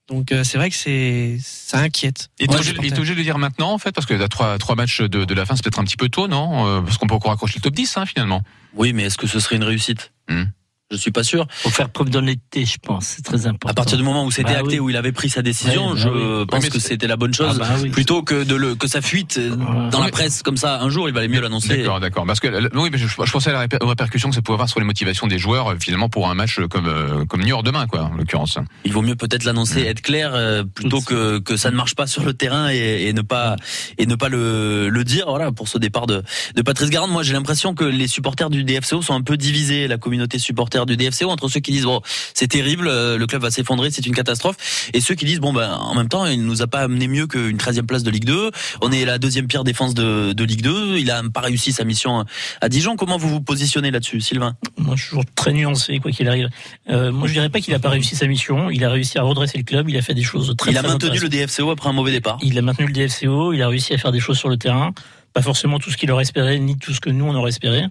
Donc 0.07 0.31
euh, 0.31 0.43
c'est 0.43 0.57
vrai 0.57 0.69
que 0.69 0.75
c'est 0.75 1.37
ça 1.41 1.79
inquiète. 1.79 2.29
Et 2.39 2.43
Ouais, 2.43 2.49
t'es 2.49 2.53
obligé, 2.53 3.13
de 3.13 3.17
le 3.17 3.23
dire 3.23 3.37
maintenant, 3.39 3.71
en 3.71 3.77
fait, 3.79 3.91
parce 3.91 4.05
que 4.05 4.13
à 4.21 4.27
trois, 4.27 4.57
trois 4.59 4.75
matchs 4.75 5.01
de, 5.01 5.25
de 5.25 5.33
la 5.33 5.45
fin, 5.45 5.55
c'est 5.55 5.63
peut-être 5.63 5.79
un 5.79 5.83
petit 5.83 5.97
peu 5.97 6.09
tôt, 6.09 6.27
non 6.27 6.67
Euh, 6.67 6.81
Parce 6.81 6.97
qu'on 6.97 7.07
peut 7.07 7.15
encore 7.15 7.31
accrocher 7.31 7.55
le 7.57 7.61
top 7.61 7.73
10, 7.73 7.97
hein, 7.97 8.05
finalement. 8.05 8.43
Oui, 8.75 8.93
mais 8.93 9.03
est-ce 9.03 9.17
que 9.17 9.25
ce 9.25 9.39
serait 9.39 9.55
une 9.55 9.63
réussite? 9.63 10.11
Hmm. 10.29 10.43
Je 10.91 10.97
suis 10.97 11.11
pas 11.11 11.23
sûr. 11.23 11.47
Faut 11.49 11.71
faire 11.71 11.89
preuve 11.89 12.11
d'honnêteté, 12.11 12.63
je 12.63 12.77
pense. 12.79 13.05
C'est 13.07 13.23
très 13.23 13.47
important. 13.47 13.69
À 13.69 13.73
partir 13.73 13.97
du 13.97 14.03
moment 14.03 14.23
où 14.23 14.29
c'était 14.29 14.53
Bah 14.53 14.59
acté, 14.59 14.75
oui. 14.75 14.79
où 14.79 14.89
il 14.91 14.95
avait 14.95 15.11
pris 15.11 15.29
sa 15.29 15.41
décision, 15.41 15.93
bah 15.93 15.99
je 15.99 16.09
oui. 16.09 16.45
pense 16.47 16.69
que 16.69 16.77
c'était 16.77 17.07
la 17.07 17.15
bonne 17.17 17.33
chose. 17.33 17.59
Ah 17.59 17.77
bah. 17.81 17.89
Plutôt 17.91 18.21
que 18.21 18.43
de 18.43 18.53
le 18.53 18.75
que 18.75 18.87
ça 18.87 19.01
fuite 19.01 19.37
euh, 19.39 19.49
Ouais. 19.55 19.89
dans 19.89 20.03
la 20.03 20.09
presse 20.11 20.43
comme 20.43 20.57
ça 20.57 20.79
un 20.81 20.89
jour, 20.89 21.09
il 21.09 21.15
valait 21.15 21.27
mieux 21.27 21.41
l'annoncer. 21.41 21.77
D'accord, 21.77 21.99
d'accord. 21.99 22.25
Parce 22.27 22.39
que 22.39 22.47
oui, 22.77 22.89
mais 22.91 22.99
je, 22.99 23.07
je 23.07 23.31
pensais 23.31 23.49
à 23.49 23.53
la 23.53 23.65
réper- 23.65 23.83
aux 23.83 23.87
répercussions 23.87 24.29
que 24.29 24.35
ça 24.35 24.43
pouvait 24.43 24.55
avoir 24.57 24.69
sur 24.69 24.79
les 24.79 24.85
motivations 24.85 25.25
des 25.25 25.39
joueurs, 25.39 25.71
euh, 25.71 25.75
finalement, 25.79 26.07
pour 26.07 26.29
un 26.29 26.35
match 26.35 26.59
comme 26.69 26.85
euh, 26.85 27.25
comme 27.25 27.41
New 27.41 27.47
York 27.47 27.65
demain, 27.65 27.87
quoi, 27.87 28.03
en 28.03 28.13
l'occurrence. 28.15 28.59
Il 28.83 28.93
vaut 28.93 29.01
mieux 29.01 29.15
peut-être 29.15 29.43
l'annoncer, 29.43 29.81
être 29.81 30.01
clair, 30.01 30.33
euh, 30.35 30.63
plutôt 30.63 31.01
que 31.01 31.39
que 31.39 31.57
ça 31.57 31.71
ne 31.71 31.75
marche 31.75 31.95
pas 31.95 32.05
sur 32.05 32.23
le 32.23 32.33
terrain 32.35 32.69
et, 32.71 33.07
et 33.07 33.13
ne 33.13 33.21
pas 33.21 33.55
et 33.97 34.05
ne 34.05 34.13
pas 34.15 34.29
le 34.29 34.89
le 34.89 35.03
dire. 35.03 35.25
Voilà 35.29 35.51
pour 35.51 35.67
ce 35.67 35.79
départ 35.79 36.05
de 36.05 36.21
de 36.55 36.61
Patrice 36.61 36.91
Garande. 36.91 37.09
Moi, 37.09 37.23
j'ai 37.23 37.33
l'impression 37.33 37.73
que 37.73 37.85
les 37.85 38.07
supporters 38.07 38.51
du 38.51 38.63
DFCO 38.63 39.01
sont 39.01 39.15
un 39.15 39.21
peu 39.23 39.35
divisés, 39.35 39.87
la 39.87 39.97
communauté 39.97 40.37
supporter 40.37 40.74
du 40.85 40.97
DFCO 40.97 41.29
entre 41.29 41.47
ceux 41.47 41.61
qui 41.61 41.71
disent 41.71 41.85
bon 41.85 42.01
c'est 42.33 42.47
terrible, 42.47 42.89
euh, 42.89 43.17
le 43.17 43.25
club 43.27 43.41
va 43.41 43.51
s'effondrer, 43.51 43.91
c'est 43.91 44.05
une 44.05 44.15
catastrophe, 44.15 44.57
et 44.93 44.99
ceux 44.99 45.15
qui 45.15 45.23
disent 45.23 45.39
bon 45.39 45.53
ben 45.53 45.71
en 45.71 45.95
même 45.95 46.09
temps 46.09 46.25
il 46.25 46.43
nous 46.43 46.61
a 46.61 46.67
pas 46.67 46.81
amené 46.81 47.07
mieux 47.07 47.27
qu'une 47.27 47.57
13e 47.57 47.83
place 47.83 48.03
de 48.03 48.11
Ligue 48.11 48.25
2. 48.25 48.51
On 48.81 48.91
est 48.91 49.05
la 49.05 49.17
deuxième 49.17 49.47
pire 49.47 49.63
défense 49.63 49.93
de 49.93 50.33
de 50.33 50.43
Ligue 50.43 50.61
2. 50.61 50.97
Il 50.97 51.11
a 51.11 51.23
pas 51.33 51.41
réussi 51.41 51.71
sa 51.71 51.85
mission 51.85 52.25
à 52.61 52.69
Dijon. 52.69 52.95
Comment 52.95 53.17
vous 53.17 53.29
vous 53.29 53.41
positionnez 53.41 53.91
là-dessus, 53.91 54.21
Sylvain? 54.21 54.55
Moi, 54.77 54.95
je 54.95 55.01
suis 55.01 55.09
toujours 55.09 55.25
très 55.35 55.53
nuancé, 55.53 55.99
quoi 55.99 56.11
qu'il 56.11 56.27
arrive. 56.27 56.49
Euh, 56.89 57.11
moi, 57.11 57.27
je 57.27 57.33
dirais 57.33 57.49
pas 57.49 57.59
qu'il 57.59 57.73
a 57.73 57.79
pas 57.79 57.89
réussi 57.89 58.15
sa 58.15 58.27
mission. 58.27 58.69
Il 58.69 58.83
a 58.83 58.89
réussi 58.89 59.17
à 59.17 59.23
redresser 59.23 59.57
le 59.57 59.63
club. 59.63 59.89
Il 59.89 59.97
a 59.97 60.01
fait 60.01 60.13
des 60.13 60.23
choses 60.23 60.53
très. 60.57 60.71
Il 60.71 60.77
a 60.77 60.83
très 60.83 60.91
maintenu 60.91 61.19
le. 61.19 61.29
DFCO 61.29 61.71
après 61.71 61.89
un 61.89 61.93
mauvais 61.93 62.11
départ. 62.11 62.37
Il 62.41 62.57
a 62.57 62.61
maintenu 62.61 62.87
le 62.87 62.93
DFCO. 62.93 63.53
Il 63.53 63.61
a 63.61 63.67
réussi 63.67 63.93
à 63.93 63.97
faire 63.97 64.11
des 64.11 64.19
choses 64.19 64.37
sur 64.37 64.49
le 64.49 64.57
terrain. 64.57 64.93
Pas 65.33 65.41
forcément 65.41 65.79
tout 65.79 65.91
ce 65.91 65.97
qu'il 65.97 66.11
aurait 66.11 66.23
espéré, 66.23 66.59
ni 66.59 66.77
tout 66.77 66.93
ce 66.93 67.01
que 67.01 67.09
nous 67.09 67.25
on 67.25 67.35
aurait 67.35 67.49
espéré. 67.49 67.85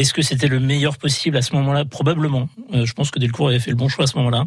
Est-ce 0.00 0.14
que 0.14 0.22
c'était 0.22 0.48
le 0.48 0.60
meilleur 0.60 0.96
possible 0.98 1.36
à 1.36 1.42
ce 1.42 1.54
moment-là? 1.56 1.84
Probablement. 1.84 2.48
Euh, 2.72 2.86
je 2.86 2.92
pense 2.94 3.10
que 3.10 3.18
Delcourt 3.18 3.48
avait 3.48 3.58
fait 3.60 3.70
le 3.70 3.76
bon 3.76 3.88
choix 3.88 4.04
à 4.04 4.06
ce 4.06 4.16
moment-là. 4.18 4.46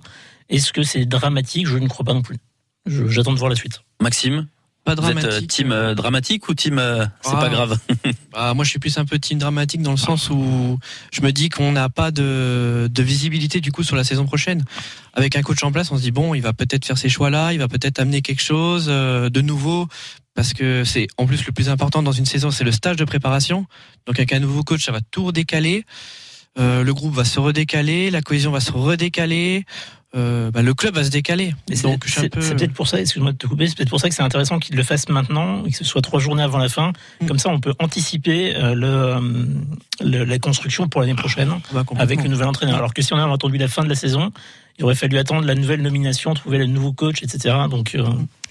Est-ce 0.49 0.73
que 0.73 0.83
c'est 0.83 1.05
dramatique? 1.05 1.67
Je 1.67 1.77
ne 1.77 1.87
crois 1.87 2.05
pas 2.05 2.13
non 2.13 2.21
plus. 2.23 2.37
J'attends 2.85 3.33
de 3.33 3.37
voir 3.37 3.49
la 3.49 3.55
suite. 3.55 3.81
Maxime, 4.01 4.47
Pas 4.83 4.95
vous 4.95 5.01
êtes 5.09 5.15
euh, 5.17 5.21
dramatique. 5.21 5.49
team 5.49 5.71
euh, 5.71 5.93
dramatique 5.95 6.49
ou 6.49 6.53
team 6.55 6.77
euh, 6.79 7.05
c'est 7.21 7.31
Ah. 7.35 7.39
pas 7.39 7.49
grave? 7.49 7.77
Bah, 8.33 8.53
moi, 8.55 8.65
je 8.65 8.71
suis 8.71 8.79
plus 8.79 8.97
un 8.97 9.05
peu 9.05 9.19
team 9.19 9.37
dramatique 9.37 9.83
dans 9.83 9.91
le 9.91 9.97
sens 9.97 10.31
où 10.31 10.79
je 11.13 11.21
me 11.21 11.31
dis 11.31 11.49
qu'on 11.49 11.71
n'a 11.71 11.87
pas 11.87 12.09
de, 12.09 12.89
de 12.91 13.03
visibilité 13.03 13.61
du 13.61 13.71
coup 13.71 13.83
sur 13.83 13.95
la 13.95 14.03
saison 14.03 14.25
prochaine. 14.25 14.65
Avec 15.13 15.35
un 15.35 15.43
coach 15.43 15.63
en 15.63 15.71
place, 15.71 15.91
on 15.91 15.97
se 15.97 16.01
dit 16.01 16.11
bon, 16.11 16.33
il 16.33 16.41
va 16.41 16.51
peut-être 16.51 16.83
faire 16.83 16.97
ces 16.97 17.09
choix-là, 17.09 17.53
il 17.53 17.59
va 17.59 17.67
peut-être 17.67 17.99
amener 17.99 18.23
quelque 18.23 18.41
chose 18.41 18.87
euh, 18.89 19.29
de 19.29 19.41
nouveau, 19.41 19.87
parce 20.35 20.53
que 20.53 20.83
c'est 20.83 21.07
en 21.17 21.25
plus 21.25 21.45
le 21.45 21.51
plus 21.51 21.69
important 21.69 22.03
dans 22.03 22.11
une 22.11 22.25
saison, 22.25 22.51
c'est 22.51 22.63
le 22.63 22.71
stage 22.71 22.95
de 22.95 23.05
préparation. 23.05 23.65
Donc 24.05 24.17
avec 24.17 24.33
un 24.33 24.39
nouveau 24.39 24.63
coach, 24.63 24.83
ça 24.83 24.91
va 24.91 25.01
tout 25.01 25.25
redécaler. 25.25 25.85
Euh, 26.59 26.83
le 26.83 26.93
groupe 26.93 27.13
va 27.13 27.25
se 27.25 27.39
redécaler, 27.39 28.11
la 28.11 28.21
cohésion 28.21 28.51
va 28.51 28.59
se 28.59 28.71
redécaler, 28.71 29.65
euh, 30.15 30.51
bah, 30.51 30.61
le 30.61 30.73
club 30.73 30.95
va 30.95 31.03
se 31.03 31.09
décaler. 31.09 31.55
C'est- 31.75 31.87
peut-être 32.55 32.73
pour 32.73 32.87
ça, 32.87 32.99
excuse-moi 33.01 33.31
de 33.31 33.37
te 33.37 33.47
couper, 33.47 33.67
c'est 33.67 33.75
peut-être 33.75 33.89
pour 33.89 33.99
ça 33.99 34.09
que 34.09 34.15
c'est 34.15 34.21
intéressant 34.21 34.59
qu'il 34.59 34.75
le 34.75 34.83
fasse 34.83 35.09
maintenant, 35.09 35.63
que 35.63 35.71
ce 35.75 35.83
soit 35.83 36.01
trois 36.01 36.19
journées 36.19 36.43
avant 36.43 36.59
la 36.59 36.69
fin. 36.69 36.91
Mm. 37.21 37.25
Comme 37.25 37.39
ça, 37.39 37.49
on 37.49 37.59
peut 37.59 37.73
anticiper 37.79 38.55
euh, 38.55 38.75
le, 38.75 38.85
euh, 38.87 39.19
le- 40.01 40.23
la 40.25 40.39
construction 40.39 40.87
pour 40.87 41.01
l'année 41.01 41.15
prochaine 41.15 41.49
Bah, 41.73 41.83
avec 41.97 42.21
le 42.23 42.29
nouvel 42.29 42.47
entraîneur. 42.47 42.75
Alors 42.75 42.93
que 42.93 43.01
si 43.01 43.13
on 43.13 43.17
avait 43.17 43.33
attendu 43.33 43.57
la 43.57 43.67
fin 43.67 43.83
de 43.83 43.89
la 43.89 43.95
saison, 43.95 44.31
il 44.77 44.85
aurait 44.85 44.95
fallu 44.95 45.17
attendre 45.17 45.45
la 45.45 45.55
nouvelle 45.55 45.81
nomination, 45.81 46.33
trouver 46.33 46.57
le 46.59 46.65
nouveau 46.67 46.93
coach, 46.93 47.23
etc. 47.23 47.55
Donc, 47.69 47.95
euh, 47.95 48.03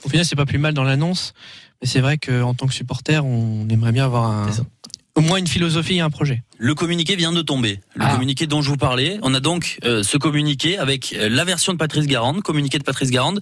Au 0.04 0.08
final, 0.08 0.24
c'est 0.24 0.34
pas 0.36 0.46
plus 0.46 0.58
mal 0.58 0.74
dans 0.74 0.82
l'annonce, 0.84 1.32
mais 1.80 1.86
c'est 1.86 2.00
vrai 2.00 2.18
qu'en 2.18 2.54
tant 2.54 2.66
que 2.66 2.74
supporter, 2.74 3.24
on 3.24 3.68
aimerait 3.68 3.92
bien 3.92 4.04
avoir 4.04 4.24
un. 4.24 4.46
Au 5.14 5.20
moins 5.20 5.38
une 5.38 5.46
philosophie 5.46 5.96
et 5.96 6.00
un 6.00 6.10
projet. 6.10 6.42
Le 6.58 6.74
communiqué 6.74 7.16
vient 7.16 7.32
de 7.32 7.42
tomber. 7.42 7.80
Le 7.94 8.04
Ah. 8.04 8.12
communiqué 8.12 8.46
dont 8.46 8.62
je 8.62 8.68
vous 8.70 8.76
parlais. 8.76 9.18
On 9.22 9.34
a 9.34 9.40
donc 9.40 9.78
euh, 9.84 10.02
ce 10.02 10.16
communiqué 10.16 10.78
avec 10.78 11.12
euh, 11.14 11.28
la 11.28 11.44
version 11.44 11.72
de 11.72 11.78
Patrice 11.78 12.06
Garande, 12.06 12.42
communiqué 12.42 12.78
de 12.78 12.84
Patrice 12.84 13.10
Garande, 13.10 13.40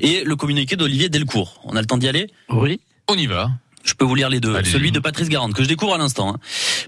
et 0.00 0.24
le 0.24 0.36
communiqué 0.36 0.76
d'Olivier 0.76 1.08
Delcourt. 1.08 1.60
On 1.64 1.76
a 1.76 1.80
le 1.80 1.86
temps 1.86 1.98
d'y 1.98 2.08
aller? 2.08 2.28
Oui. 2.50 2.80
On 3.08 3.14
y 3.16 3.26
va. 3.26 3.50
Je 3.84 3.94
peux 3.94 4.04
vous 4.04 4.14
lire 4.14 4.28
les 4.28 4.38
deux. 4.38 4.62
Celui 4.62 4.92
de 4.92 5.00
Patrice 5.00 5.28
Garande, 5.28 5.54
que 5.54 5.62
je 5.64 5.68
découvre 5.68 5.94
à 5.94 5.98
l'instant. 5.98 6.34
hein. 6.34 6.38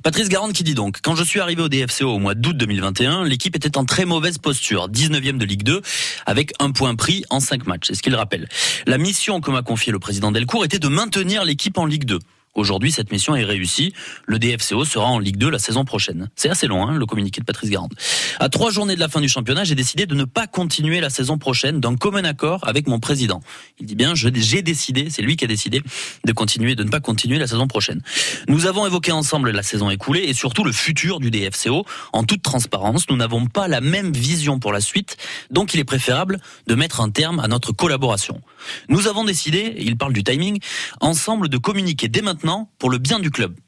Patrice 0.04 0.28
Garande 0.28 0.52
qui 0.52 0.62
dit 0.62 0.74
donc, 0.74 0.98
quand 1.02 1.16
je 1.16 1.24
suis 1.24 1.40
arrivé 1.40 1.60
au 1.60 1.68
DFCO 1.68 2.04
au 2.06 2.18
mois 2.20 2.36
d'août 2.36 2.56
2021, 2.56 3.24
l'équipe 3.24 3.56
était 3.56 3.76
en 3.76 3.84
très 3.84 4.04
mauvaise 4.04 4.38
posture, 4.38 4.88
19e 4.88 5.36
de 5.36 5.44
Ligue 5.44 5.64
2, 5.64 5.82
avec 6.24 6.52
un 6.60 6.70
point 6.70 6.94
pris 6.94 7.24
en 7.30 7.40
5 7.40 7.66
matchs. 7.66 7.88
C'est 7.88 7.94
ce 7.96 8.02
qu'il 8.02 8.14
rappelle? 8.14 8.48
La 8.86 8.96
mission 8.98 9.40
que 9.40 9.50
m'a 9.50 9.62
confiée 9.62 9.90
le 9.92 9.98
président 9.98 10.30
Delcourt 10.30 10.64
était 10.64 10.78
de 10.78 10.86
maintenir 10.86 11.44
l'équipe 11.44 11.78
en 11.78 11.86
Ligue 11.86 12.04
2. 12.04 12.20
Aujourd'hui, 12.54 12.92
cette 12.92 13.10
mission 13.10 13.34
est 13.34 13.42
réussie. 13.42 13.92
Le 14.26 14.38
DFCO 14.38 14.84
sera 14.84 15.06
en 15.06 15.18
Ligue 15.18 15.38
2 15.38 15.50
la 15.50 15.58
saison 15.58 15.84
prochaine. 15.84 16.30
C'est 16.36 16.48
assez 16.48 16.68
long, 16.68 16.86
hein, 16.86 16.94
le 16.94 17.04
communiqué 17.04 17.40
de 17.40 17.44
Patrice 17.44 17.68
Garande. 17.68 17.92
À 18.38 18.48
trois 18.48 18.70
journées 18.70 18.94
de 18.94 19.00
la 19.00 19.08
fin 19.08 19.20
du 19.20 19.28
championnat, 19.28 19.64
j'ai 19.64 19.74
décidé 19.74 20.06
de 20.06 20.14
ne 20.14 20.24
pas 20.24 20.46
continuer 20.46 21.00
la 21.00 21.10
saison 21.10 21.36
prochaine 21.36 21.80
d'un 21.80 21.96
commun 21.96 22.22
accord 22.24 22.60
avec 22.68 22.86
mon 22.86 23.00
président. 23.00 23.40
Il 23.80 23.86
dit 23.86 23.96
bien, 23.96 24.14
j'ai 24.14 24.30
décidé, 24.62 25.08
c'est 25.10 25.22
lui 25.22 25.36
qui 25.36 25.44
a 25.44 25.48
décidé 25.48 25.82
de 26.24 26.32
continuer, 26.32 26.76
de 26.76 26.84
ne 26.84 26.90
pas 26.90 27.00
continuer 27.00 27.38
la 27.38 27.48
saison 27.48 27.66
prochaine. 27.66 28.02
Nous 28.46 28.66
avons 28.66 28.86
évoqué 28.86 29.10
ensemble 29.10 29.50
la 29.50 29.64
saison 29.64 29.90
écoulée 29.90 30.22
et 30.22 30.34
surtout 30.34 30.62
le 30.62 30.72
futur 30.72 31.18
du 31.18 31.32
DFCO. 31.32 31.84
En 32.12 32.22
toute 32.22 32.42
transparence, 32.42 33.10
nous 33.10 33.16
n'avons 33.16 33.46
pas 33.46 33.66
la 33.66 33.80
même 33.80 34.12
vision 34.12 34.60
pour 34.60 34.72
la 34.72 34.80
suite, 34.80 35.16
donc 35.50 35.74
il 35.74 35.80
est 35.80 35.84
préférable 35.84 36.38
de 36.68 36.74
mettre 36.76 37.00
un 37.00 37.10
terme 37.10 37.40
à 37.40 37.48
notre 37.48 37.72
collaboration. 37.72 38.40
Nous 38.88 39.08
avons 39.08 39.24
décidé, 39.24 39.74
il 39.78 39.96
parle 39.96 40.12
du 40.12 40.22
timing, 40.22 40.60
ensemble 41.00 41.48
de 41.48 41.58
communiquer 41.58 42.08
dès 42.08 42.22
maintenant 42.22 42.43
pour 42.78 42.90
le 42.90 42.98
bien 42.98 43.18
du 43.18 43.30
club. 43.30 43.58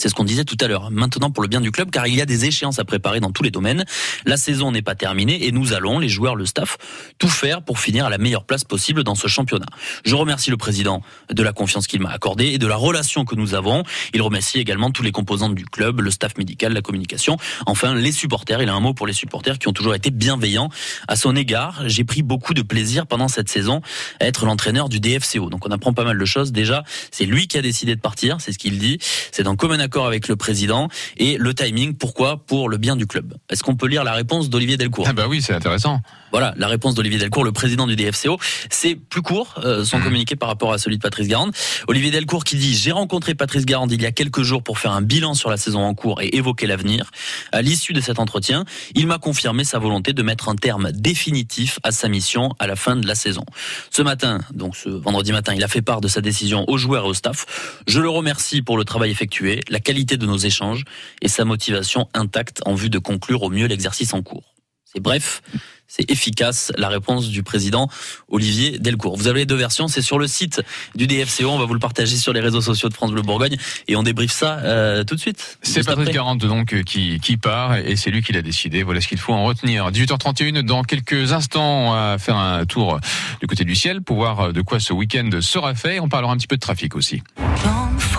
C'est 0.00 0.08
ce 0.08 0.14
qu'on 0.14 0.24
disait 0.24 0.44
tout 0.44 0.56
à 0.62 0.66
l'heure. 0.66 0.90
Maintenant 0.90 1.30
pour 1.30 1.42
le 1.42 1.48
bien 1.48 1.60
du 1.60 1.70
club, 1.70 1.90
car 1.90 2.06
il 2.06 2.14
y 2.14 2.22
a 2.22 2.26
des 2.26 2.46
échéances 2.46 2.78
à 2.78 2.86
préparer 2.86 3.20
dans 3.20 3.32
tous 3.32 3.42
les 3.42 3.50
domaines. 3.50 3.84
La 4.24 4.38
saison 4.38 4.72
n'est 4.72 4.80
pas 4.80 4.94
terminée 4.94 5.46
et 5.46 5.52
nous 5.52 5.74
allons, 5.74 5.98
les 5.98 6.08
joueurs, 6.08 6.36
le 6.36 6.46
staff, 6.46 6.78
tout 7.18 7.28
faire 7.28 7.60
pour 7.60 7.78
finir 7.78 8.06
à 8.06 8.10
la 8.10 8.16
meilleure 8.16 8.44
place 8.44 8.64
possible 8.64 9.04
dans 9.04 9.14
ce 9.14 9.28
championnat. 9.28 9.66
Je 10.06 10.14
remercie 10.14 10.48
le 10.48 10.56
président 10.56 11.02
de 11.30 11.42
la 11.42 11.52
confiance 11.52 11.86
qu'il 11.86 12.00
m'a 12.00 12.08
accordée 12.08 12.46
et 12.46 12.56
de 12.56 12.66
la 12.66 12.76
relation 12.76 13.26
que 13.26 13.34
nous 13.34 13.52
avons. 13.52 13.84
Il 14.14 14.22
remercie 14.22 14.58
également 14.58 14.90
tous 14.90 15.02
les 15.02 15.12
composants 15.12 15.50
du 15.50 15.66
club, 15.66 16.00
le 16.00 16.10
staff 16.10 16.38
médical, 16.38 16.72
la 16.72 16.80
communication, 16.80 17.36
enfin 17.66 17.94
les 17.94 18.12
supporters. 18.12 18.62
Il 18.62 18.70
a 18.70 18.74
un 18.74 18.80
mot 18.80 18.94
pour 18.94 19.06
les 19.06 19.12
supporters 19.12 19.58
qui 19.58 19.68
ont 19.68 19.74
toujours 19.74 19.94
été 19.94 20.10
bienveillants 20.10 20.70
à 21.08 21.16
son 21.16 21.36
égard. 21.36 21.82
J'ai 21.84 22.04
pris 22.04 22.22
beaucoup 22.22 22.54
de 22.54 22.62
plaisir 22.62 23.06
pendant 23.06 23.28
cette 23.28 23.50
saison 23.50 23.82
à 24.18 24.24
être 24.24 24.46
l'entraîneur 24.46 24.88
du 24.88 24.98
DFCO. 24.98 25.50
Donc 25.50 25.66
on 25.66 25.70
apprend 25.70 25.92
pas 25.92 26.04
mal 26.04 26.16
de 26.16 26.24
choses. 26.24 26.52
Déjà, 26.52 26.84
c'est 27.10 27.26
lui 27.26 27.48
qui 27.48 27.58
a 27.58 27.62
décidé 27.62 27.94
de 27.94 28.00
partir, 28.00 28.40
c'est 28.40 28.52
ce 28.52 28.58
qu'il 28.58 28.78
dit. 28.78 28.96
C'est 29.30 29.46
en 29.46 29.56
commun 29.56 29.89
accord 29.90 30.06
avec 30.06 30.28
le 30.28 30.36
président 30.36 30.86
et 31.16 31.36
le 31.36 31.52
timing. 31.52 31.94
Pourquoi? 31.96 32.36
Pour 32.46 32.68
le 32.68 32.76
bien 32.76 32.94
du 32.94 33.08
club. 33.08 33.34
Est-ce 33.50 33.64
qu'on 33.64 33.74
peut 33.74 33.88
lire 33.88 34.04
la 34.04 34.12
réponse 34.12 34.48
d'Olivier 34.48 34.76
Delcourt? 34.76 35.06
Ah 35.08 35.12
bah 35.12 35.26
oui, 35.28 35.42
c'est 35.42 35.52
intéressant. 35.52 36.00
Voilà, 36.30 36.54
la 36.58 36.68
réponse 36.68 36.94
d'Olivier 36.94 37.18
Delcourt, 37.18 37.42
le 37.42 37.50
président 37.50 37.88
du 37.88 37.96
DFCO. 37.96 38.38
C'est 38.70 38.94
plus 38.94 39.20
court, 39.20 39.54
euh, 39.64 39.82
son 39.84 39.98
Mhm. 39.98 40.04
communiqué 40.04 40.36
par 40.36 40.48
rapport 40.48 40.72
à 40.72 40.78
celui 40.78 40.96
de 40.96 41.02
Patrice 41.02 41.26
Garande. 41.26 41.50
Olivier 41.88 42.12
Delcourt 42.12 42.44
qui 42.44 42.54
dit 42.54 42.72
J'ai 42.76 42.92
rencontré 42.92 43.34
Patrice 43.34 43.66
Garande 43.66 43.90
il 43.90 44.00
y 44.00 44.06
a 44.06 44.12
quelques 44.12 44.42
jours 44.42 44.62
pour 44.62 44.78
faire 44.78 44.92
un 44.92 45.02
bilan 45.02 45.34
sur 45.34 45.50
la 45.50 45.56
saison 45.56 45.80
en 45.82 45.92
cours 45.94 46.22
et 46.22 46.36
évoquer 46.36 46.68
l'avenir. 46.68 47.10
À 47.50 47.62
l'issue 47.62 47.92
de 47.92 48.00
cet 48.00 48.20
entretien, 48.20 48.64
il 48.94 49.08
m'a 49.08 49.18
confirmé 49.18 49.64
sa 49.64 49.80
volonté 49.80 50.12
de 50.12 50.22
mettre 50.22 50.48
un 50.48 50.54
terme 50.54 50.92
définitif 50.92 51.80
à 51.82 51.90
sa 51.90 52.08
mission 52.08 52.54
à 52.60 52.68
la 52.68 52.76
fin 52.76 52.94
de 52.94 53.08
la 53.08 53.16
saison. 53.16 53.44
Ce 53.90 54.00
matin, 54.02 54.38
donc 54.54 54.76
ce 54.76 54.88
vendredi 54.88 55.32
matin, 55.32 55.52
il 55.56 55.64
a 55.64 55.68
fait 55.68 55.82
part 55.82 56.00
de 56.00 56.06
sa 56.06 56.20
décision 56.20 56.64
aux 56.68 56.78
joueurs 56.78 57.06
et 57.06 57.08
au 57.08 57.14
staff. 57.14 57.80
Je 57.88 57.98
le 58.00 58.08
remercie 58.08 58.62
pour 58.62 58.78
le 58.78 58.84
travail 58.84 59.10
effectué, 59.10 59.62
la 59.68 59.79
qualité 59.80 60.16
de 60.16 60.26
nos 60.26 60.36
échanges 60.36 60.84
et 61.22 61.28
sa 61.28 61.44
motivation 61.44 62.08
intacte 62.14 62.62
en 62.66 62.74
vue 62.74 62.90
de 62.90 62.98
conclure 62.98 63.42
au 63.42 63.50
mieux 63.50 63.66
l'exercice 63.66 64.14
en 64.14 64.22
cours. 64.22 64.54
C'est 64.84 65.00
bref, 65.00 65.42
c'est 65.90 66.08
efficace, 66.08 66.72
la 66.76 66.88
réponse 66.88 67.28
du 67.28 67.42
président 67.42 67.88
Olivier 68.28 68.78
Delcourt. 68.78 69.16
Vous 69.16 69.26
avez 69.26 69.40
les 69.40 69.46
deux 69.46 69.56
versions, 69.56 69.88
c'est 69.88 70.02
sur 70.02 70.18
le 70.18 70.28
site 70.28 70.62
du 70.94 71.08
DFCO, 71.08 71.48
on 71.48 71.58
va 71.58 71.64
vous 71.64 71.74
le 71.74 71.80
partager 71.80 72.16
sur 72.16 72.32
les 72.32 72.40
réseaux 72.40 72.60
sociaux 72.60 72.88
de 72.88 72.94
France 72.94 73.10
Bleu 73.10 73.22
Bourgogne 73.22 73.56
et 73.88 73.96
on 73.96 74.04
débriefe 74.04 74.30
ça 74.30 74.58
euh, 74.60 75.02
tout 75.02 75.16
de 75.16 75.20
suite. 75.20 75.58
C'est 75.62 75.84
Patrick 75.84 76.02
après. 76.02 76.14
Garande 76.14 76.38
donc 76.38 76.72
euh, 76.72 76.82
qui, 76.82 77.18
qui 77.18 77.36
part 77.36 77.76
et 77.76 77.96
c'est 77.96 78.10
lui 78.10 78.22
qui 78.22 78.32
l'a 78.32 78.42
décidé. 78.42 78.84
Voilà 78.84 79.00
ce 79.00 79.08
qu'il 79.08 79.18
faut 79.18 79.32
en 79.32 79.44
retenir. 79.44 79.90
18h31, 79.90 80.62
dans 80.62 80.84
quelques 80.84 81.32
instants, 81.32 81.90
on 81.90 81.92
va 81.92 82.18
faire 82.18 82.36
un 82.36 82.64
tour 82.66 83.00
du 83.40 83.48
côté 83.48 83.64
du 83.64 83.74
ciel 83.74 84.00
pour 84.00 84.16
voir 84.16 84.40
euh, 84.40 84.52
de 84.52 84.62
quoi 84.62 84.78
ce 84.78 84.92
week-end 84.92 85.28
sera 85.40 85.74
fait. 85.74 85.98
On 85.98 86.08
parlera 86.08 86.32
un 86.32 86.36
petit 86.36 86.46
peu 86.46 86.56
de 86.56 86.60
trafic 86.60 86.94
aussi. 86.94 87.22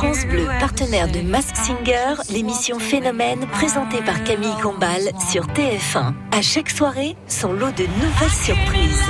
France 0.02 0.26
Bleu, 0.26 0.48
partenaire 0.60 1.12
de 1.12 1.22
Mask 1.22 1.56
Singer, 1.56 2.16
l'émission 2.32 2.80
Phénomène 2.80 3.46
présentée 3.52 4.02
par 4.02 4.24
Camille 4.24 4.50
Combal 4.62 5.02
sur 5.30 5.46
TF1. 5.46 6.14
À 6.32 6.42
chaque 6.42 6.72
soirée, 6.72 7.16
son 7.28 7.54
de 7.70 7.86
nouvelles 7.86 8.38
surprises. 8.44 9.04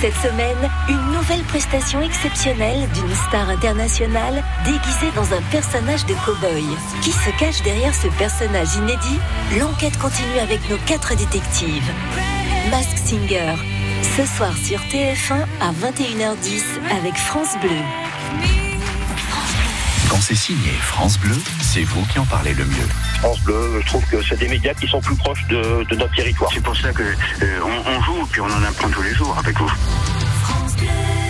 Cette 0.00 0.14
semaine, 0.16 0.70
une 0.90 1.12
nouvelle 1.12 1.42
prestation 1.44 2.02
exceptionnelle 2.02 2.86
d'une 2.92 3.14
star 3.14 3.48
internationale 3.48 4.44
déguisée 4.66 5.10
dans 5.16 5.32
un 5.32 5.40
personnage 5.50 6.04
de 6.04 6.12
cow-boy. 6.12 6.64
Qui 7.02 7.12
se 7.12 7.30
cache 7.38 7.62
derrière 7.62 7.94
ce 7.94 8.08
personnage 8.18 8.74
inédit? 8.76 9.18
L'enquête 9.58 9.98
continue 9.98 10.38
avec 10.38 10.68
nos 10.68 10.76
quatre 10.86 11.16
détectives. 11.16 11.90
Mask 12.70 12.98
Singer, 12.98 13.54
ce 14.02 14.26
soir 14.26 14.54
sur 14.58 14.80
TF1 14.80 15.46
à 15.62 15.72
21h10 15.72 16.62
avec 16.98 17.14
France 17.14 17.56
Bleu. 17.62 18.63
Quand 20.14 20.20
c'est 20.20 20.36
signé 20.36 20.70
France 20.80 21.18
Bleu, 21.18 21.34
c'est 21.60 21.82
vous 21.82 22.06
qui 22.06 22.20
en 22.20 22.24
parlez 22.26 22.54
le 22.54 22.64
mieux. 22.64 22.86
France 23.18 23.40
Bleu, 23.40 23.80
je 23.80 23.86
trouve 23.86 24.06
que 24.06 24.22
c'est 24.22 24.38
des 24.38 24.46
médias 24.46 24.72
qui 24.72 24.86
sont 24.86 25.00
plus 25.00 25.16
proches 25.16 25.44
de, 25.48 25.82
de 25.90 25.96
notre 25.96 26.14
territoire. 26.14 26.48
C'est 26.54 26.62
pour 26.62 26.76
ça 26.76 26.92
que 26.92 27.02
euh, 27.02 27.58
on, 27.64 27.90
on 27.90 28.00
joue 28.00 28.24
puis 28.30 28.40
on 28.40 28.44
en 28.44 28.62
apprend 28.62 28.88
tous 28.90 29.02
les 29.02 29.12
jours 29.12 29.36
avec 29.36 29.58
vous. 29.58 29.66
La 29.66 31.23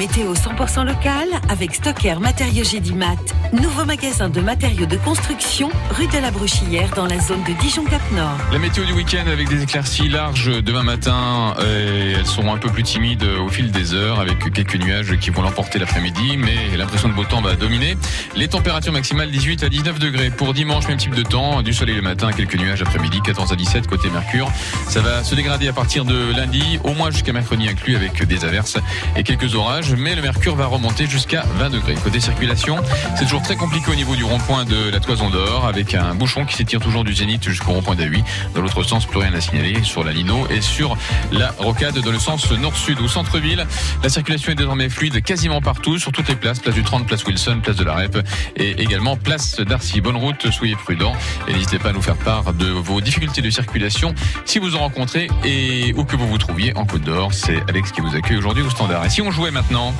météo 0.00 0.32
100% 0.32 0.86
locale 0.86 1.28
avec 1.50 1.74
Stocker 1.74 2.14
Matériaux 2.20 2.64
Gédimat. 2.64 3.16
Nouveau 3.52 3.84
magasin 3.84 4.30
de 4.30 4.40
matériaux 4.40 4.86
de 4.86 4.96
construction 4.96 5.68
rue 5.90 6.06
de 6.06 6.16
la 6.16 6.30
Brochillère 6.30 6.88
dans 6.96 7.04
la 7.04 7.18
zone 7.18 7.42
de 7.44 7.52
Dijon-Cap-Nord. 7.60 8.38
La 8.50 8.58
météo 8.58 8.84
du 8.84 8.94
week-end 8.94 9.26
avec 9.30 9.50
des 9.50 9.62
éclaircies 9.62 10.08
larges 10.08 10.62
demain 10.62 10.84
matin. 10.84 11.54
Et 11.60 12.12
elles 12.12 12.24
seront 12.24 12.54
un 12.54 12.56
peu 12.56 12.70
plus 12.70 12.82
timides 12.82 13.24
au 13.24 13.50
fil 13.50 13.70
des 13.72 13.92
heures 13.92 14.20
avec 14.20 14.38
quelques 14.54 14.76
nuages 14.76 15.18
qui 15.18 15.28
vont 15.28 15.42
l'emporter 15.42 15.78
l'après-midi. 15.78 16.38
Mais 16.38 16.78
l'impression 16.78 17.10
de 17.10 17.12
beau 17.12 17.24
temps 17.24 17.42
va 17.42 17.54
dominer. 17.54 17.98
Les 18.36 18.48
températures 18.48 18.94
maximales 18.94 19.30
18 19.30 19.64
à 19.64 19.68
19 19.68 19.98
degrés. 19.98 20.30
Pour 20.30 20.54
dimanche, 20.54 20.88
même 20.88 20.96
type 20.96 21.14
de 21.14 21.24
temps. 21.24 21.60
Du 21.60 21.74
soleil 21.74 21.96
le 21.96 22.02
matin, 22.02 22.32
quelques 22.32 22.56
nuages 22.56 22.80
après-midi. 22.80 23.20
14 23.22 23.52
à 23.52 23.56
17 23.56 23.86
côté 23.86 24.08
Mercure. 24.08 24.50
Ça 24.88 25.02
va 25.02 25.22
se 25.22 25.34
dégrader 25.34 25.68
à 25.68 25.74
partir 25.74 26.06
de 26.06 26.34
lundi, 26.34 26.80
au 26.84 26.94
moins 26.94 27.10
jusqu'à 27.10 27.34
mercredi 27.34 27.68
inclus 27.68 27.96
avec 27.96 28.24
des 28.24 28.46
averses 28.46 28.78
et 29.14 29.24
quelques 29.24 29.54
orages. 29.54 29.89
Mais 29.96 30.14
le 30.14 30.22
mercure 30.22 30.56
va 30.56 30.66
remonter 30.66 31.06
jusqu'à 31.06 31.44
20 31.58 31.70
degrés. 31.70 31.94
Côté 31.94 32.20
circulation, 32.20 32.76
c'est 33.16 33.24
toujours 33.24 33.42
très 33.42 33.56
compliqué 33.56 33.90
au 33.90 33.94
niveau 33.94 34.14
du 34.14 34.24
rond-point 34.24 34.64
de 34.64 34.90
la 34.90 35.00
Toison 35.00 35.30
d'Or 35.30 35.66
avec 35.66 35.94
un 35.94 36.14
bouchon 36.14 36.44
qui 36.44 36.54
s'étire 36.54 36.80
toujours 36.80 37.04
du 37.04 37.14
Zénith 37.14 37.42
jusqu'au 37.42 37.72
rond-point 37.72 37.96
d'A8. 37.96 38.24
Dans 38.54 38.62
l'autre 38.62 38.82
sens, 38.82 39.06
plus 39.06 39.18
rien 39.18 39.32
à 39.34 39.40
signaler 39.40 39.82
sur 39.82 40.04
la 40.04 40.12
Lino 40.12 40.46
et 40.48 40.60
sur 40.60 40.96
la 41.32 41.52
rocade 41.58 41.98
dans 41.98 42.12
le 42.12 42.18
sens 42.18 42.50
nord-sud 42.50 43.00
ou 43.00 43.08
centre-ville. 43.08 43.66
La 44.02 44.08
circulation 44.08 44.52
est 44.52 44.56
désormais 44.56 44.88
fluide 44.88 45.22
quasiment 45.22 45.60
partout, 45.60 45.98
sur 45.98 46.12
toutes 46.12 46.28
les 46.28 46.36
places. 46.36 46.60
Place 46.60 46.74
du 46.74 46.82
30, 46.82 47.06
place 47.06 47.24
Wilson, 47.24 47.60
place 47.62 47.76
de 47.76 47.84
la 47.84 47.94
Rep 47.94 48.18
et 48.56 48.82
également 48.82 49.16
place 49.16 49.60
d'Arcy. 49.60 50.00
Bonne 50.00 50.16
route, 50.16 50.50
soyez 50.50 50.76
prudents 50.76 51.14
et 51.48 51.52
n'hésitez 51.52 51.78
pas 51.78 51.90
à 51.90 51.92
nous 51.92 52.02
faire 52.02 52.16
part 52.16 52.52
de 52.52 52.66
vos 52.66 53.00
difficultés 53.00 53.42
de 53.42 53.50
circulation 53.50 54.14
si 54.44 54.58
vous 54.58 54.76
en 54.76 54.80
rencontrez 54.80 55.28
et 55.44 55.92
où 55.96 56.04
que 56.04 56.16
vous 56.16 56.28
vous 56.28 56.38
trouviez 56.38 56.76
en 56.76 56.84
Côte 56.84 57.02
d'Or. 57.02 57.32
C'est 57.32 57.60
Alex 57.68 57.92
qui 57.92 58.00
vous 58.00 58.14
accueille 58.14 58.36
aujourd'hui 58.36 58.62
au 58.62 58.70
standard. 58.70 59.04
Et 59.04 59.10
si 59.10 59.22
on 59.22 59.30
jouait 59.30 59.50
maintenant 59.50 59.79
non 59.80 59.94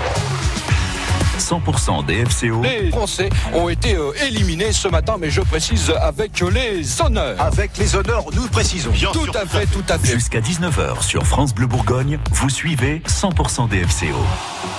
100% 1.40 2.04
DFCO. 2.06 2.62
Les 2.62 2.90
Français 2.90 3.30
ont 3.54 3.68
été 3.68 3.94
euh, 3.94 4.12
éliminés 4.26 4.72
ce 4.72 4.88
matin, 4.88 5.16
mais 5.18 5.30
je 5.30 5.40
précise 5.40 5.92
avec 6.00 6.40
les 6.52 7.00
honneurs. 7.00 7.40
Avec 7.40 7.76
les 7.78 7.96
honneurs, 7.96 8.24
nous 8.34 8.46
précisons. 8.48 8.92
tout 9.12 9.26
à 9.34 9.46
fait, 9.46 9.66
tout 9.66 9.82
à 9.88 9.98
fait. 9.98 10.12
Jusqu'à 10.12 10.40
19h 10.40 11.02
sur 11.02 11.26
France 11.26 11.54
Bleu 11.54 11.66
Bourgogne, 11.66 12.18
vous 12.32 12.50
suivez 12.50 13.02
100% 13.08 13.68
DFCO. 13.68 14.06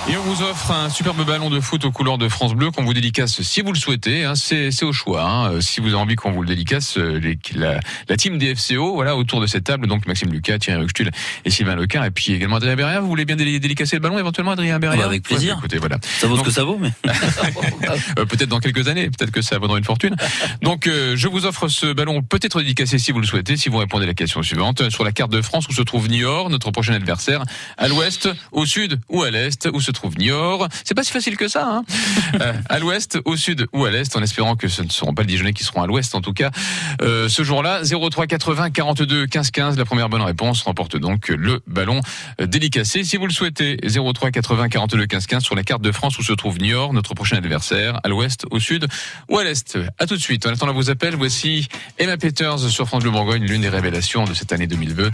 Et 0.08 0.16
on 0.16 0.22
vous 0.22 0.42
offre 0.42 0.70
un 0.72 0.88
superbe 0.88 1.24
ballon 1.24 1.50
de 1.50 1.60
foot 1.60 1.84
aux 1.84 1.92
couleurs 1.92 2.18
de 2.18 2.28
France 2.28 2.54
Bleu 2.54 2.70
qu'on 2.70 2.84
vous 2.84 2.94
dédicace 2.94 3.40
si 3.42 3.60
vous 3.60 3.72
le 3.72 3.78
souhaitez. 3.78 4.24
Hein, 4.24 4.34
c'est 4.36 4.82
au 4.84 4.92
choix. 4.92 5.22
hein. 5.22 5.60
Si 5.60 5.80
vous 5.80 5.88
avez 5.88 5.96
envie 5.96 6.16
qu'on 6.16 6.32
vous 6.32 6.42
le 6.42 6.48
dédicace, 6.48 6.96
euh, 6.98 7.18
les- 7.20 7.38
la, 7.54 7.78
la 8.08 8.16
team 8.16 8.38
DFCO, 8.38 8.94
voilà, 8.94 9.16
autour 9.16 9.40
de 9.40 9.46
cette 9.46 9.64
table, 9.64 9.86
donc 9.86 10.06
Maxime 10.06 10.30
Lucas, 10.32 10.58
Thierry 10.58 10.80
Ruxtul 10.80 11.10
et 11.44 11.50
Sylvain 11.50 11.76
Lecar, 11.76 12.04
et 12.04 12.10
puis 12.10 12.32
également 12.32 12.56
Adrien 12.56 12.74
Berrière. 12.76 13.02
Vous 13.02 13.08
voulez 13.08 13.24
bien 13.24 13.36
dé- 13.36 13.58
dédicacer 13.60 13.96
le 13.96 14.00
ballon 14.00 14.18
éventuellement, 14.18 14.52
Adrien 14.52 14.78
Berrière 14.78 15.02
Bah, 15.02 15.06
avec 15.08 15.22
plaisir. 15.22 15.52
Ouais, 15.54 15.58
écoutez, 15.58 15.78
voilà. 15.78 15.98
Ça 16.20 16.26
vaut 16.26 16.34
ce 16.34 16.38
Donc, 16.38 16.46
que 16.46 16.51
ça 16.52 16.64
vaut, 16.64 16.78
mais. 16.78 16.92
euh, 18.18 18.24
peut-être 18.26 18.48
dans 18.48 18.60
quelques 18.60 18.88
années, 18.88 19.10
peut-être 19.10 19.30
que 19.30 19.42
ça 19.42 19.58
vaudra 19.58 19.78
une 19.78 19.84
fortune. 19.84 20.14
Donc, 20.62 20.86
euh, 20.86 21.14
je 21.16 21.28
vous 21.28 21.46
offre 21.46 21.68
ce 21.68 21.92
ballon 21.92 22.22
peut-être 22.22 22.60
dédicacé 22.60 22.98
si 22.98 23.12
vous 23.12 23.20
le 23.20 23.26
souhaitez, 23.26 23.56
si 23.56 23.68
vous 23.68 23.78
répondez 23.78 24.04
à 24.04 24.06
la 24.06 24.14
question 24.14 24.42
suivante. 24.42 24.90
Sur 24.90 25.04
la 25.04 25.12
carte 25.12 25.32
de 25.32 25.42
France, 25.42 25.68
où 25.68 25.72
se 25.72 25.82
trouve 25.82 26.08
Niort, 26.08 26.50
notre 26.50 26.70
prochain 26.70 26.94
adversaire 26.94 27.42
À 27.78 27.88
l'ouest, 27.88 28.28
au 28.52 28.66
sud 28.66 29.00
ou 29.08 29.22
à 29.22 29.30
l'est, 29.30 29.68
où 29.72 29.80
se 29.80 29.90
trouve 29.90 30.16
Niort 30.18 30.68
C'est 30.84 30.94
pas 30.94 31.02
si 31.02 31.12
facile 31.12 31.36
que 31.36 31.48
ça, 31.48 31.66
hein 31.66 31.84
Euh, 32.40 32.52
À 32.68 32.78
l'ouest, 32.78 33.18
au 33.24 33.36
sud 33.36 33.66
ou 33.72 33.84
à 33.84 33.90
l'est, 33.90 34.16
en 34.16 34.22
espérant 34.22 34.56
que 34.56 34.68
ce 34.68 34.82
ne 34.82 34.88
seront 34.88 35.14
pas 35.14 35.22
les 35.22 35.28
Dijonnais 35.28 35.52
qui 35.52 35.64
seront 35.64 35.82
à 35.82 35.86
l'ouest, 35.86 36.14
en 36.14 36.20
tout 36.20 36.32
cas. 36.32 36.50
Euh, 37.02 37.28
ce 37.28 37.42
jour-là, 37.42 37.82
03 37.82 38.26
80 38.26 38.70
42 38.70 39.26
15 39.26 39.50
15, 39.50 39.78
la 39.78 39.84
première 39.84 40.08
bonne 40.08 40.22
réponse 40.22 40.62
remporte 40.62 40.96
donc 40.96 41.28
le 41.28 41.60
ballon 41.66 42.00
euh, 42.40 42.46
dédicacé. 42.46 43.04
Si 43.04 43.16
vous 43.16 43.26
le 43.26 43.32
souhaitez, 43.32 43.78
03 43.86 44.30
80 44.30 44.68
42 44.68 45.06
15 45.06 45.26
15 45.26 45.42
sur 45.42 45.54
la 45.54 45.62
carte 45.62 45.82
de 45.82 45.92
France 45.92 46.18
où 46.18 46.22
se 46.22 46.32
trouve 46.32 46.41
Niort, 46.50 46.92
notre 46.92 47.14
prochain 47.14 47.36
adversaire, 47.36 48.00
à 48.02 48.08
l'ouest, 48.08 48.44
au 48.50 48.58
sud 48.58 48.86
ou 49.28 49.38
à 49.38 49.44
l'est. 49.44 49.78
À 49.98 50.06
tout 50.06 50.16
de 50.16 50.20
suite. 50.20 50.46
En 50.46 50.50
attendant 50.50 50.72
vos 50.72 50.90
appels, 50.90 51.14
voici 51.14 51.68
Emma 51.98 52.16
Peters 52.16 52.58
sur 52.58 52.86
France 52.86 53.02
Bleu 53.02 53.12
Bourgogne, 53.12 53.44
l'une 53.44 53.62
des 53.62 53.68
révélations 53.68 54.24
de 54.24 54.34
cette 54.34 54.52
année 54.52 54.66
2002, 54.66 55.10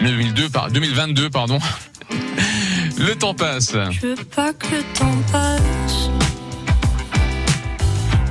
2002 0.00 0.48
par, 0.48 0.70
2022, 0.70 1.30
pardon. 1.30 1.58
Le 2.98 3.14
temps 3.14 3.34
passe. 3.34 3.72
Je 3.90 4.08
veux 4.08 4.14
pas 4.16 4.52
que 4.52 4.66
le 4.74 4.82
temps 4.94 5.22
passe. 5.32 6.10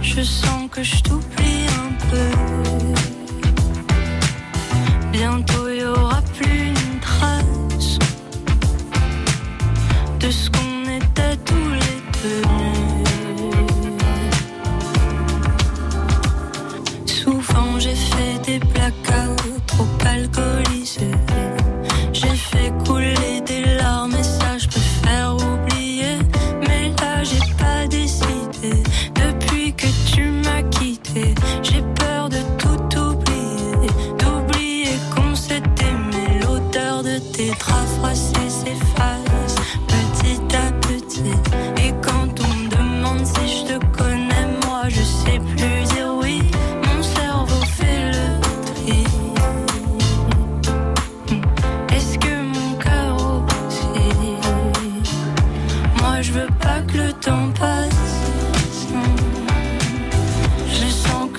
Je 0.01 0.21
sens 0.21 0.69
que 0.71 0.83
je 0.83 1.01
t'oublie 1.01 1.65
un 1.67 1.93
peu. 2.11 2.29
Bientôt 5.11 5.69
y 5.69 5.83
aura 5.83 6.21
plus 6.37 6.67
une 6.67 6.99
trace 6.99 7.97
de 10.19 10.29
ce 10.29 10.49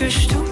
sens 0.08 0.49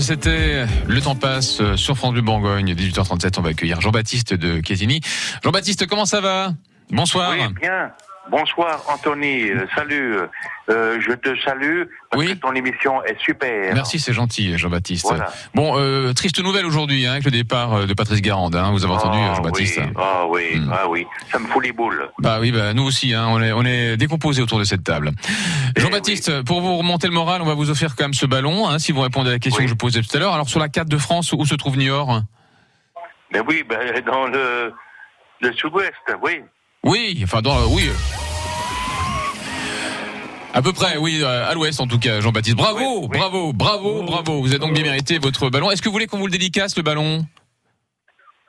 C'était 0.00 0.64
Le 0.86 1.00
temps 1.00 1.16
passe 1.16 1.60
euh, 1.60 1.76
sur 1.76 1.96
France 1.96 2.12
Bleu 2.12 2.22
Bourgogne, 2.22 2.72
18h37. 2.72 3.34
On 3.38 3.42
va 3.42 3.50
accueillir 3.50 3.80
Jean-Baptiste 3.80 4.32
de 4.32 4.60
Quétigny. 4.60 5.00
Jean-Baptiste, 5.42 5.86
comment 5.86 6.06
ça 6.06 6.20
va? 6.20 6.52
Bonsoir. 6.90 7.32
Oui, 7.32 7.38
bien. 7.60 7.90
Bonsoir 8.30 8.82
Anthony, 8.88 9.50
Euh, 9.50 9.66
salut. 9.74 10.16
Euh, 10.70 11.00
je 11.00 11.12
te 11.12 11.34
salue 11.40 11.84
parce 12.10 12.24
que 12.26 12.32
ton 12.34 12.52
émission 12.52 13.02
est 13.04 13.18
super. 13.20 13.72
Merci, 13.74 13.98
c'est 13.98 14.12
gentil, 14.12 14.58
Jean-Baptiste. 14.58 15.06
Voilà. 15.08 15.32
Bon, 15.54 15.78
euh, 15.78 16.12
triste 16.12 16.42
nouvelle 16.42 16.66
aujourd'hui 16.66 17.06
hein, 17.06 17.12
avec 17.12 17.24
le 17.24 17.30
départ 17.30 17.86
de 17.86 17.94
Patrice 17.94 18.20
Garande. 18.20 18.54
Hein, 18.54 18.70
vous 18.72 18.84
avez 18.84 18.92
entendu, 18.92 19.18
Ah 19.18 19.34
Jean-Baptiste 19.36 19.78
oui, 19.78 19.92
Ah 19.96 20.26
oui, 20.28 20.60
ah 20.70 20.88
oui, 20.90 21.06
ça 21.32 21.38
me 21.38 21.46
fout 21.46 21.64
les 21.64 21.72
boules. 21.72 22.10
Bah 22.18 22.36
oui, 22.38 22.52
bah 22.52 22.74
nous 22.74 22.84
aussi, 22.84 23.14
hein, 23.14 23.26
on 23.28 23.40
est 23.40 23.52
on 23.52 23.64
est 23.64 23.96
décomposé 23.96 24.42
autour 24.42 24.58
de 24.58 24.64
cette 24.64 24.84
table. 24.84 25.10
Eh 25.74 25.80
Jean-Baptiste, 25.80 26.42
pour 26.42 26.60
vous 26.60 26.76
remonter 26.76 27.06
le 27.06 27.14
moral, 27.14 27.40
on 27.40 27.46
va 27.46 27.54
vous 27.54 27.70
offrir 27.70 27.96
quand 27.96 28.04
même 28.04 28.14
ce 28.14 28.26
ballon, 28.26 28.78
si 28.78 28.92
vous 28.92 29.00
répondez 29.00 29.30
à 29.30 29.32
la 29.34 29.38
question 29.38 29.62
que 29.64 29.70
je 29.70 29.74
posais 29.74 30.02
tout 30.02 30.14
à 30.14 30.20
l'heure. 30.20 30.34
Alors 30.34 30.50
sur 30.50 30.60
la 30.60 30.68
carte 30.68 30.88
de 30.88 30.98
France, 30.98 31.32
où 31.32 31.46
se 31.46 31.54
trouve 31.54 31.78
Niort? 31.78 32.20
Mais 33.32 33.40
oui, 33.40 33.64
ben, 33.66 33.78
dans 34.06 34.26
le, 34.26 34.72
le 35.40 35.52
sud-ouest, 35.54 35.92
oui. 36.22 36.42
Oui, 36.84 37.20
enfin 37.24 37.42
dans 37.42 37.66
oui. 37.68 37.90
À 40.54 40.62
peu 40.62 40.72
près, 40.72 40.96
oui, 40.96 41.20
euh, 41.22 41.48
à 41.48 41.54
l'ouest 41.54 41.80
en 41.80 41.86
tout 41.86 41.98
cas, 41.98 42.20
Jean-Baptiste. 42.20 42.56
Bravo, 42.56 43.06
bravo, 43.08 43.52
bravo, 43.52 44.02
bravo. 44.02 44.40
Vous 44.40 44.48
avez 44.48 44.58
donc 44.58 44.72
bien 44.72 44.82
mérité 44.82 45.18
votre 45.18 45.50
ballon. 45.50 45.70
Est-ce 45.70 45.82
que 45.82 45.88
vous 45.88 45.92
voulez 45.92 46.06
qu'on 46.06 46.18
vous 46.18 46.26
le 46.26 46.32
dédicace 46.32 46.76
le 46.76 46.82
ballon? 46.82 47.26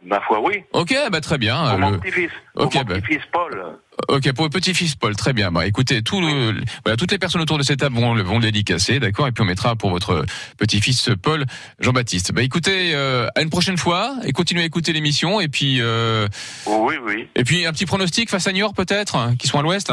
Ma 0.01 0.21
foi, 0.21 0.39
oui. 0.41 0.63
Ok, 0.73 0.95
bah 1.11 1.19
très 1.21 1.37
bien. 1.37 1.57
Pour 1.57 1.73
euh, 1.73 1.77
mon 1.77 1.99
petit-fils, 1.99 2.31
Ok, 2.55 2.71
pour 2.71 2.81
mon 2.81 2.87
bah- 2.87 3.01
petit-fils 3.01 3.21
Paul. 3.33 3.77
Ok, 4.07 4.31
pour 4.33 4.45
le 4.45 4.49
petit-fils 4.49 4.95
Paul, 4.95 5.15
très 5.15 5.33
bien. 5.33 5.51
Bah, 5.51 5.67
écoutez, 5.67 6.01
tout 6.01 6.21
le, 6.21 6.61
voilà, 6.85 6.95
toutes 6.97 7.11
les 7.11 7.17
personnes 7.19 7.41
autour 7.41 7.57
de 7.57 7.63
cette 7.63 7.79
table 7.79 7.95
vont, 7.95 8.13
le- 8.15 8.23
vont 8.23 8.35
le 8.39 8.43
dédicacer, 8.43 8.99
d'accord 8.99 9.27
Et 9.27 9.31
puis 9.31 9.41
on 9.41 9.45
mettra 9.45 9.75
pour 9.75 9.89
votre 9.89 10.25
petit-fils 10.57 11.09
Paul 11.21 11.45
Jean-Baptiste. 11.79 12.31
Bah 12.31 12.41
écoutez, 12.41 12.95
euh, 12.95 13.27
à 13.35 13.41
une 13.41 13.49
prochaine 13.49 13.77
fois 13.77 14.15
et 14.23 14.31
continuez 14.31 14.61
à 14.63 14.65
écouter 14.65 14.93
l'émission. 14.93 15.41
Et 15.41 15.47
puis, 15.49 15.81
euh, 15.81 16.27
Oui, 16.65 16.95
oui. 17.03 17.27
et 17.35 17.43
puis 17.43 17.65
un 17.65 17.71
petit 17.73 17.85
pronostic 17.85 18.29
face 18.29 18.47
à 18.47 18.53
Niort 18.53 18.73
peut-être, 18.73 19.15
hein, 19.17 19.35
qui 19.37 19.47
sont 19.47 19.59
à 19.59 19.63
l'ouest? 19.63 19.91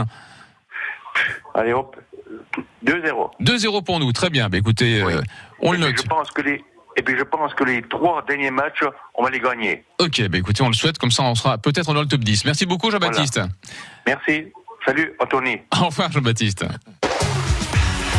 Allez 1.54 1.72
hop, 1.72 1.96
2-0. 2.84 3.30
2-0 3.40 3.82
pour 3.84 3.98
nous, 3.98 4.12
très 4.12 4.30
bien. 4.30 4.48
Bah 4.48 4.58
écoutez, 4.58 5.02
euh, 5.02 5.20
on 5.60 5.72
le 5.72 5.78
note. 5.78 5.96
je 5.96 6.02
pense 6.02 6.30
que 6.30 6.42
les, 6.42 6.62
et 6.96 7.02
puis 7.02 7.16
je 7.16 7.22
pense 7.22 7.54
que 7.54 7.64
les 7.64 7.82
trois 7.82 8.24
derniers 8.26 8.50
matchs, 8.50 8.82
on 9.14 9.22
va 9.22 9.30
les 9.30 9.40
gagner. 9.40 9.84
Ok, 10.00 10.28
bah 10.28 10.38
écoutez, 10.38 10.62
on 10.62 10.68
le 10.68 10.74
souhaite, 10.74 10.98
comme 10.98 11.10
ça 11.10 11.22
on 11.22 11.34
sera 11.34 11.58
peut-être 11.58 11.92
dans 11.92 12.00
le 12.00 12.08
top 12.08 12.20
10. 12.20 12.44
Merci 12.44 12.66
beaucoup 12.66 12.90
Jean-Baptiste. 12.90 13.40
Merci. 14.06 14.46
Salut, 14.84 15.12
Anthony. 15.18 15.60
Au 15.80 15.86
revoir 15.86 16.10
Jean-Baptiste. 16.10 16.64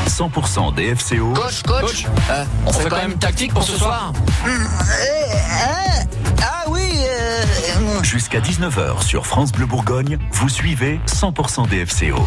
100% 0.07 0.73
DFCO. 0.73 1.33
Coach, 1.33 1.63
coach, 1.63 2.05
euh, 2.29 2.45
on, 2.65 2.71
fait, 2.71 2.89
quand 2.89 2.97
même 2.97 3.19
tactique 3.19 3.53
pour 3.53 3.63
ce 3.63 3.77
soir 3.77 4.13
Ah 6.41 6.65
oui 6.69 6.81
Jusqu'à 8.03 8.39
19h 8.39 9.03
sur 9.03 9.25
France 9.25 9.51
Bleu 9.51 9.65
Bourgogne, 9.65 10.17
vous 10.31 10.49
suivez 10.49 10.99
100% 11.07 11.67
DFCO. 11.67 12.25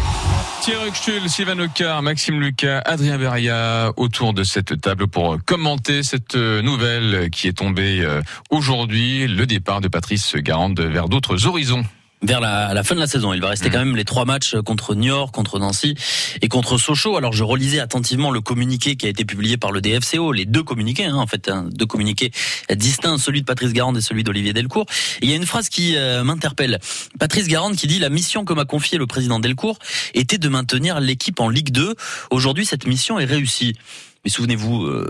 Thierry 0.61 0.89
Huxtul, 0.89 1.29
Sylvain 1.29 1.55
Lecar, 1.55 2.01
Maxime 2.01 2.39
Lucas, 2.39 2.81
Adrien 2.85 3.17
Beria 3.17 3.91
autour 3.97 4.33
de 4.33 4.43
cette 4.43 4.79
table 4.79 5.07
pour 5.07 5.37
commenter 5.45 6.03
cette 6.03 6.35
euh, 6.35 6.61
nouvelle 6.61 7.29
qui 7.31 7.47
est 7.47 7.57
tombée 7.57 8.01
euh, 8.01 8.21
aujourd'hui, 8.49 9.27
le 9.27 9.45
départ 9.45 9.81
de 9.81 9.87
Patrice 9.87 10.35
Garande 10.35 10.79
vers 10.79 11.09
d'autres 11.09 11.47
horizons. 11.47 11.83
Vers 12.21 12.39
la, 12.39 12.73
la 12.73 12.83
fin 12.83 12.95
de 12.95 12.99
la 12.99 13.07
saison. 13.07 13.33
Il 13.33 13.41
va 13.41 13.49
rester 13.49 13.69
quand 13.69 13.79
même 13.79 13.95
les 13.95 14.05
trois 14.05 14.25
matchs 14.25 14.55
contre 14.65 14.95
Niort, 14.95 15.31
contre 15.31 15.59
Nancy 15.59 15.95
et 16.41 16.47
contre 16.47 16.77
Sochaux. 16.77 17.17
Alors 17.17 17.33
je 17.33 17.43
relisais 17.43 17.79
attentivement 17.79 18.31
le 18.31 18.41
communiqué 18.41 18.95
qui 18.95 19.05
a 19.05 19.09
été 19.09 19.25
publié 19.25 19.57
par 19.57 19.71
le 19.71 19.81
DFCO, 19.81 20.31
les 20.31 20.45
deux 20.45 20.63
communiqués, 20.63 21.05
hein, 21.05 21.15
en 21.15 21.27
fait, 21.27 21.49
hein, 21.49 21.67
deux 21.71 21.85
communiqués 21.85 22.31
distincts, 22.73 23.17
celui 23.17 23.41
de 23.41 23.45
Patrice 23.45 23.73
Garande 23.73 23.97
et 23.97 24.01
celui 24.01 24.23
d'Olivier 24.23 24.53
Delcourt. 24.53 24.85
Et 25.21 25.25
il 25.25 25.29
y 25.29 25.33
a 25.33 25.35
une 25.35 25.45
phrase 25.45 25.69
qui 25.69 25.95
euh, 25.95 26.23
m'interpelle. 26.23 26.79
Patrice 27.19 27.47
Garande 27.47 27.75
qui 27.75 27.87
dit 27.87 27.99
la 27.99 28.09
mission 28.09 28.45
que 28.45 28.53
m'a 28.53 28.65
confiée 28.65 28.97
le 28.97 29.07
président 29.07 29.39
Delcourt 29.39 29.79
était 30.13 30.37
de 30.37 30.49
maintenir 30.49 30.99
l'équipe 30.99 31.39
en 31.39 31.49
Ligue 31.49 31.71
2. 31.71 31.95
Aujourd'hui, 32.29 32.65
cette 32.65 32.85
mission 32.87 33.19
est 33.19 33.25
réussie. 33.25 33.75
Mais 34.23 34.29
souvenez-vous, 34.29 34.83
euh, 34.85 35.09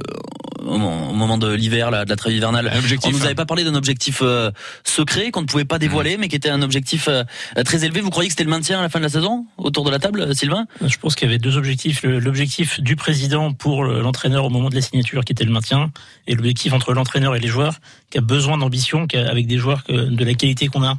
au 0.65 0.77
moment 0.77 1.37
de 1.37 1.51
l'hiver, 1.51 1.91
là, 1.91 2.05
de 2.05 2.09
la 2.09 2.15
trêve 2.15 2.33
hivernale, 2.33 2.71
objectif, 2.77 3.09
on 3.09 3.17
nous 3.17 3.23
hein. 3.23 3.25
avait 3.25 3.35
pas 3.35 3.45
parlé 3.45 3.65
d'un 3.65 3.75
objectif 3.75 4.19
euh, 4.21 4.51
secret 4.85 5.31
qu'on 5.31 5.41
ne 5.41 5.47
pouvait 5.47 5.65
pas 5.65 5.79
dévoiler, 5.79 6.15
mais 6.15 6.29
qui 6.29 6.37
était 6.37 6.49
un 6.49 6.61
objectif 6.61 7.09
euh, 7.09 7.23
très 7.65 7.83
élevé. 7.83 7.99
Vous 7.99 8.09
croyez 8.09 8.29
que 8.29 8.33
c'était 8.33 8.45
le 8.45 8.49
maintien 8.49 8.79
à 8.79 8.81
la 8.81 8.87
fin 8.87 8.99
de 8.99 9.03
la 9.03 9.09
saison 9.09 9.45
autour 9.57 9.83
de 9.83 9.91
la 9.91 9.99
table, 9.99 10.21
euh, 10.21 10.33
Sylvain? 10.33 10.65
Je 10.85 10.95
pense 10.97 11.15
qu'il 11.15 11.27
y 11.27 11.31
avait 11.31 11.39
deux 11.39 11.57
objectifs. 11.57 12.03
L'objectif 12.03 12.79
du 12.79 12.95
président 12.95 13.51
pour 13.51 13.83
le- 13.83 13.99
l'entraîneur 13.99 14.45
au 14.45 14.49
moment 14.49 14.69
de 14.69 14.75
la 14.75 14.81
signature, 14.81 15.25
qui 15.25 15.33
était 15.33 15.43
le 15.43 15.51
maintien, 15.51 15.91
et 16.27 16.35
l'objectif 16.35 16.71
entre 16.71 16.93
l'entraîneur 16.93 17.35
et 17.35 17.39
les 17.41 17.49
joueurs, 17.49 17.75
qui 18.11 18.17
a 18.17 18.21
besoin 18.21 18.57
d'ambition, 18.57 19.07
avec 19.13 19.45
des 19.45 19.57
joueurs 19.57 19.83
que- 19.83 19.91
de 19.91 20.23
la 20.23 20.33
qualité 20.35 20.67
qu'on 20.67 20.83
a. 20.83 20.97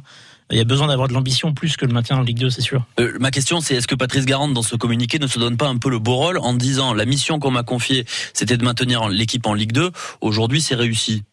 Il 0.51 0.57
y 0.57 0.61
a 0.61 0.65
besoin 0.65 0.87
d'avoir 0.87 1.07
de 1.07 1.13
l'ambition 1.13 1.53
plus 1.53 1.77
que 1.77 1.85
le 1.85 1.93
maintien 1.93 2.17
en 2.17 2.21
Ligue 2.21 2.37
2, 2.39 2.49
c'est 2.49 2.61
sûr. 2.61 2.85
Euh, 2.99 3.17
ma 3.19 3.31
question, 3.31 3.59
c'est 3.61 3.75
est-ce 3.75 3.87
que 3.87 3.95
Patrice 3.95 4.25
Garande, 4.25 4.53
dans 4.53 4.61
ce 4.61 4.75
communiqué, 4.75 5.17
ne 5.19 5.27
se 5.27 5.39
donne 5.39 5.57
pas 5.57 5.67
un 5.67 5.77
peu 5.77 5.89
le 5.89 5.99
beau 5.99 6.15
rôle 6.15 6.37
en 6.37 6.53
disant 6.53 6.93
la 6.93 7.05
mission 7.05 7.39
qu'on 7.39 7.51
m'a 7.51 7.63
confiée, 7.63 8.05
c'était 8.33 8.57
de 8.57 8.63
maintenir 8.63 9.07
l'équipe 9.09 9.45
en 9.47 9.53
Ligue 9.53 9.71
2. 9.71 9.91
Aujourd'hui, 10.21 10.61
c'est 10.61 10.75
réussi? 10.75 11.23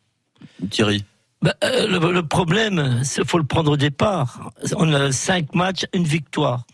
Thierry. 0.71 1.05
Bah, 1.43 1.55
euh, 1.65 1.87
le, 1.87 2.13
le 2.13 2.23
problème, 2.27 3.01
il 3.19 3.25
faut 3.25 3.39
le 3.39 3.45
prendre 3.45 3.73
au 3.73 3.77
départ. 3.77 4.53
On 4.77 4.93
a 4.93 5.11
cinq 5.13 5.55
matchs, 5.55 5.85
une 5.93 6.05
victoire. 6.05 6.65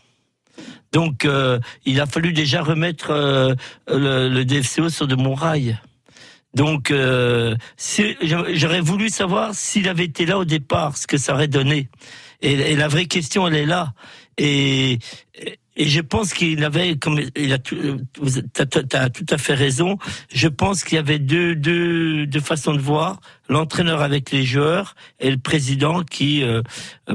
Donc, 0.93 1.25
euh, 1.25 1.59
il 1.85 1.99
a 1.99 2.05
fallu 2.05 2.33
déjà 2.33 2.61
remettre 2.63 3.11
euh, 3.11 3.55
le, 3.87 4.29
le 4.29 4.45
DFCO 4.45 4.89
sur 4.89 5.07
de 5.07 5.15
mon 5.15 5.33
rail. 5.35 5.77
Donc, 6.53 6.91
euh, 6.91 7.55
si- 7.75 8.15
j'aurais 8.21 8.81
voulu 8.81 9.09
savoir 9.09 9.53
s'il 9.53 9.87
avait 9.89 10.05
été 10.05 10.25
là 10.25 10.37
au 10.37 10.45
départ, 10.45 10.97
ce 10.97 11.05
que 11.07 11.17
ça 11.17 11.33
aurait 11.33 11.47
donné. 11.49 11.89
Et, 12.41 12.75
la 12.75 12.87
vraie 12.87 13.05
question, 13.05 13.47
elle 13.47 13.55
est 13.55 13.65
là. 13.65 13.93
Et, 14.37 14.99
et 15.75 15.87
je 15.87 16.01
pense 16.01 16.33
qu'il 16.33 16.63
avait, 16.63 16.95
comme 16.97 17.19
il 17.35 17.53
a, 17.53 17.57
t'as, 17.59 18.65
t'as 18.65 19.09
tout 19.09 19.25
à 19.29 19.37
fait 19.37 19.53
raison. 19.53 19.97
Je 20.33 20.47
pense 20.47 20.83
qu'il 20.83 20.95
y 20.95 20.99
avait 20.99 21.19
deux, 21.19 21.55
deux, 21.55 22.25
deux 22.25 22.39
façons 22.39 22.73
de 22.73 22.79
voir 22.79 23.19
l'entraîneur 23.49 24.01
avec 24.01 24.31
les 24.31 24.43
joueurs 24.43 24.95
et 25.19 25.31
le 25.31 25.37
président 25.37 26.03
qui 26.03 26.43
euh, 26.43 26.61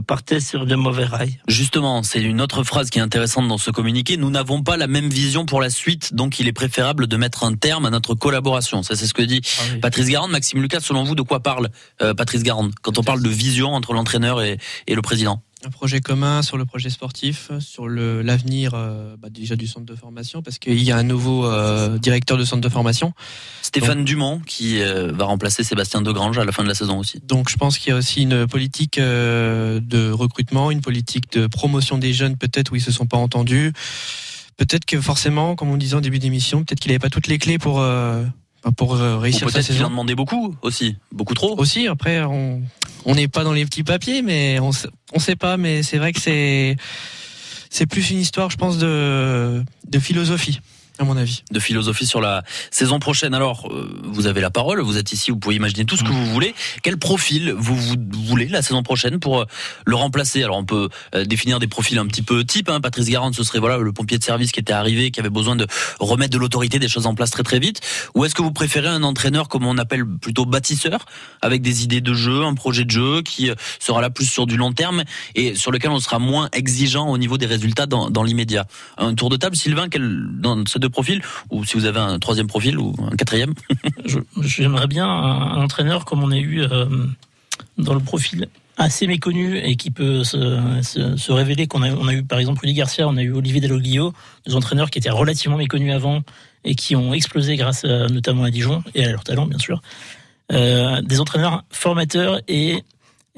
partait 0.07 0.41
sur 0.41 0.65
de 0.65 0.75
mauvais 0.75 1.05
rails. 1.05 1.39
Justement, 1.47 2.03
c'est 2.03 2.23
une 2.23 2.41
autre 2.41 2.65
phrase 2.65 2.91
qui 2.91 2.99
est 2.99 3.03
intéressante 3.03 3.49
dans 3.49 3.59
ce 3.59 3.71
communiqué. 3.71 4.17
Nous 4.17 4.31
n'avons 4.31 4.63
pas 4.63 4.77
la 4.77 4.87
même 4.87 5.09
vision 5.09 5.45
pour 5.45 5.61
la 5.61 5.69
suite, 5.69 6.15
donc 6.15 6.41
il 6.41 6.49
est 6.49 6.53
préférable 6.53 7.07
de 7.07 7.17
mettre 7.17 7.45
un 7.45 7.55
terme 7.55 7.85
à 7.85 7.91
notre 7.91 8.15
collaboration. 8.15 8.83
Ça, 8.83 8.97
c'est 8.97 9.07
ce 9.07 9.15
que 9.15 9.23
dit 9.23 9.43
Patrice 9.81 10.09
Garande. 10.09 10.31
Maxime 10.31 10.63
Lucas, 10.63 10.81
selon 10.81 11.05
vous, 11.05 11.15
de 11.15 11.23
quoi 11.23 11.41
parle 11.41 11.69
euh, 12.01 12.15
Patrice 12.15 12.43
Garande 12.43 12.73
quand 12.81 12.99
on 12.99 13.03
parle 13.03 13.23
de 13.23 13.29
vision 13.29 13.71
entre 13.75 13.93
l'entraîneur 13.93 14.41
et, 14.41 14.59
et 14.87 14.95
le 14.95 15.03
président? 15.03 15.43
Un 15.65 15.71
projet 15.71 16.01
commun 16.01 16.43
sur 16.43 16.57
le 16.57 16.65
projet 16.65 16.91
sportif, 16.91 17.51
sur 17.61 17.89
l'avenir 17.89 18.73
euh, 18.75 19.17
bah, 19.19 19.29
déjà 19.31 19.57
du 19.57 19.67
centre 19.67 19.87
de 19.87 19.95
formation, 19.95 20.43
parce 20.43 20.59
qu'il 20.59 20.83
y 20.83 20.91
a 20.91 20.97
un 20.97 21.03
nouveau 21.03 21.47
euh, 21.47 21.99
directeur 21.99 22.37
de 22.37 22.45
centre 22.45 22.63
de 22.63 22.69
formation. 22.69 23.13
Stéphane 23.63 24.05
Dumont 24.05 24.41
qui 24.45 24.81
euh, 24.81 25.13
va 25.13 25.25
remplacer 25.25 25.63
Sébastien 25.63 26.03
Degrange 26.03 26.39
à 26.39 26.45
la 26.45 26.53
fin 26.53 26.63
de 26.63 26.69
la 26.69 26.75
saison 26.75 26.99
aussi. 26.99 27.21
Donc 27.27 27.49
je 27.49 27.57
pense 27.57 27.79
qu'il 27.79 27.91
y 27.91 27.93
a 27.93 27.97
aussi 27.97 28.23
une 28.23 28.47
politique 28.47 28.99
de 28.99 30.11
recrutement, 30.11 30.71
une 30.71 30.81
politique 30.81 31.33
de 31.33 31.47
promotion 31.47 31.99
des 31.99 32.13
jeunes 32.13 32.37
peut-être 32.37 32.73
où 32.73 32.77
ils 32.77 32.83
se 32.83 32.93
sont 32.93 33.07
pas 33.07 33.19
entendus. 33.19 33.73
Peut-être 34.57 34.85
que 34.85 35.01
forcément, 35.01 35.55
comme 35.55 35.71
on 35.71 35.77
disait 35.77 35.97
en 35.97 36.01
début 36.01 36.19
d'émission, 36.19 36.65
peut-être 36.65 36.81
qu'il 36.81 36.91
n'avait 36.91 36.99
pas 36.99 37.11
toutes 37.11 37.27
les 37.27 37.39
clés 37.39 37.59
pour 37.59 37.83
pour 38.77 38.95
euh, 38.95 39.17
Ou 39.17 39.21
réussir 39.21 39.47
peut-être 39.47 39.65
qu'il 39.67 39.75
saison. 39.75 39.87
en 39.87 39.91
demandait 39.91 40.15
beaucoup 40.15 40.55
aussi, 40.63 40.97
beaucoup 41.11 41.35
trop. 41.35 41.59
Aussi, 41.59 41.89
après, 41.89 42.23
on 42.23 42.63
on 43.05 43.15
n'est 43.15 43.29
pas 43.29 43.43
dans 43.45 43.53
les 43.53 43.65
petits 43.65 43.83
papiers, 43.83 44.23
mais 44.23 44.59
on 44.61 44.71
on 45.13 45.19
sait 45.19 45.37
pas. 45.37 45.57
Mais 45.57 45.83
c'est 45.83 45.99
vrai 45.99 46.13
que 46.13 46.21
c'est 46.21 46.77
c'est 47.71 47.87
plus 47.87 48.11
une 48.11 48.19
histoire, 48.19 48.51
je 48.51 48.57
pense, 48.57 48.79
de 48.79 49.63
de 49.89 49.99
philosophie, 49.99 50.61
à 51.03 51.05
mon 51.05 51.17
avis. 51.17 51.43
de 51.51 51.61
philosophie 51.61 52.07
sur 52.07 52.21
la 52.21 52.43
saison 52.71 52.99
prochaine. 52.99 53.35
Alors, 53.35 53.69
euh, 53.71 54.01
vous 54.05 54.27
avez 54.27 54.41
la 54.41 54.51
parole, 54.51 54.81
vous 54.81 54.97
êtes 54.99 55.13
ici, 55.13 55.31
vous 55.31 55.37
pouvez 55.37 55.57
imaginer 55.57 55.85
tout 55.85 55.97
ce 55.97 56.05
que 56.05 56.11
vous 56.11 56.27
voulez. 56.27 56.55
Quel 56.83 56.97
profil 56.97 57.53
vous, 57.57 57.77
vous 57.77 57.97
voulez 58.25 58.47
la 58.47 58.63
saison 58.63 58.83
prochaine 58.83 59.19
pour 59.19 59.41
euh, 59.41 59.45
le 59.85 59.97
remplacer? 59.97 60.43
Alors, 60.43 60.57
on 60.57 60.65
peut 60.65 60.89
euh, 61.15 61.25
définir 61.25 61.59
des 61.59 61.67
profils 61.67 61.99
un 61.99 62.07
petit 62.07 62.23
peu 62.23 62.45
type. 62.45 62.69
Hein. 62.71 62.81
Patrice 62.81 63.09
Garande, 63.09 63.35
ce 63.35 63.43
serait 63.43 63.59
voilà 63.59 63.79
le 63.79 63.93
pompier 63.93 64.19
de 64.19 64.25
service 64.25 64.53
qui 64.53 64.61
était 64.61 64.73
arrivé, 64.73 65.11
qui 65.11 65.21
avait 65.21 65.31
besoin 65.31 65.57
de 65.57 65.67
remettre 65.99 66.33
de 66.33 66.39
l'autorité, 66.39 66.79
des 66.79 66.89
choses 66.89 67.07
en 67.07 67.15
place 67.15 67.31
très 67.31 67.43
très 67.43 67.59
vite. 67.59 67.81
Ou 68.15 68.25
est-ce 68.25 68.35
que 68.35 68.43
vous 68.43 68.53
préférez 68.53 68.89
un 68.89 69.03
entraîneur 69.03 69.49
comme 69.49 69.67
on 69.67 69.79
appelle 69.79 70.07
plutôt 70.07 70.47
bâtisseur, 70.47 71.05
avec 71.41 71.63
des 71.63 71.83
idées 71.83 72.01
de 72.01 72.15
jeu, 72.15 72.45
un 72.45 72.55
projet 72.55 72.85
de 72.85 72.91
jeu 72.91 73.23
qui 73.23 73.51
sera 73.81 74.01
là 74.01 74.11
plus 74.11 74.27
sur 74.27 74.47
du 74.47 74.57
long 74.57 74.73
terme 74.73 75.03
et 75.35 75.55
sur 75.55 75.73
lequel 75.73 75.91
on 75.91 76.01
sera 76.01 76.19
moins 76.19 76.49
exigeant 76.53 77.09
au 77.09 77.19
niveau 77.19 77.39
des 77.39 77.47
résultats 77.47 77.87
dans, 77.87 78.11
dans 78.11 78.23
l'immédiat? 78.23 78.67
Un 78.99 79.15
tour 79.15 79.31
de 79.31 79.37
table, 79.37 79.57
Sylvain, 79.57 79.89
quel, 79.89 80.27
dans 80.39 80.65
ces 80.67 80.79
deux 80.79 80.92
profils, 80.93 81.21
ou 81.51 81.65
si 81.65 81.77
vous 81.77 81.87
avez 81.87 81.99
un 81.99 82.19
troisième 82.19 82.47
profil 82.47 82.79
ou 82.79 82.95
un 83.11 83.17
quatrième 83.17 83.55
J'aimerais 84.43 84.87
bien 84.87 85.07
un, 85.07 85.63
entraîneur 85.63 86.05
comme 86.05 86.23
on 86.23 86.31
a 86.31 86.39
eu 86.39 86.63
euh, 86.63 86.87
dans 87.79 87.95
le 87.95 88.01
profil 88.01 88.47
assez 88.79 89.07
méconnu 89.07 89.59
et 89.59 89.77
qui 89.77 89.91
peut 89.91 90.25
se, 90.25 91.33
révéler 91.33 91.67
qu'on 91.67 91.83
a, 91.83 91.91
on 91.91 92.09
a 92.09 92.15
eu 92.15 92.23
par 92.23 92.39
exemple 92.39 92.61
Rudy 92.61 92.75
Garcia, 92.75 93.07
on 93.07 93.17
a 93.17 93.23
eu 93.23 93.33
Olivier 93.33 93.61
Deloglio, 93.61 94.15
deux 94.47 94.55
entraîneurs 94.55 94.91
qui 94.91 94.99
étaient 94.99 95.11
relativement 95.11 95.59
méconnus 95.59 95.93
avant 95.93 96.23
et 96.65 96.75
qui 96.75 96.97
ont 96.97 97.13
explosé 97.13 97.57
grâce 97.57 97.85
notamment 97.85 98.45
à 98.45 98.51
Dijon 98.51 98.83
et 98.95 99.05
à 99.05 99.11
leur 99.11 99.25
talent 99.25 99.47
bien 99.47 99.59
sûr. 99.59 99.83
Euh, 100.53 101.01
des 101.01 101.21
entraîneurs 101.21 101.65
formateurs 101.71 102.41
et, 102.47 102.83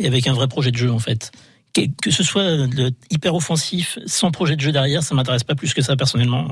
avec 0.03 0.27
un 0.27 0.33
vrai 0.33 0.49
projet 0.49 0.73
de 0.73 0.77
jeu 0.77 0.91
en 0.91 0.99
fait. 0.99 1.31
Que, 1.73 1.83
que 2.03 2.11
ce 2.11 2.25
soit 2.25 2.67
hyper 3.11 3.35
offensif 3.35 3.99
sans 4.07 4.31
projet 4.31 4.57
de 4.57 4.61
jeu 4.61 4.73
derrière, 4.73 5.03
ça 5.03 5.15
m'intéresse 5.15 5.45
pas 5.45 5.55
plus 5.55 5.75
que 5.75 5.83
ça 5.83 5.97
personnellement. 5.97 6.49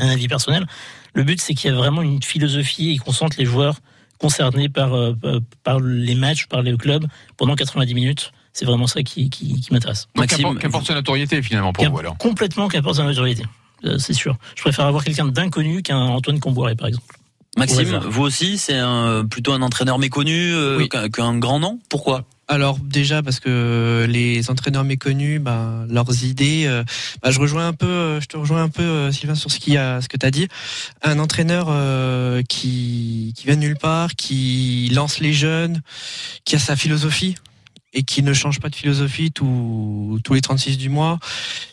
Un- 0.00 0.08
avis 0.08 0.28
personnel. 0.28 0.66
Le 1.14 1.22
but 1.24 1.40
c'est 1.40 1.54
qu'il 1.54 1.70
y 1.70 1.72
a 1.72 1.76
vraiment 1.76 2.02
une 2.02 2.22
philosophie 2.22 2.90
et 2.92 2.98
qu'on 2.98 3.12
sente 3.12 3.36
les 3.36 3.44
joueurs 3.46 3.76
concernés 4.18 4.68
par, 4.68 4.94
euh, 4.94 5.14
par 5.62 5.80
les 5.80 6.14
matchs, 6.14 6.46
par 6.46 6.62
les 6.62 6.76
clubs 6.76 7.06
pendant 7.36 7.54
90 7.54 7.94
minutes. 7.94 8.32
C'est 8.52 8.64
vraiment 8.64 8.86
ça 8.86 9.02
qui, 9.02 9.28
qui, 9.28 9.60
qui 9.60 9.72
m'intéresse. 9.72 10.08
Donc, 10.14 10.26
qu'importe- 10.28 10.58
Qu'importe 10.58 10.86
sa 10.86 10.94
notoriété 10.94 11.42
finalement 11.42 11.72
pour 11.74 11.88
vous 11.90 11.98
alors. 11.98 12.16
Complètement 12.16 12.68
qu'apporte 12.68 12.96
sa 12.96 13.04
notoriété. 13.04 13.44
Euh, 13.84 13.98
C'est 13.98 14.14
sûr. 14.14 14.36
Je 14.56 14.62
préfère 14.62 14.86
avoir 14.86 15.04
quelqu'un 15.04 15.26
d'inconnu 15.26 15.82
qu'un 15.82 15.98
Antoine 15.98 16.40
Comboiré, 16.40 16.74
par 16.74 16.86
exemple. 16.88 17.14
Maxime, 17.58 17.98
vous 18.08 18.22
aussi, 18.22 18.58
c'est 18.58 18.80
plutôt 19.30 19.52
un 19.52 19.62
entraîneur 19.62 19.98
méconnu 19.98 20.52
euh, 20.54 20.86
qu'un 20.88 21.08
qu'un 21.08 21.38
grand 21.38 21.58
nom? 21.58 21.78
Pourquoi? 21.88 22.24
Alors 22.48 22.78
déjà 22.78 23.22
parce 23.22 23.40
que 23.40 24.06
les 24.08 24.50
entraîneurs 24.50 24.84
méconnus, 24.84 25.40
bah, 25.40 25.84
leurs 25.88 26.24
idées, 26.24 26.82
bah, 27.22 27.30
je 27.30 27.40
rejoins 27.40 27.66
un 27.66 27.72
peu, 27.72 27.86
euh, 27.86 28.20
je 28.20 28.26
te 28.26 28.36
rejoins 28.36 28.62
un 28.62 28.68
peu 28.68 28.82
euh, 28.82 29.12
Sylvain 29.12 29.34
sur 29.34 29.50
ce 29.50 29.58
qui 29.58 29.76
a, 29.76 30.00
ce 30.00 30.08
que 30.08 30.16
tu 30.16 30.24
as 30.24 30.30
dit. 30.30 30.48
Un 31.02 31.18
entraîneur 31.18 31.66
qui 32.48 33.34
qui 33.36 33.46
vient 33.46 33.56
nulle 33.56 33.76
part, 33.76 34.14
qui 34.14 34.90
lance 34.94 35.18
les 35.18 35.32
jeunes, 35.32 35.82
qui 36.44 36.54
a 36.56 36.58
sa 36.58 36.76
philosophie 36.76 37.34
et 37.92 38.02
qui 38.02 38.22
ne 38.22 38.32
change 38.32 38.60
pas 38.60 38.68
de 38.68 38.76
philosophie 38.76 39.32
tous 39.32 40.20
tous 40.22 40.34
les 40.34 40.40
36 40.40 40.78
du 40.78 40.88
mois, 40.88 41.18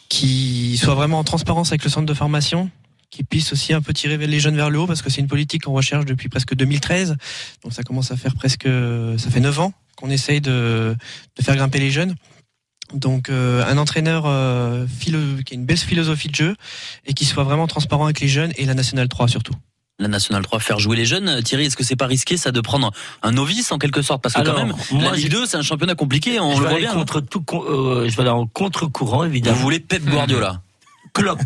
qui 0.09 0.77
soit 0.77 0.95
vraiment 0.95 1.19
en 1.19 1.23
transparence 1.23 1.69
avec 1.69 1.83
le 1.83 1.89
centre 1.89 2.07
de 2.07 2.13
formation 2.13 2.71
qui 3.15 3.23
puisse 3.23 3.53
aussi 3.53 3.73
un 3.73 3.81
peu 3.81 3.93
tirer 3.93 4.17
les 4.17 4.39
jeunes 4.39 4.55
vers 4.55 4.69
le 4.71 4.79
haut 4.79 4.87
parce 4.87 5.01
que 5.03 5.09
c'est 5.11 5.21
une 5.21 5.27
politique 5.27 5.63
qu'on 5.65 5.73
recherche 5.73 6.05
depuis 6.05 6.29
presque 6.29 6.55
2013. 6.55 7.15
Donc 7.63 7.71
ça 7.73 7.83
commence 7.83 8.11
à 8.11 8.17
faire 8.17 8.33
presque 8.35 8.67
ça 9.17 9.29
fait 9.29 9.39
9 9.39 9.59
ans 9.59 9.73
qu'on 9.95 10.09
essaye 10.09 10.41
de, 10.41 10.95
de 11.37 11.43
faire 11.43 11.55
grimper 11.55 11.79
les 11.79 11.91
jeunes. 11.91 12.15
Donc 12.93 13.29
euh, 13.29 13.63
un 13.65 13.77
entraîneur 13.77 14.23
euh, 14.25 14.85
philo- 14.87 15.41
qui 15.45 15.53
a 15.53 15.55
une 15.55 15.65
belle 15.65 15.77
philosophie 15.77 16.27
de 16.27 16.35
jeu 16.35 16.55
et 17.05 17.13
qui 17.13 17.25
soit 17.25 17.43
vraiment 17.43 17.67
transparent 17.67 18.05
avec 18.05 18.19
les 18.19 18.27
jeunes 18.27 18.51
et 18.57 18.65
la 18.65 18.73
nationale 18.73 19.07
3 19.07 19.27
surtout. 19.27 19.53
La 19.99 20.07
Nationale 20.07 20.41
3 20.41 20.59
faire 20.59 20.79
jouer 20.79 20.97
les 20.97 21.05
jeunes. 21.05 21.43
Thierry, 21.43 21.65
est-ce 21.65 21.77
que 21.77 21.83
c'est 21.83 21.95
pas 21.95 22.07
risqué 22.07 22.35
ça 22.35 22.51
de 22.51 22.61
prendre 22.61 22.91
un 23.21 23.31
novice 23.31 23.71
en 23.71 23.77
quelque 23.77 24.01
sorte? 24.01 24.23
Parce 24.23 24.33
que 24.33 24.39
Alors, 24.41 24.55
quand 24.55 24.65
même, 24.65 24.75
moi, 24.91 25.03
la 25.03 25.11
Ligue 25.11 25.25
j'ai- 25.25 25.29
2 25.29 25.45
c'est 25.45 25.55
un 25.57 25.61
championnat 25.61 25.93
compliqué, 25.93 26.39
on 26.39 26.55
je 26.55 26.61
le 26.61 26.63
vais 26.63 26.69
voit 26.71 26.79
bien. 26.79 26.93
contre 26.93 27.21
tout, 27.21 27.45
euh, 27.53 28.09
je 28.09 28.15
vais 28.15 28.21
aller 28.23 28.31
en 28.31 28.47
contre-courant, 28.47 29.23
évidemment. 29.23 29.55
Vous 29.55 29.61
voulez 29.61 29.79
Pep 29.79 30.03
Guardiola? 30.03 30.61
Klopp. 31.13 31.41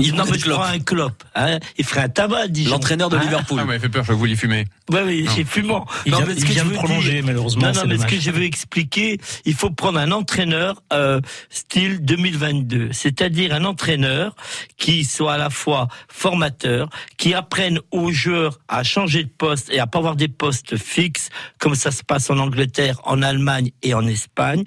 Il 0.00 0.14
non, 0.14 0.24
veut 0.24 0.32
mais 0.32 0.38
je 0.38 0.44
Klopp. 0.44 0.58
prends 0.58 0.66
un 0.68 0.78
Klopp. 0.80 1.22
Hein. 1.36 1.58
Il 1.78 1.84
ferait 1.84 2.00
un 2.02 2.08
tabac 2.08 2.48
Dijon. 2.48 2.70
L'entraîneur 2.72 3.08
de 3.10 3.16
Hein. 3.16 3.20
Liverpool. 3.22 3.58
Ah, 3.62 3.64
mais 3.66 3.76
il 3.76 3.80
fait 3.80 3.88
peur, 3.88 4.04
je 4.04 4.12
vous 4.12 4.24
l'y 4.24 4.36
fumer. 4.36 4.66
Oui, 4.90 4.98
oui, 5.06 5.28
j'ai 5.36 5.44
fumant. 5.44 5.86
Il 6.04 6.12
non, 6.12 6.18
vient- 6.18 6.26
mais 6.26 6.34
ce 6.34 6.38
il 6.40 6.44
que 6.46 6.52
vient 6.52 6.64
je 6.64 6.68
veux 6.68 6.74
prolonger, 6.74 7.12
dire- 7.12 7.24
malheureusement, 7.24 7.62
Non, 7.62 7.68
non, 7.72 7.80
c'est 7.82 7.86
mais 7.86 7.98
ce 7.98 8.06
que 8.06 8.18
je 8.20 8.30
veux 8.32 8.42
expliquer, 8.42 9.18
il 9.44 9.54
faut 9.54 9.70
prendre 9.70 9.98
un 10.00 10.10
entraîneur 10.10 10.82
euh, 10.92 11.20
style 11.48 12.04
2022, 12.04 12.88
c'est-à-dire 12.92 13.54
un 13.54 13.64
entraîneur 13.64 14.34
qui 14.76 15.04
soit 15.04 15.34
à 15.34 15.38
la 15.38 15.50
fois 15.50 15.88
formateur, 16.08 16.88
qui 17.16 17.34
apprenne 17.34 17.78
aux 17.92 18.10
joueurs 18.10 18.58
à 18.68 18.82
changer 18.82 19.24
de 19.24 19.28
poste 19.30 19.70
et 19.70 19.78
à 19.78 19.86
pas 19.86 19.98
avoir 19.98 20.16
des 20.16 20.28
postes 20.28 20.76
fixes, 20.76 21.28
comme 21.58 21.74
ça 21.76 21.90
se 21.90 22.02
passe 22.02 22.30
en 22.30 22.38
Angleterre, 22.38 23.00
en 23.04 23.22
Allemagne 23.22 23.70
et 23.82 23.94
en 23.94 24.06
Espagne, 24.06 24.64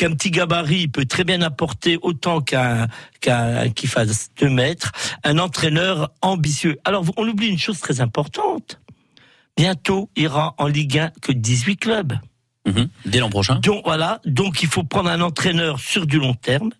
qu'un 0.00 0.12
petit 0.12 0.30
gabarit 0.30 0.88
peut 0.88 1.04
très 1.04 1.24
bien 1.24 1.42
apporter 1.42 1.98
autant 2.00 2.40
qu'un 2.40 2.88
qu'un 3.20 3.68
qui 3.68 3.86
fasse 3.86 4.30
deux 4.40 4.48
mètres, 4.48 4.92
un 5.24 5.38
entraîneur 5.38 6.10
ambitieux. 6.22 6.78
Alors 6.84 7.04
on 7.18 7.28
oublie 7.28 7.48
une 7.48 7.58
chose 7.58 7.78
très 7.80 8.00
importante. 8.00 8.80
Bientôt, 9.58 10.08
aura 10.18 10.54
en 10.56 10.68
Ligue 10.68 10.98
1 10.98 11.10
que 11.20 11.32
18 11.32 11.76
clubs. 11.76 12.14
Mhm. 12.66 12.88
Dès 13.04 13.18
l'an 13.18 13.28
prochain. 13.28 13.56
Donc 13.56 13.82
voilà, 13.84 14.22
donc 14.24 14.62
il 14.62 14.68
faut 14.68 14.84
prendre 14.84 15.10
un 15.10 15.20
entraîneur 15.20 15.78
sur 15.80 16.06
du 16.06 16.18
long 16.18 16.32
terme 16.32 16.70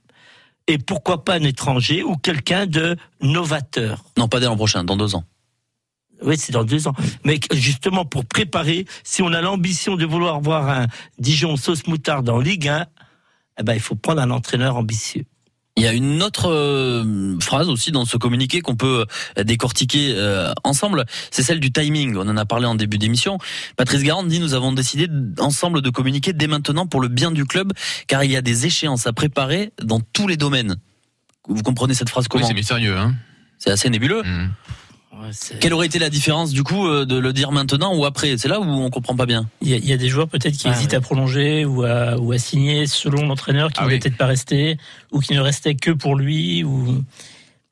et 0.67 0.79
pourquoi 0.79 1.23
pas 1.23 1.35
un 1.35 1.43
étranger 1.43 2.03
ou 2.03 2.17
quelqu'un 2.17 2.65
de 2.65 2.97
novateur. 3.21 4.03
Non, 4.17 4.29
pas 4.29 4.41
dès 4.41 4.47
l'an 4.47 4.57
prochain, 4.57 4.83
dans 4.83 4.97
deux 4.97 5.15
ans. 5.15 5.25
Oui, 6.23 6.37
c'est 6.39 6.53
dans 6.53 6.65
deux 6.65 6.89
ans. 6.89 6.95
Mais 7.25 7.39
justement 7.53 8.07
pour 8.07 8.25
préparer, 8.25 8.87
si 9.05 9.21
on 9.21 9.33
a 9.35 9.43
l'ambition 9.43 9.97
de 9.97 10.07
vouloir 10.07 10.41
voir 10.41 10.71
un 10.71 10.87
Dijon 11.19 11.57
sauce 11.57 11.87
moutarde 11.87 12.31
en 12.31 12.39
Ligue 12.39 12.69
1, 12.69 12.87
eh 13.61 13.63
ben 13.63 13.75
il 13.75 13.81
faut 13.81 13.95
prendre 13.95 14.21
un 14.21 14.31
entraîneur 14.31 14.77
ambitieux. 14.77 15.25
Il 15.77 15.85
y 15.85 15.87
a 15.87 15.93
une 15.93 16.23
autre 16.23 16.51
euh, 16.51 17.39
phrase 17.41 17.69
aussi 17.69 17.93
dans 17.93 18.05
ce 18.05 18.17
communiqué 18.17 18.61
qu'on 18.61 18.77
peut 18.77 19.07
euh, 19.39 19.45
décortiquer 19.45 20.15
euh, 20.17 20.53
ensemble, 20.65 21.05
c'est 21.31 21.43
celle 21.43 21.61
du 21.61 21.73
timing. 21.73 22.17
On 22.17 22.29
en 22.29 22.37
a 22.37 22.45
parlé 22.45 22.67
en 22.67 22.75
début 22.75 22.99
d'émission. 22.99 23.39
Patrice 23.77 24.03
Garand 24.03 24.25
dit 24.25 24.41
nous 24.41 24.55
avons 24.55 24.73
décidé 24.73 25.09
ensemble 25.39 25.81
de 25.81 25.89
communiquer 25.91 26.33
dès 26.33 26.49
maintenant 26.49 26.87
pour 26.87 27.01
le 27.01 27.09
bien 27.09 27.31
du 27.31 27.45
club, 27.45 27.73
car 28.09 28.25
il 28.25 28.33
y 28.33 28.37
a 28.37 28.43
des 28.43 28.67
échéances 28.67 29.07
à 29.07 29.13
préparer 29.13 29.73
dans 29.81 30.01
tous 30.01 30.27
les 30.27 30.37
domaines. 30.37 30.77
Vous 31.49 31.63
comprenez 31.63 31.95
cette 31.95 32.11
phrase 32.11 32.25
Oui, 32.25 32.29
comment 32.31 32.47
c'est 32.47 32.55
mystérieux, 32.55 32.97
hein. 32.97 33.15
C'est 33.59 33.71
assez 33.71 33.91
nébuleux. 33.91 34.23
Quelle 35.61 35.75
aurait 35.75 35.87
été 35.87 35.99
la 35.99 36.09
différence 36.09 36.53
du 36.53 36.63
coup 36.63 36.87
euh, 36.87 37.05
de 37.05 37.19
le 37.19 37.33
dire 37.33 37.51
maintenant 37.53 37.95
ou 37.97 38.05
après? 38.05 38.39
C'est 38.39 38.49
là 38.49 38.61
où 38.61 38.65
on 38.65 38.91
comprend 38.91 39.17
pas 39.17 39.27
bien. 39.27 39.49
Il 39.61 39.69
y 39.69 39.75
a, 39.75 39.77
il 39.77 39.85
y 39.87 39.93
a 39.93 39.97
des 39.97 40.09
joueurs 40.09 40.29
peut-être 40.29 40.57
qui 40.57 40.69
Ah, 40.69 40.73
hésitent 40.73 40.95
à 40.95 41.01
prolonger 41.01 41.65
ou 41.65 41.83
à, 41.85 42.17
ou 42.19 42.33
à 42.33 42.39
signer 42.39 42.87
selon 42.87 43.27
l'entraîneur 43.27 43.71
qui 43.73 43.81
Ah 43.81 43.85
ne 43.87 43.89
oui. 43.91 43.99
peut-être 43.99 44.17
pas 44.17 44.27
rester 44.27 44.79
ou 45.13 45.21
qui 45.21 45.35
ne 45.35 45.41
restait 45.41 45.75
que 45.75 45.91
pour 45.91 46.17
lui. 46.17 46.65
Ou... 46.65 47.03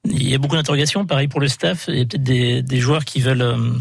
Il 0.05 0.28
y 0.28 0.34
a 0.34 0.39
beaucoup 0.39 0.57
d'interrogations. 0.57 1.07
Pareil 1.07 1.28
pour 1.28 1.41
le 1.41 1.49
staff. 1.49 1.86
Il 1.89 1.99
y 1.99 2.01
a 2.01 2.05
peut-être 2.05 2.22
des, 2.22 2.62
des 2.62 2.80
joueurs 2.80 3.05
qui 3.05 3.20
veulent. 3.20 3.43
euh, 3.43 3.72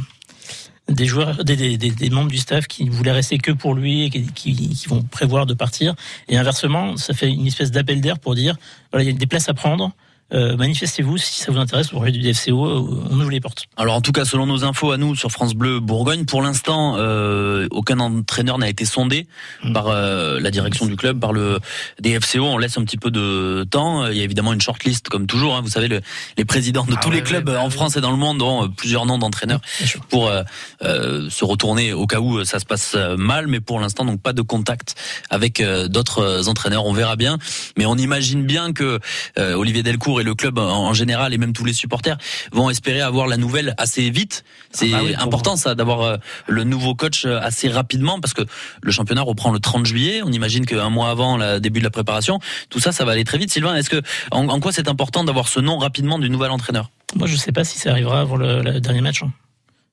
des 0.89 1.05
joueurs, 1.05 1.43
des, 1.43 1.57
des, 1.57 1.77
des- 1.77 1.91
des 1.91 2.09
membres 2.09 2.31
du 2.31 2.37
staff 2.37 2.65
qui 2.67 2.87
voulaient 2.87 3.11
rester 3.11 3.37
que 3.39 3.51
pour 3.51 3.73
lui 3.73 4.03
et 4.05 4.09
qui, 4.09 4.25
qui, 4.33 4.55
qui 4.69 4.87
vont 4.87 5.01
prévoir 5.03 5.45
de 5.45 5.53
partir. 5.53 5.95
Et 6.29 6.37
inversement, 6.37 6.95
ça 6.95 7.13
fait 7.13 7.27
une 7.29 7.45
espèce 7.45 7.71
d'appel 7.71 7.99
d'air 7.99 8.19
pour 8.19 8.35
dire 8.35 8.55
voilà, 8.93 9.03
il 9.03 9.11
y 9.11 9.13
a 9.13 9.17
des 9.17 9.27
places 9.27 9.49
à 9.49 9.53
prendre. 9.53 9.91
Euh, 10.33 10.57
manifestez-vous 10.57 11.17
si 11.17 11.39
ça 11.41 11.51
vous 11.51 11.57
intéresse 11.57 11.87
pour 11.87 12.03
du 12.03 12.19
DFCO. 12.21 12.65
euh, 12.65 13.07
On 13.09 13.19
ouvre 13.19 13.29
les 13.29 13.39
portes. 13.39 13.65
Alors 13.77 13.95
en 13.95 14.01
tout 14.01 14.11
cas, 14.11 14.25
selon 14.25 14.45
nos 14.45 14.65
infos 14.65 14.91
à 14.91 14.97
nous 14.97 15.15
sur 15.15 15.31
France 15.31 15.53
Bleu 15.53 15.79
Bourgogne, 15.79 16.25
pour 16.25 16.41
l'instant, 16.41 16.95
euh, 16.97 17.67
aucun 17.71 17.99
entraîneur 17.99 18.57
n'a 18.57 18.67
été 18.69 18.83
sondé 18.83 19.27
Mm. 19.63 19.71
par 19.73 19.87
euh, 19.87 20.39
la 20.41 20.51
direction 20.51 20.85
du 20.85 20.95
club, 20.97 21.19
par 21.19 21.31
le 21.31 21.59
DFCO. 22.01 22.43
On 22.43 22.57
laisse 22.57 22.77
un 22.77 22.83
petit 22.83 22.97
peu 22.97 23.09
de 23.11 23.65
temps. 23.69 24.05
Il 24.07 24.17
y 24.17 24.21
a 24.21 24.23
évidemment 24.23 24.51
une 24.53 24.59
shortlist, 24.61 25.07
comme 25.09 25.27
toujours. 25.27 25.55
hein. 25.55 25.61
Vous 25.61 25.69
savez, 25.69 25.87
le- 25.87 26.01
les 26.37 26.45
présidents 26.45 26.83
de 26.83 26.93
Ah 26.95 26.99
tous 27.01 27.09
ouais, 27.09 27.15
les 27.15 27.21
clubs 27.23 27.47
ouais, 27.47 27.53
bah 27.55 27.61
en. 27.63 27.69
France 27.69 27.95
et 27.95 28.01
dans 28.01 28.11
le 28.11 28.17
monde 28.17 28.41
ont 28.41 28.63
euh, 28.63 28.67
plusieurs 28.75 29.05
noms 29.05 29.17
d'entraîneurs 29.19 29.61
pour 30.09 30.27
euh, 30.27 30.41
euh, 30.83 31.29
se 31.29 31.45
retourner 31.45 31.93
au 31.93 32.05
cas 32.07 32.19
où 32.19 32.43
ça 32.43 32.59
se 32.59 32.65
passe 32.65 32.93
euh, 32.95 33.15
mal. 33.17 33.47
Mais 33.47 33.59
pour 33.59 33.79
l'instant, 33.79 34.03
donc 34.03 34.21
pas 34.21 34.33
de 34.33 34.41
contact 34.41 34.95
avec 35.29 35.61
euh, 35.61 35.87
d'autres 35.87 36.19
euh, 36.19 36.43
entraîneurs. 36.47 36.85
On 36.85 36.93
verra 36.93 37.15
bien. 37.15 37.37
Mais 37.77 37.85
on 37.85 37.95
imagine 37.95 38.43
bien 38.45 38.73
que 38.73 38.99
euh, 39.37 39.53
Olivier 39.55 39.83
Delcourt 39.83 40.16
et 40.19 40.23
le 40.23 40.35
club 40.35 40.57
en, 40.59 40.93
général 40.93 41.33
et 41.33 41.37
même 41.37 41.53
tous 41.53 41.65
les 41.65 41.73
supporters 41.73 42.17
vont 42.51 42.69
espérer 42.69 43.01
avoir 43.01 43.27
la 43.27 43.37
nouvelle 43.37 43.73
assez 43.77 44.09
vite. 44.09 44.43
C'est 44.71 44.89
Ah 44.93 44.97
bah 44.97 45.03
oui, 45.05 45.13
pour 45.13 45.23
important 45.23 45.55
ça 45.55 45.75
d'avoir 45.75 46.01
euh, 46.01 46.17
le 46.47 46.63
nouveau 46.63 46.95
coach 46.95 47.25
euh, 47.25 47.39
assez 47.41 47.69
rapidement 47.69 48.19
parce 48.19 48.33
que 48.33 48.43
le 48.81 48.91
championnat 48.91 49.21
reprend 49.21 49.51
le 49.51 49.59
30 49.59 49.85
juillet. 49.85 50.21
On 50.23 50.31
imagine 50.31 50.65
qu'un 50.65 50.89
mois 50.89 51.09
avant 51.09 51.37
le 51.37 51.59
début 51.59 51.79
de 51.79 51.85
la 51.85 51.91
préparation, 51.91 52.39
tout 52.69 52.79
ça, 52.79 52.91
ça 52.91 53.05
va 53.05 53.13
aller 53.13 53.23
très 53.23 53.37
vite. 53.37 53.51
Sylvain, 53.51 53.75
est-ce 53.75 53.89
que 53.89 54.01
en, 54.31 54.47
en 54.49 54.59
quoi 54.59 54.71
c'est 54.71 54.87
important 54.87 55.23
d'avoir 55.23 55.47
ce 55.47 55.59
nom 55.59 55.77
rapidement 55.77 56.19
du 56.19 56.29
nouvel 56.29 56.51
entraîneur? 56.51 56.89
Moi, 57.15 57.27
je 57.27 57.33
ne 57.33 57.37
sais 57.37 57.51
pas 57.51 57.63
si 57.63 57.79
ça 57.79 57.91
arrivera 57.91 58.19
avant 58.21 58.35
le, 58.35 58.61
le 58.61 58.79
dernier 58.81 59.01
match. 59.01 59.23
hein. 59.23 59.31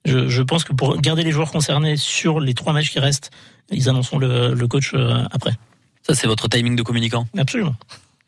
Je, 0.05 0.29
je 0.29 0.43
pense 0.43 0.65
que 0.65 0.73
pour 0.75 1.01
garder 1.01 1.23
les 1.23 1.31
joueurs 1.33 1.51
concernés 1.51 1.97
sur 1.97 2.39
les 2.41 2.53
trois 2.55 2.73
matchs 2.73 2.91
qui 2.91 2.99
restent, 2.99 3.31
ils 3.71 3.89
annonceront 3.89 4.19
le, 4.19 4.53
le 4.53 4.69
coach 4.69 4.93
euh, 4.95 5.25
après. 5.31 5.53
Ça, 6.07 6.15
c'est 6.15 6.27
votre 6.27 6.49
timing 6.49 6.77
de 6.77 6.83
communicant? 6.83 7.27
Absolument. 7.39 7.75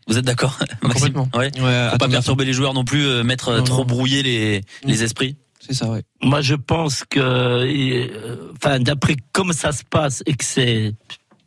Vous 0.06 0.18
êtes 0.18 0.24
d'accord? 0.24 0.58
Maxime? 0.82 1.12
Complètement. 1.12 1.28
Ouais. 1.34 1.50
Ouais, 1.60 1.88
Faut 1.92 1.98
pas 1.98 2.08
perturber 2.08 2.44
les 2.44 2.52
joueurs 2.52 2.74
non 2.74 2.84
plus, 2.84 3.04
euh, 3.06 3.22
mettre 3.24 3.48
euh, 3.48 3.58
Non, 3.58 3.64
trop 3.64 3.78
non. 3.80 3.86
brouiller 3.86 4.22
les, 4.22 4.60
les 4.84 5.02
esprits? 5.02 5.36
C'est 5.60 5.74
ça, 5.74 5.88
ouais. 5.90 6.02
Moi, 6.22 6.40
je 6.42 6.54
pense 6.54 7.02
que, 7.10 7.18
euh, 7.18 8.52
enfin, 8.56 8.78
d'après 8.78 9.16
comme 9.32 9.52
ça 9.52 9.72
se 9.72 9.82
passe 9.84 10.22
et 10.26 10.34
que 10.34 10.44
c'est 10.44 10.94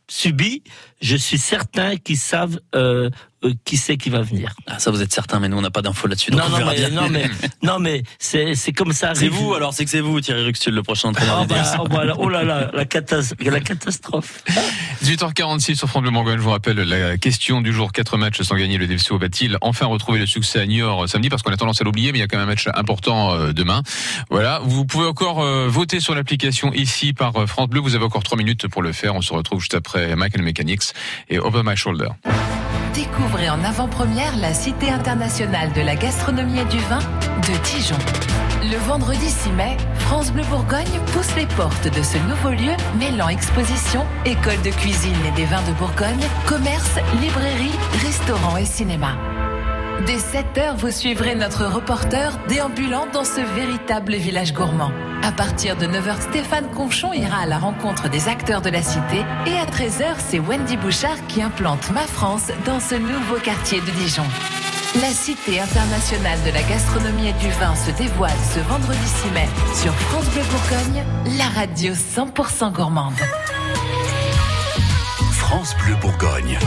subi, 0.10 0.64
je 1.02 1.16
suis 1.16 1.38
certain 1.38 1.96
qu'ils 1.98 2.18
savent 2.18 2.60
euh, 2.76 3.10
euh, 3.46 3.54
qui 3.64 3.78
c'est 3.78 3.96
qui 3.96 4.10
va 4.10 4.22
venir. 4.22 4.54
Ah, 4.68 4.80
ça, 4.80 4.92
vous 4.92 5.02
êtes 5.02 5.14
certain, 5.14 5.40
mais 5.40 5.48
nous, 5.48 5.58
on 5.58 5.62
n'a 5.62 5.72
pas 5.72 5.82
d'infos 5.82 6.08
là-dessus. 6.10 6.32
Non, 6.32 6.44
on 6.46 6.60
non, 6.60 6.66
mais, 6.66 6.90
non, 6.90 7.10
mais, 7.10 7.30
non, 7.64 7.80
mais 7.80 8.04
c'est 8.20 8.54
c'est 8.56 8.74
comme 8.74 8.92
ça. 8.92 9.16
C'est 9.16 9.30
vous, 9.30 9.54
alors 9.54 9.74
c'est 9.74 9.86
que 9.86 9.92
c'est 9.92 10.02
vous, 10.02 10.20
Thierry 10.20 10.44
Ruxtul, 10.44 10.74
le 10.74 10.84
prochain 10.84 11.08
entraîneur 11.10 11.40
Ah 11.42 11.46
bah, 11.46 11.56
DFC. 11.56 11.78
oh, 11.80 11.88
bah, 11.88 12.04
là, 12.04 12.16
oh 12.18 12.28
là 12.28 12.44
là, 12.44 12.70
la, 12.74 12.84
catas- 12.86 13.34
la 13.42 13.60
catastrophe. 13.62 14.44
18h46 15.04 15.76
sur 15.78 15.88
France 15.88 16.02
Bleu 16.02 16.12
Bourgogne. 16.12 16.38
Je 16.38 16.42
vous 16.44 16.50
rappelle 16.50 16.76
la 16.78 17.18
question 17.18 17.62
du 17.62 17.72
jour. 17.72 17.94
Quatre 17.94 18.18
matchs 18.18 18.42
sans 18.42 18.56
gagner. 18.56 18.78
Le 18.78 18.88
DFCO 18.88 19.18
va-t-il 19.18 19.58
enfin 19.62 19.86
retrouver 19.86 20.20
le 20.20 20.26
succès 20.26 20.60
à 20.60 20.66
Niort 20.66 21.08
samedi? 21.08 21.30
Parce 21.30 21.42
qu'on 21.42 21.54
a 21.54 21.58
tendance 21.58 21.80
à 21.80 21.86
l'oublier, 21.86 22.12
mais 22.12 22.18
il 22.18 22.22
y 22.22 22.26
a 22.26 22.28
quand 22.28 22.38
même 22.38 22.48
un 22.48 22.52
match 22.52 22.68
important 22.74 23.34
euh, 23.34 23.54
demain. 23.54 23.84
Voilà. 24.30 24.60
Vous 24.66 24.84
pouvez 24.86 25.06
encore 25.08 25.42
euh, 25.42 25.68
voter 25.70 26.02
sur 26.02 26.14
l'application 26.14 26.74
ici 26.74 27.14
par 27.14 27.36
euh, 27.38 27.48
France 27.48 27.70
Bleu. 27.70 27.80
Vous 27.80 27.96
avez 27.96 28.04
encore 28.06 28.24
trois 28.24 28.38
minutes 28.38 28.68
pour 28.68 28.82
le 28.82 28.92
faire. 28.92 29.16
On 29.16 29.22
se 29.22 29.32
retrouve 29.34 29.62
juste 29.62 29.76
après 29.76 30.14
Michael 30.18 30.42
Mechanics 30.42 30.82
et 31.30 31.40
Over 31.40 31.62
My 31.64 31.76
Shoulder. 31.76 32.10
Découvrez 32.94 33.50
en 33.50 33.64
avant-première 33.64 34.36
la 34.38 34.54
Cité 34.54 34.90
internationale 34.90 35.72
de 35.74 35.82
la 35.82 35.96
gastronomie 35.96 36.60
et 36.60 36.66
du 36.66 36.80
vin 36.80 37.00
de 37.00 37.58
Dijon. 37.64 37.98
Le 38.64 38.78
vendredi 38.88 39.30
6 39.30 39.52
mai, 39.52 39.78
France 40.00 40.34
Bleu 40.34 40.44
Bourgogne 40.50 41.00
pousse 41.14 41.34
les 41.36 41.46
portes 41.46 41.88
de 41.88 42.04
ce 42.04 42.18
nouveau 42.28 42.50
lieu 42.50 42.76
mêlant 43.00 43.30
exposition, 43.30 44.06
école 44.26 44.62
de 44.64 44.72
cuisine 44.72 45.16
et 45.26 45.32
des 45.32 45.46
vins 45.46 45.64
de 45.68 45.74
Bourgogne, 45.74 46.28
commerce, 46.46 46.98
librairie, 47.22 47.78
restaurant 48.04 48.58
et 48.58 48.66
cinéma. 48.66 49.16
Dès 50.06 50.18
7h, 50.18 50.78
vous 50.78 50.92
suivrez 50.92 51.36
notre 51.36 51.66
reporter 51.66 52.40
déambulant 52.48 53.06
dans 53.12 53.26
ce 53.26 53.42
véritable 53.42 54.16
village 54.16 54.54
gourmand. 54.54 54.92
À 55.24 55.34
partir 55.34 55.76
de 55.76 55.86
9h, 55.86 56.22
Stéphane 56.22 56.70
Conchon 56.72 57.12
ira 57.12 57.40
à 57.42 57.46
la 57.46 57.58
rencontre 57.58 58.10
des 58.10 58.30
acteurs 58.30 58.62
de 58.62 58.70
la 58.70 58.82
cité 58.82 59.26
et 59.46 59.58
à 59.58 59.66
13h, 59.66 60.16
c'est 60.20 60.40
Wendy 60.40 60.78
Bouchard 60.78 61.18
qui 61.28 61.42
implante 61.42 61.92
Ma 61.92 62.08
France 62.08 62.48
dans 62.66 62.80
ce 62.80 62.96
nouveau 62.96 63.36
quartier 63.44 63.82
de 63.82 63.92
Dijon. 63.92 64.24
La 65.02 65.10
Cité 65.10 65.60
internationale 65.60 66.40
de 66.46 66.52
la 66.52 66.64
gastronomie 66.64 67.28
et 67.28 67.34
du 67.34 67.50
vin 67.60 67.76
se 67.76 67.92
dévoile 67.92 68.32
ce 68.54 68.60
vendredi 68.62 69.06
6 69.06 69.32
mai 69.32 69.48
sur 69.76 69.94
France 69.94 70.26
Bleu 70.30 70.44
Bourgogne, 70.50 71.04
la 71.38 71.50
radio 71.60 71.94
100% 71.94 72.72
gourmande. 72.72 73.20
France 75.34 75.76
Bleu 75.84 75.96
Bourgogne. 76.02 76.58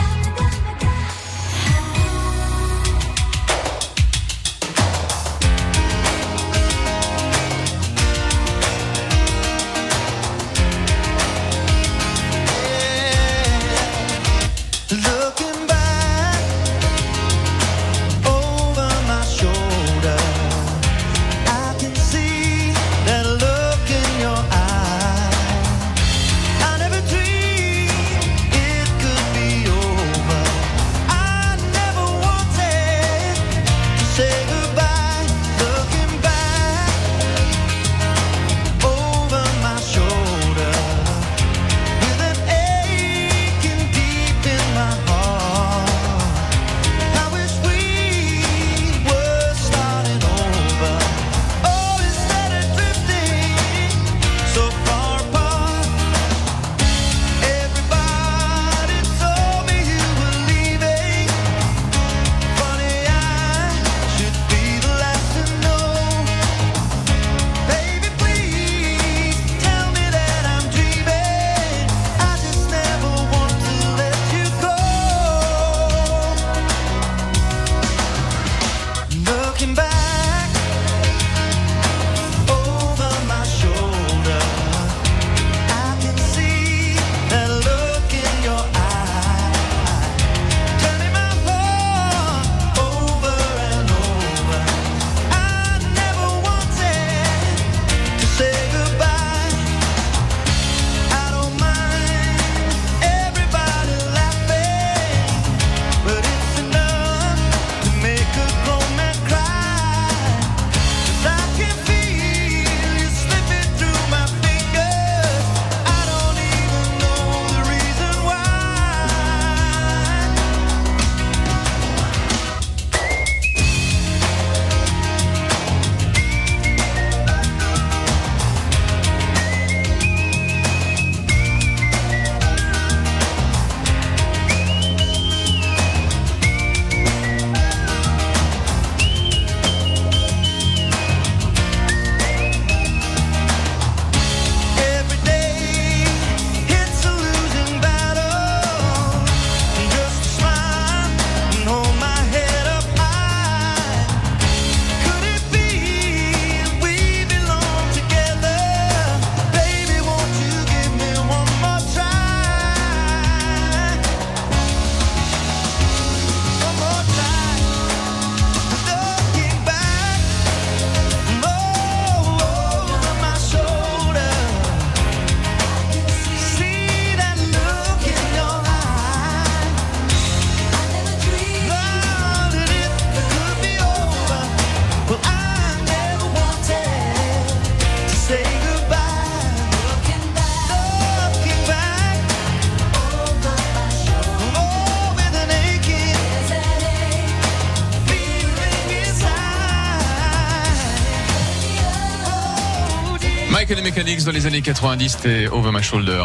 Mechanics 203.95 204.23
dans 204.23 204.31
les 204.31 204.47
années 204.47 204.63
90, 204.63 205.09
c'était 205.09 205.47
Over 205.49 205.71
My 205.71 205.83
Shoulder. 205.83 206.23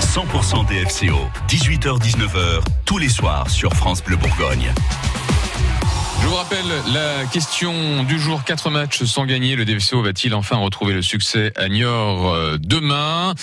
100% 0.00 0.66
DFCO, 0.66 1.16
18h-19h, 1.48 2.60
tous 2.84 2.98
les 2.98 3.08
soirs 3.08 3.48
sur 3.48 3.72
France 3.74 4.02
Bleu 4.02 4.16
Bourgogne. 4.16 4.72
Je 6.22 6.26
vous 6.26 6.34
rappelle 6.34 6.66
la 6.92 7.24
question 7.26 8.02
du 8.02 8.18
jour. 8.18 8.42
Quatre 8.42 8.68
matchs 8.68 9.04
sans 9.04 9.26
gagner. 9.26 9.54
Le 9.54 9.64
DFCO 9.64 10.02
va-t-il 10.02 10.34
enfin 10.34 10.56
retrouver 10.56 10.92
le 10.92 11.02
succès 11.02 11.52
à 11.54 11.68
Niort 11.68 12.34
euh, 12.34 12.58
demain? 12.58 13.34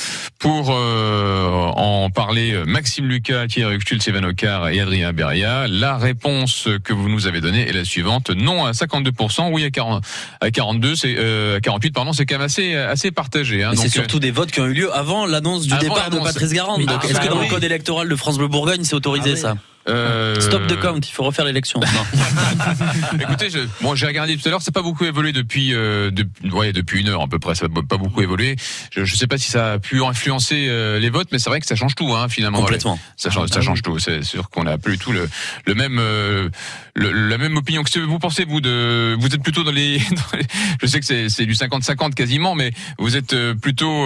Pour 0.48 0.72
euh, 0.72 1.46
en 1.76 2.10
parler, 2.10 2.58
Maxime 2.66 3.06
Lucas, 3.10 3.48
Thierry 3.48 3.76
Huxtul, 3.76 4.02
Sylvain 4.02 4.24
Ocar 4.24 4.70
et 4.70 4.80
Adrien 4.80 5.12
Beria. 5.12 5.68
La 5.68 5.98
réponse 5.98 6.70
que 6.86 6.94
vous 6.94 7.10
nous 7.10 7.28
avez 7.28 7.42
donnée 7.42 7.68
est 7.68 7.74
la 7.74 7.84
suivante. 7.84 8.30
Non 8.30 8.64
à 8.64 8.72
52%, 8.72 9.52
oui 9.52 9.66
à, 9.66 9.72
40, 9.72 10.02
à 10.40 10.50
42, 10.50 10.96
c'est 10.96 11.16
euh, 11.18 11.58
à 11.58 11.60
48, 11.60 11.92
pardon. 11.92 12.14
C'est 12.14 12.26
quand 12.26 12.36
même 12.36 12.46
assez 12.46 12.76
assez 12.76 13.12
partagé. 13.12 13.62
Hein, 13.66 13.72
Mais 13.72 13.76
c'est 13.76 13.84
Donc, 13.84 13.92
surtout 13.92 14.20
des 14.20 14.32
votes 14.32 14.50
qui 14.50 14.62
ont 14.62 14.68
eu 14.68 14.74
lieu 14.74 14.96
avant 14.96 15.26
l'annonce 15.26 15.68
du 15.68 15.74
Avant 15.74 15.82
départ 15.82 16.10
de. 16.12 16.20
Patrice 16.20 16.54
Garande. 16.54 16.82
Ah, 16.88 17.02
est-ce 17.04 17.20
que 17.20 17.28
dans 17.28 17.40
oui. 17.40 17.48
le 17.48 17.54
code 17.54 17.66
électoral 17.66 18.08
de 18.08 18.16
France 18.16 18.38
Bleu 18.38 18.48
Bourgogne, 18.48 18.86
c'est 18.86 18.96
autorisé 18.96 19.36
ça? 19.36 19.56
Euh, 19.88 20.40
Stop 20.40 20.68
de 20.68 20.76
count, 20.76 21.00
il 21.00 21.12
faut 21.12 21.24
refaire 21.24 21.46
l'élection. 21.46 21.80
Écoutez, 23.20 23.50
je, 23.50 23.60
bon, 23.82 23.96
j'ai 23.96 24.06
regardé 24.08 24.36
tout 24.38 24.48
à 24.48 24.52
l'heure, 24.52 24.62
c'est 24.62 24.74
pas 24.74 24.82
beaucoup 24.82 25.06
évolué 25.06 25.32
depuis, 25.32 25.74
euh, 25.74 26.12
de- 26.12 26.28
ouais, 26.52 26.74
depuis 26.74 27.00
une 27.02 27.10
heure 27.10 27.22
à 27.22 27.28
peu 27.28 27.40
près, 27.40 27.56
ça 27.56 27.68
n'a 27.68 27.82
pas 27.88 27.98
beaucoup 27.98 28.22
évolué. 28.22 28.56
Je, 28.92 29.06
je 29.06 29.16
sais 29.16 29.28
pas 29.28 29.38
si 29.38 29.50
ça 29.50 29.74
a 29.74 29.80
pu 29.80 30.04
influencer 30.04 30.68
euh, 30.70 31.00
les 31.00 31.10
votes, 31.10 31.30
mais 31.32 31.40
c'est 31.40 31.50
vrai 31.50 31.60
que 31.60 31.66
ça 31.68 31.76
change 31.76 31.96
tout, 31.96 32.14
hein, 32.14 32.28
finalement. 32.30 32.60
Complètement. 32.60 33.00
Ça 33.16 33.30
change, 33.30 33.50
ça 33.50 33.62
change 33.62 33.82
tout. 33.82 33.98
C'est 34.00 34.24
sûr 34.24 34.50
qu'on 34.50 34.64
n'a 34.64 34.78
plus 34.78 34.94
du 34.94 34.98
tout 35.00 35.12
le, 35.12 35.30
le 35.66 35.76
même, 35.76 35.98
euh, 36.00 36.50
le- 36.96 37.12
la 37.12 37.38
même 37.38 37.56
opinion. 37.58 37.84
Que 37.84 38.00
vous 38.00 38.20
pensez 38.20 38.46
vous 38.46 38.60
de, 38.62 39.16
vous 39.20 39.28
êtes 39.34 39.42
plutôt 39.42 39.64
dans 39.64 39.72
les, 39.72 39.98
dans 40.12 40.38
les- 40.38 40.46
je 40.82 40.88
sais 40.88 41.00
que 41.00 41.06
c'est 41.06 41.30
c'est 41.30 41.46
du 41.46 41.54
50-50 41.54 42.14
quasiment, 42.14 42.54
mais 42.56 42.72
vous 43.00 43.16
êtes 43.16 43.34
euh, 43.34 43.54
plutôt 43.56 44.06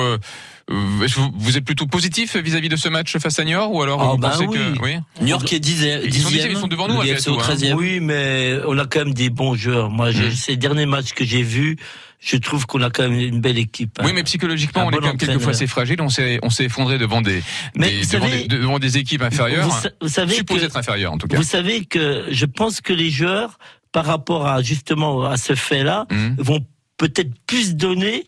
euh, 0.72 1.07
vous, 1.36 1.57
êtes 1.57 1.65
plutôt 1.65 1.86
positif 1.88 2.36
vis-à-vis 2.38 2.69
de 2.69 2.76
ce 2.76 2.89
match 2.89 3.17
face 3.17 3.38
à 3.39 3.43
Niort 3.43 3.72
ou 3.74 3.82
alors 3.82 4.01
Ah, 4.01 4.11
vous 4.11 4.17
bah 4.17 4.30
pensez 4.32 4.45
oui. 4.47 4.57
que 4.57 4.82
oui 4.84 4.95
Niort 5.22 5.43
qui 5.43 5.55
est 5.55 5.59
dixième, 5.59 6.01
Ils 6.03 6.13
sont 6.13 6.30
dixièmes, 6.30 6.51
ils 6.51 6.57
sont 6.57 6.67
devant 6.67 6.88
nous, 6.88 7.01
le 7.01 7.22
tout, 7.24 7.34
hein. 7.39 7.43
13e. 7.55 7.74
Oui, 7.74 7.99
mais 7.99 8.55
on 8.67 8.78
a 8.78 8.86
quand 8.86 9.05
même 9.05 9.13
des 9.13 9.30
bons 9.30 9.55
joueurs. 9.55 9.89
Moi, 9.89 10.11
j'ai- 10.11 10.32
ces 10.32 10.55
derniers 10.55 10.86
matchs 10.86 11.13
que 11.13 11.26
j'ai 11.26 11.43
vus, 11.43 11.78
je 12.19 12.38
trouve 12.38 12.65
qu'on 12.67 12.82
a 12.82 12.89
quand 12.89 13.03
même 13.09 13.19
une 13.19 13.41
belle 13.41 13.57
équipe. 13.57 13.97
hein. 13.99 14.03
Oui, 14.05 14.11
mais 14.13 14.24
psychologiquement, 14.24 14.82
Un 14.82 14.86
on 14.86 14.89
est 14.89 14.91
bon 14.93 14.99
quand 15.01 15.07
même 15.07 15.17
quelquefois 15.17 15.51
assez 15.53 15.67
fragile. 15.67 16.01
On 16.01 16.09
s'est, 16.09 16.39
on 16.43 16.49
s'est 16.49 16.65
effondré 16.65 16.97
devant 16.97 17.22
des, 17.22 17.41
Mais 17.76 17.89
des- 17.89 18.01
vous 18.03 18.11
devant, 18.11 18.26
savez- 18.30 18.47
des, 18.47 18.57
devant 18.57 18.80
des 18.80 18.97
équipes 18.97 19.24
inférieures. 19.24 19.67
Vous 19.67 19.82
sa- 19.82 19.89
vous 20.01 20.07
savez 20.07 20.36
supposées 20.36 20.65
être 20.65 20.78
inférieures, 20.78 21.11
en 21.13 21.17
tout 21.17 21.28
cas. 21.28 21.38
Vous 21.38 21.43
savez 21.43 21.86
que 21.86 22.26
je 22.30 22.45
pense 22.45 22.80
que 22.82 22.93
les 22.93 23.09
joueurs, 23.09 23.57
par 23.91 24.05
rapport 24.05 24.47
à 24.47 24.61
justement 24.61 25.26
à 25.26 25.38
ce 25.38 25.55
fait-là, 25.55 26.05
Mhm. 26.11 26.36
vont 26.38 26.59
peut-être 26.97 27.32
plus 27.47 27.76
donner 27.76 28.26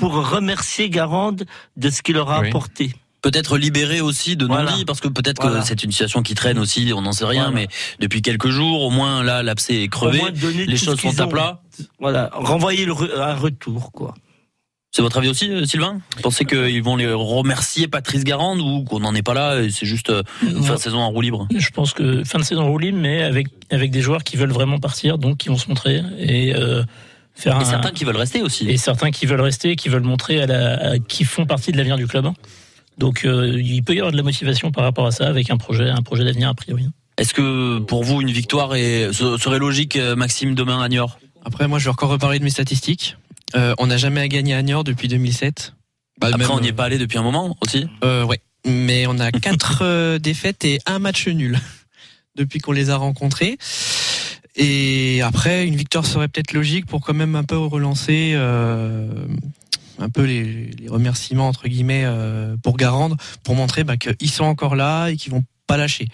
pour 0.00 0.12
remercier 0.30 0.88
Garande 0.90 1.44
de 1.76 1.90
ce 1.90 2.02
qu'il 2.02 2.14
leur 2.16 2.30
a 2.30 2.40
Oui. 2.40 2.48
apporté. 2.48 2.94
Peut-être 3.22 3.58
libéré 3.58 4.00
aussi 4.00 4.34
de 4.34 4.46
non-dit, 4.46 4.62
Voilà. 4.62 4.76
parce 4.86 5.00
que 5.00 5.08
peut-être 5.08 5.42
Voilà. 5.42 5.60
que 5.60 5.66
c'est 5.66 5.84
une 5.84 5.92
situation 5.92 6.22
qui 6.22 6.34
traîne 6.34 6.58
aussi, 6.58 6.90
on 6.96 7.02
n'en 7.02 7.12
sait 7.12 7.26
rien, 7.26 7.50
Voilà. 7.50 7.66
mais 7.66 7.68
depuis 8.00 8.22
quelques 8.22 8.48
jours, 8.48 8.80
au 8.82 8.90
moins 8.90 9.22
là, 9.22 9.42
l'abcès 9.42 9.82
est 9.82 9.88
crevé, 9.88 10.22
les 10.66 10.76
choses 10.78 10.98
sont 10.98 11.20
à 11.20 11.26
plat. 11.26 11.60
Voilà, 11.98 12.30
renvoyer 12.32 12.86
le 12.86 12.92
re- 12.94 13.14
un 13.20 13.34
retour, 13.34 13.92
quoi. 13.92 14.14
C'est 14.92 15.02
votre 15.02 15.18
avis 15.18 15.28
aussi, 15.28 15.48
euh, 15.50 15.64
Sylvain? 15.66 16.00
Vous 16.16 16.22
pensez 16.22 16.44
qu'ils 16.44 16.82
vont 16.82 16.96
les 16.96 17.12
remercier 17.12 17.86
Patrice 17.86 18.24
Garande 18.24 18.58
ou 18.60 18.82
qu'on 18.84 18.98
n'en 19.00 19.14
est 19.14 19.22
pas 19.22 19.34
là 19.34 19.60
et 19.60 19.70
c'est 19.70 19.86
juste 19.86 20.10
euh, 20.10 20.22
une 20.42 20.64
fin 20.64 20.74
de 20.74 20.80
saison 20.80 20.98
en 20.98 21.10
roue 21.10 21.20
libre? 21.20 21.46
Je 21.54 21.70
pense 21.70 21.92
que 21.92 22.24
fin 22.24 22.38
de 22.40 22.44
saison 22.44 22.66
roue 22.68 22.78
libre, 22.78 22.98
mais 22.98 23.22
avec 23.22 23.46
avec 23.70 23.92
des 23.92 24.00
joueurs 24.00 24.24
qui 24.24 24.36
veulent 24.36 24.50
vraiment 24.50 24.78
partir, 24.80 25.16
donc 25.18 25.36
qui 25.36 25.48
vont 25.48 25.58
se 25.58 25.68
montrer 25.68 26.02
et 26.18 26.56
euh, 26.56 26.82
faire 27.34 27.54
Et 27.56 27.60
un- 27.60 27.64
certains 27.64 27.90
qui 27.90 28.04
veulent 28.04 28.16
rester 28.16 28.42
aussi. 28.42 28.68
Et 28.68 28.76
certains 28.76 29.10
qui 29.10 29.26
veulent 29.26 29.40
rester, 29.40 29.76
qui 29.76 29.88
veulent 29.88 30.02
montrer 30.02 30.42
à 30.42 30.46
la, 30.46 30.90
à- 30.92 30.98
qui 30.98 31.24
font 31.24 31.46
partie 31.46 31.72
de 31.72 31.76
l'avenir 31.76 31.96
du 31.96 32.06
club. 32.06 32.26
Donc 32.98 33.24
euh, 33.24 33.58
il 33.60 33.82
peut 33.82 33.94
y 33.94 33.98
avoir 33.98 34.12
de 34.12 34.16
la 34.16 34.22
motivation 34.22 34.72
par 34.72 34.84
rapport 34.84 35.06
à 35.06 35.10
ça 35.10 35.26
avec 35.26 35.50
un 35.50 35.56
projet, 35.56 35.88
un 35.88 36.02
projet 36.02 36.24
d'avenir 36.24 36.48
a 36.48 36.54
priori. 36.54 36.86
Est-ce 37.18 37.32
que 37.34 37.78
pour 37.80 38.04
vous 38.04 38.20
une 38.20 38.30
victoire 38.30 38.74
est, 38.74 39.12
serait 39.12 39.58
logique, 39.58 39.96
euh, 39.96 40.16
Maxime, 40.16 40.54
demain 40.54 40.80
à 40.82 40.88
Niort? 40.88 41.18
Après, 41.44 41.66
moi, 41.68 41.78
je 41.78 41.84
vais 41.84 41.90
encore 41.90 42.10
reparler 42.10 42.38
de 42.38 42.44
mes 42.44 42.50
statistiques. 42.50 43.16
Euh, 43.56 43.74
on 43.78 43.86
n'a 43.86 43.96
jamais 43.96 44.26
gagné 44.28 44.54
à 44.54 44.62
Niort 44.62 44.84
depuis 44.84 45.08
2007. 45.08 45.72
Bah, 46.20 46.28
Après, 46.28 46.38
même, 46.38 46.50
on 46.50 46.60
n'y 46.60 46.68
est 46.68 46.72
pas 46.72 46.84
allé 46.84 46.98
depuis 46.98 47.16
un 47.18 47.22
moment 47.22 47.56
aussi 47.62 47.86
Euh, 48.04 48.24
ouais. 48.24 48.40
Mais 48.66 49.06
on 49.06 49.18
a 49.18 49.32
quatre 49.32 50.18
défaites 50.18 50.64
et 50.66 50.78
un 50.86 50.98
match 50.98 51.26
nul 51.28 51.58
depuis 52.36 52.58
qu'on 52.58 52.72
les 52.72 52.90
a 52.90 52.96
rencontrés. 52.96 53.56
Et 54.56 55.22
après, 55.22 55.66
une 55.66 55.76
victoire 55.76 56.04
serait 56.04 56.28
peut-être 56.28 56.52
logique 56.52 56.86
pour 56.86 57.00
quand 57.00 57.14
même 57.14 57.36
un 57.36 57.44
peu 57.44 57.56
relancer 57.56 58.32
euh, 58.34 59.08
un 59.98 60.08
peu 60.08 60.24
les, 60.24 60.70
les 60.78 60.88
remerciements 60.88 61.48
entre 61.48 61.68
guillemets 61.68 62.02
euh, 62.04 62.56
pour 62.62 62.76
Garande, 62.76 63.16
pour 63.44 63.54
montrer 63.54 63.84
bah, 63.84 63.96
qu'ils 63.96 64.30
sont 64.30 64.44
encore 64.44 64.74
là 64.74 65.08
et 65.08 65.16
qu'ils 65.16 65.32
vont 65.32 65.44
pas 65.66 65.76
lâcher. 65.76 66.08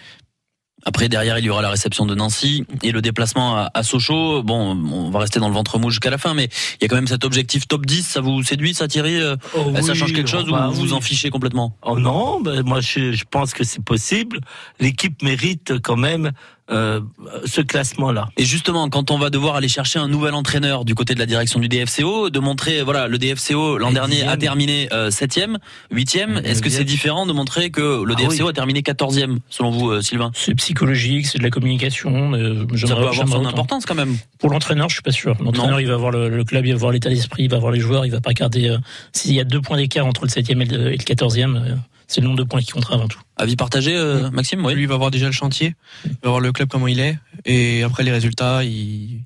Après, 0.84 1.08
derrière, 1.08 1.36
il 1.40 1.44
y 1.44 1.50
aura 1.50 1.62
la 1.62 1.70
réception 1.70 2.06
de 2.06 2.14
Nancy 2.14 2.64
et 2.84 2.92
le 2.92 3.02
déplacement 3.02 3.56
à, 3.56 3.70
à 3.74 3.82
Sochaux. 3.82 4.44
Bon, 4.44 4.76
on 4.92 5.10
va 5.10 5.18
rester 5.18 5.40
dans 5.40 5.48
le 5.48 5.54
ventre 5.54 5.80
mou 5.80 5.90
jusqu'à 5.90 6.10
la 6.10 6.18
fin, 6.18 6.32
mais 6.32 6.44
il 6.74 6.82
y 6.82 6.84
a 6.84 6.88
quand 6.88 6.94
même 6.94 7.08
cet 7.08 7.24
objectif 7.24 7.66
top 7.66 7.86
10. 7.86 8.06
Ça 8.06 8.20
vous 8.20 8.40
séduit, 8.44 8.72
ça, 8.72 8.86
Thierry 8.86 9.16
Euh, 9.20 9.34
Oh 9.54 9.72
Ça 9.82 9.92
oui, 9.92 9.98
change 9.98 10.12
quelque 10.12 10.30
chose 10.30 10.46
bah 10.48 10.68
ou 10.68 10.74
vous 10.74 10.82
oui. 10.82 10.88
vous 10.88 10.94
en 10.94 11.00
fichez 11.00 11.30
complètement? 11.30 11.76
Oh 11.82 11.98
non, 11.98 12.40
ben 12.40 12.62
moi 12.62 12.80
je, 12.80 13.10
je 13.10 13.24
pense 13.28 13.52
que 13.52 13.64
c'est 13.64 13.82
possible. 13.82 14.38
L'équipe 14.78 15.20
mérite 15.24 15.72
quand 15.82 15.96
même 15.96 16.30
euh, 16.70 17.00
ce 17.44 17.60
classement-là. 17.60 18.28
Et 18.36 18.44
justement, 18.44 18.88
quand 18.88 19.10
on 19.10 19.18
va 19.18 19.30
devoir 19.30 19.54
aller 19.56 19.68
chercher 19.68 19.98
un 19.98 20.08
nouvel 20.08 20.34
entraîneur 20.34 20.84
du 20.84 20.94
côté 20.94 21.14
de 21.14 21.18
la 21.20 21.26
direction 21.26 21.60
du 21.60 21.68
DFCO, 21.68 22.30
de 22.30 22.38
montrer, 22.40 22.82
voilà, 22.82 23.06
le 23.08 23.18
DFCO 23.18 23.78
l'an 23.78 23.92
dernier 23.92 24.24
a 24.26 24.36
terminé 24.36 24.88
euh, 24.92 25.10
septième, 25.10 25.58
huitième. 25.90 26.40
Est-ce 26.44 26.62
que 26.62 26.70
c'est 26.70 26.84
différent 26.84 27.26
de 27.26 27.32
montrer 27.32 27.70
que 27.70 28.02
le 28.04 28.14
Ah 28.16 28.20
DFCO 28.20 28.44
oui. 28.44 28.50
a 28.50 28.52
terminé 28.52 28.82
quatorzième, 28.82 29.38
selon 29.48 29.70
vous, 29.70 29.90
euh, 29.90 30.02
Sylvain? 30.02 30.30
C'est 30.34 30.54
psychologique, 30.54 31.26
c'est 31.26 31.38
de 31.38 31.42
la 31.44 31.50
communication. 31.50 32.32
euh, 32.34 32.66
Ça 32.76 32.86
peut 32.88 32.92
avoir 32.94 33.14
son 33.14 33.22
autant. 33.40 33.46
importance 33.48 33.86
quand 33.86 33.94
même. 33.94 34.16
Pour 34.38 34.50
l'entraîneur, 34.50 34.88
je 34.88 34.94
suis 34.94 35.02
pas 35.02 35.12
sûr. 35.12 35.36
L'entraîneur, 35.40 35.80
il 35.80 35.86
va 35.88 35.96
voir 35.96 36.10
le, 36.10 36.28
le 36.28 36.44
club, 36.44 36.66
il 36.66 36.72
va 36.72 36.78
voir 36.78 36.92
l'état 36.92 37.08
d'esprit, 37.10 37.44
il 37.44 37.50
va 37.50 37.58
voir 37.58 37.72
les 37.72 37.80
joueurs, 37.80 38.04
il 38.06 38.10
va 38.12 38.20
pas 38.20 38.30
regarder 38.30 38.68
euh, 38.70 38.78
s'il 39.12 39.32
y 39.34 39.40
a 39.40 39.44
deux 39.44 39.60
points 39.60 39.76
d'écart 39.76 40.06
entre 40.06 40.24
le 40.24 40.30
septième 40.30 40.62
et 40.62 40.66
le, 40.66 40.92
et 40.92 40.96
le 40.96 41.04
quatorzième. 41.04 41.56
euh, 41.56 41.74
c'est 42.06 42.20
le 42.20 42.26
nombre 42.26 42.38
de 42.38 42.44
points 42.44 42.60
qui 42.60 42.72
comptera 42.72 42.94
avant 42.94 43.08
tout. 43.08 43.20
Avis 43.36 43.56
partagé, 43.56 43.96
euh, 43.96 44.30
Maxime 44.30 44.64
Oui. 44.64 44.74
Lui 44.74 44.82
il 44.82 44.88
va 44.88 44.96
voir 44.96 45.10
déjà 45.10 45.26
le 45.26 45.32
chantier, 45.32 45.74
il 46.04 46.16
va 46.22 46.30
voir 46.30 46.40
le 46.40 46.52
club 46.52 46.68
comment 46.68 46.86
il 46.86 47.00
est, 47.00 47.18
et 47.44 47.82
après 47.82 48.02
les 48.04 48.12
résultats, 48.12 48.64
il... 48.64 49.22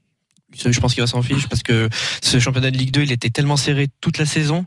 je 0.66 0.80
pense 0.80 0.94
qu'il 0.94 1.02
va 1.02 1.06
s'en 1.06 1.22
fiche 1.22 1.48
parce 1.48 1.62
que 1.62 1.88
ce 2.22 2.38
championnat 2.38 2.70
de 2.70 2.76
Ligue 2.76 2.92
2, 2.92 3.02
il 3.02 3.12
était 3.12 3.30
tellement 3.30 3.56
serré 3.56 3.88
toute 4.00 4.18
la 4.18 4.26
saison 4.26 4.66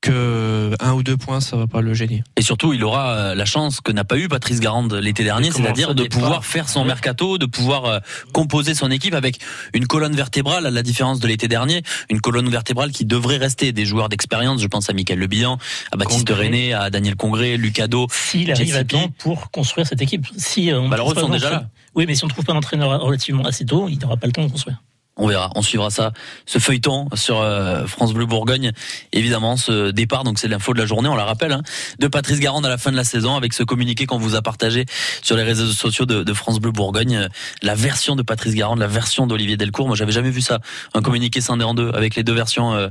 que 0.00 0.74
un 0.80 0.92
ou 0.92 1.02
deux 1.02 1.16
points, 1.16 1.40
ça 1.40 1.56
va 1.56 1.66
pas 1.66 1.80
le 1.80 1.94
gêner. 1.94 2.22
Et 2.36 2.42
surtout, 2.42 2.72
il 2.72 2.84
aura 2.84 3.10
euh, 3.10 3.34
la 3.34 3.44
chance 3.44 3.80
que 3.80 3.92
n'a 3.92 4.04
pas 4.04 4.16
eu 4.16 4.28
Patrice 4.28 4.60
Garande 4.60 4.94
l'été 4.94 5.24
dernier, 5.24 5.50
c'est-à-dire 5.50 5.94
de 5.94 6.04
pouvoir 6.04 6.44
faire 6.44 6.68
son 6.68 6.84
mercato, 6.84 7.38
de 7.38 7.46
pouvoir 7.46 7.84
euh, 7.84 7.98
composer 8.32 8.74
son 8.74 8.90
équipe 8.90 9.14
avec 9.14 9.40
une 9.74 9.86
colonne 9.86 10.14
vertébrale, 10.14 10.66
à 10.66 10.70
la 10.70 10.82
différence 10.82 11.20
de 11.20 11.26
l'été 11.26 11.48
dernier, 11.48 11.82
une 12.10 12.20
colonne 12.20 12.48
vertébrale 12.48 12.92
qui 12.92 13.04
devrait 13.04 13.38
rester 13.38 13.72
des 13.72 13.84
joueurs 13.84 14.08
d'expérience. 14.08 14.60
Je 14.60 14.66
pense 14.68 14.88
à 14.88 14.92
Michael 14.92 15.18
Lebihan, 15.18 15.58
à 15.92 15.96
Baptiste 15.96 16.28
Congré. 16.28 16.46
René, 16.46 16.72
à 16.74 16.90
Daniel 16.90 17.16
Congré, 17.16 17.56
Lucado. 17.56 18.06
S'il 18.10 18.50
arrive 18.50 18.76
à 18.76 18.84
temps 18.84 19.08
pour 19.18 19.50
construire 19.50 19.86
cette 19.86 20.02
équipe. 20.02 20.26
Si, 20.36 20.70
euh, 20.70 20.80
on 20.80 20.88
Bah, 20.88 20.96
sont 20.96 21.28
déjà 21.28 21.50
là. 21.50 21.68
Oui, 21.94 22.04
mais 22.06 22.14
si 22.14 22.24
on 22.24 22.28
trouve 22.28 22.44
pas 22.44 22.52
d'entraîneur 22.52 23.00
relativement 23.00 23.44
assez 23.44 23.64
tôt, 23.64 23.88
il 23.88 23.98
n'aura 23.98 24.16
pas 24.16 24.26
le 24.26 24.32
temps 24.32 24.44
de 24.44 24.50
construire. 24.50 24.78
On 25.18 25.26
verra, 25.26 25.50
on 25.56 25.62
suivra 25.62 25.90
ça, 25.90 26.12
ce 26.46 26.58
feuilleton 26.58 27.08
sur 27.14 27.40
euh, 27.40 27.86
France 27.86 28.12
Bleu 28.12 28.24
Bourgogne. 28.26 28.70
Évidemment, 29.12 29.56
ce 29.56 29.90
départ, 29.90 30.22
donc 30.24 30.38
c'est 30.38 30.48
l'info 30.48 30.72
de 30.74 30.78
la 30.78 30.86
journée, 30.86 31.08
on 31.08 31.16
la 31.16 31.24
rappelle, 31.24 31.52
hein, 31.52 31.62
de 31.98 32.06
Patrice 32.06 32.38
Garande 32.40 32.64
à 32.64 32.68
la 32.68 32.78
fin 32.78 32.92
de 32.92 32.96
la 32.96 33.04
saison 33.04 33.36
avec 33.36 33.52
ce 33.52 33.64
communiqué 33.64 34.06
qu'on 34.06 34.18
vous 34.18 34.36
a 34.36 34.42
partagé 34.42 34.86
sur 35.22 35.36
les 35.36 35.42
réseaux 35.42 35.66
sociaux 35.66 36.06
de, 36.06 36.22
de 36.22 36.32
France 36.32 36.60
Bleu 36.60 36.70
Bourgogne. 36.70 37.28
La 37.62 37.74
version 37.74 38.14
de 38.16 38.22
Patrice 38.22 38.54
Garande, 38.54 38.78
la 38.78 38.86
version 38.86 39.26
d'Olivier 39.26 39.56
Delcourt. 39.56 39.88
Moi, 39.88 39.96
j'avais 39.96 40.12
jamais 40.12 40.30
vu 40.30 40.40
ça, 40.40 40.60
un 40.94 41.02
communiqué 41.02 41.40
scindé 41.40 41.64
en 41.64 41.74
deux 41.74 41.90
avec 41.94 42.14
les 42.14 42.22
deux 42.22 42.34
versions 42.34 42.74
euh, 42.74 42.88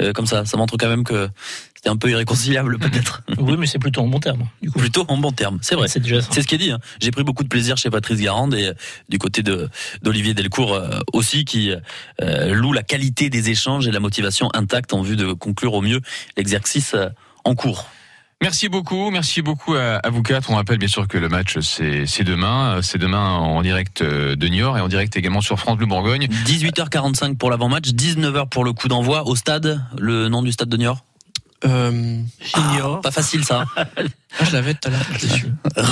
euh, 0.00 0.12
comme 0.12 0.26
ça. 0.26 0.44
Ça 0.44 0.56
montre 0.58 0.76
quand 0.78 0.88
même 0.88 1.04
que 1.04 1.28
c'était 1.74 1.88
un 1.88 1.96
peu 1.96 2.10
irréconciliable, 2.10 2.78
peut-être. 2.78 3.22
Oui, 3.38 3.56
mais 3.58 3.66
c'est 3.66 3.78
plutôt 3.78 4.02
en 4.02 4.06
bon 4.06 4.20
terme. 4.20 4.46
Du 4.60 4.70
coup, 4.70 4.78
Plutôt 4.78 5.06
en 5.08 5.16
bon 5.16 5.32
terme, 5.32 5.58
c'est 5.62 5.74
vrai. 5.74 5.88
c'est 5.88 6.00
déjà 6.00 6.20
ça. 6.20 6.28
C'est 6.30 6.42
ce 6.42 6.46
qui 6.46 6.56
est 6.56 6.58
dit. 6.58 6.70
hein. 6.70 6.78
J'ai 7.00 7.10
pris 7.10 7.24
beaucoup 7.24 7.42
de 7.42 7.48
plaisir 7.48 7.78
chez 7.78 7.88
Patrice 7.88 8.20
Garande 8.20 8.54
et 8.54 8.66
euh, 8.66 8.74
du 9.08 9.18
côté 9.18 9.42
de 9.42 9.68
d'Olivier 10.02 10.34
Delcourt 10.34 10.74
euh, 10.74 10.98
aussi, 11.14 11.44
qui 11.46 11.69
euh, 12.22 12.54
loue 12.54 12.72
la 12.72 12.82
qualité 12.82 13.30
des 13.30 13.50
échanges 13.50 13.86
et 13.86 13.90
la 13.90 14.00
motivation 14.00 14.48
intacte 14.54 14.92
en 14.92 15.02
vue 15.02 15.16
de 15.16 15.32
conclure 15.32 15.74
au 15.74 15.80
mieux 15.82 16.00
l'exercice 16.36 16.94
euh, 16.94 17.08
en 17.44 17.54
cours. 17.54 17.86
Merci 18.42 18.70
beaucoup, 18.70 19.10
merci 19.10 19.42
beaucoup 19.42 19.74
à, 19.74 19.96
à 19.96 20.08
vous 20.08 20.22
quatre. 20.22 20.50
On 20.50 20.54
rappelle 20.56 20.78
bien 20.78 20.88
sûr 20.88 21.06
que 21.06 21.18
le 21.18 21.28
match 21.28 21.58
c'est 21.60 22.06
c'est 22.06 22.24
demain, 22.24 22.76
Euh, 22.76 22.82
c'est 22.82 22.96
demain 22.96 23.32
en 23.34 23.60
direct 23.60 24.00
euh, 24.00 24.34
de 24.34 24.48
Niort 24.48 24.78
et 24.78 24.80
en 24.80 24.88
direct 24.88 25.14
également 25.16 25.42
sur 25.42 25.58
France 25.58 25.76
Bleu 25.76 25.84
Bourgogne. 25.86 26.26
18h45 26.46 27.36
pour 27.36 27.50
l'avant-match, 27.50 27.88
19h 27.90 28.48
pour 28.48 28.64
le 28.64 28.72
coup 28.72 28.88
d'envoi 28.88 29.26
au 29.26 29.36
stade. 29.36 29.84
Le 29.98 30.28
nom 30.30 30.42
du 30.42 30.52
stade 30.52 30.70
de 30.70 30.76
Niort? 30.78 31.04
Euh, 31.66 32.22
Ah, 32.54 33.00
Pas 33.02 33.10
facile 33.10 33.44
ça. 33.44 33.66
Ah, 34.38 34.44
je 34.44 34.52
l'avais 34.52 34.74
tout 34.74 34.88
à 34.88 34.90
l'heure. 34.90 35.06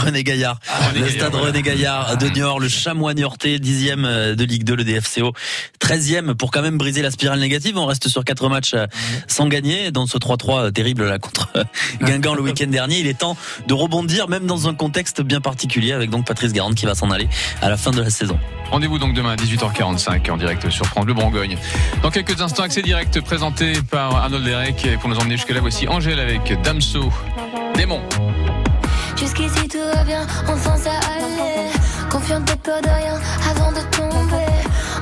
René 0.05 0.22
Gaillard. 0.22 0.61
René 0.89 1.01
le 1.01 1.07
Gaillard, 1.07 1.11
stade 1.11 1.32
voilà. 1.32 1.47
René 1.49 1.62
Gaillard 1.62 2.16
de 2.16 2.28
Niort, 2.28 2.61
le 2.61 2.68
chamois 2.68 3.14
niortais, 3.14 3.59
dixième 3.59 4.05
euh, 4.05 4.34
de 4.34 4.45
Ligue 4.45 4.64
2, 4.64 4.76
le 4.76 4.84
DFCO. 4.84 5.32
13e 5.80 6.34
pour 6.34 6.51
quand 6.51 6.62
même 6.62 6.78
briser 6.78 7.03
la 7.03 7.11
spirale 7.11 7.41
négative. 7.41 7.76
On 7.76 7.86
reste 7.86 8.09
sur 8.09 8.24
quatre 8.24 8.49
matchs 8.49 8.74
euh, 8.74 8.86
sans 9.26 9.49
gagner. 9.49 9.91
Dans 9.91 10.07
ce 10.07 10.18
3-3 10.18 10.72
terrible 10.72 11.07
là 11.07 11.18
contre 11.18 11.51
euh, 11.57 11.64
Guingamp 12.01 12.34
le 12.34 12.43
week-end 12.43 12.68
dernier, 12.68 13.01
il 13.01 13.07
est 13.07 13.18
temps 13.18 13.36
de 13.66 13.74
rebondir, 13.74 14.28
même 14.28 14.47
dans 14.47 14.68
un 14.68 14.74
contexte 14.74 15.20
bien 15.22 15.41
particulier, 15.41 15.93
avec 15.93 16.11
donc 16.11 16.26
Patrice 16.26 16.53
Garande 16.53 16.74
qui 16.74 16.86
va 16.86 16.95
s'en 16.95 17.11
aller 17.11 17.28
à 17.61 17.68
la 17.68 17.76
fin 17.76 17.91
de 17.91 18.01
la 18.01 18.11
saison. 18.11 18.39
Rendez-vous 18.70 18.99
donc 18.99 19.14
demain 19.14 19.30
à 19.30 19.36
18h45 19.36 20.30
en 20.30 20.36
direct 20.36 20.68
sur 20.70 20.86
France 20.86 21.07
Bleu 21.07 21.14
Bourgogne. 21.14 21.57
Dans 22.03 22.11
quelques 22.11 22.41
instants, 22.41 22.62
accès 22.62 22.82
direct 22.82 23.20
présenté 23.22 23.72
par 23.91 24.14
Arnold 24.14 24.45
Derek. 24.45 24.84
Et 24.84 24.97
Pour 24.97 25.09
nous 25.09 25.16
emmener 25.16 25.36
jusque 25.36 25.51
là, 25.51 25.61
voici 25.61 25.89
Angèle 25.89 26.20
avec 26.20 26.61
Damso. 26.62 27.11
Démon. 27.76 28.01
Tout 29.70 29.78
va 29.94 30.02
bien, 30.02 30.26
enfin 30.48 30.76
ça 30.76 30.92
allait. 31.14 31.70
Confiante 32.10 32.44
de 32.46 32.54
peur 32.54 32.80
de 32.80 32.88
rien 32.88 33.20
avant 33.50 33.70
de 33.70 33.80
tomber. 33.94 34.46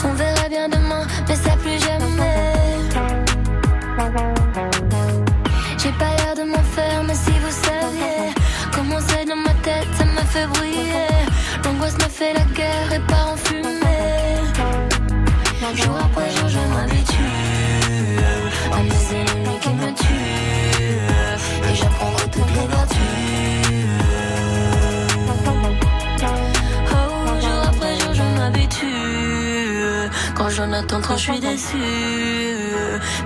On 0.05 0.13
verra 0.15 0.49
bien 0.49 0.69
demain, 0.69 1.07
mais 1.29 1.37
ça 1.37 1.51
plus 1.63 1.79
jamais. 1.79 2.83
J'ai 5.79 5.93
pas 5.93 6.11
l'air 6.17 6.35
de 6.35 6.51
m'en 6.51 6.63
faire, 6.75 7.05
mais 7.07 7.15
si 7.15 7.31
vous 7.31 7.55
saviez 7.67 8.35
comment 8.75 8.99
c'est 9.07 9.25
dans 9.25 9.37
ma 9.37 9.55
tête, 9.63 9.87
ça 9.97 10.05
me 10.05 10.25
fait 10.33 10.47
briller. 10.49 11.15
L'angoisse 11.65 11.95
me 11.95 12.09
fait 12.09 12.33
la 12.33 12.45
guerre 12.57 12.93
et 12.93 13.01
part 13.07 13.35
en 13.35 13.37
fumée. 13.37 13.73
Jour 15.77 15.97
après 15.97 16.31
jour, 16.31 16.49
je 16.49 16.59
m'habitue 16.75 17.35
à 18.73 18.79
mes 18.83 19.15
ennemis 19.15 19.59
qui 19.61 19.69
me 19.69 19.93
tuent. 19.93 21.71
Et 21.71 21.75
j'apprendrai 21.75 22.16
Quand 30.37 30.51
j'en 30.51 30.71
attends 30.73 31.01
trop, 31.01 31.17
je 31.17 31.23
suis 31.23 31.41
déçu. 31.41 31.77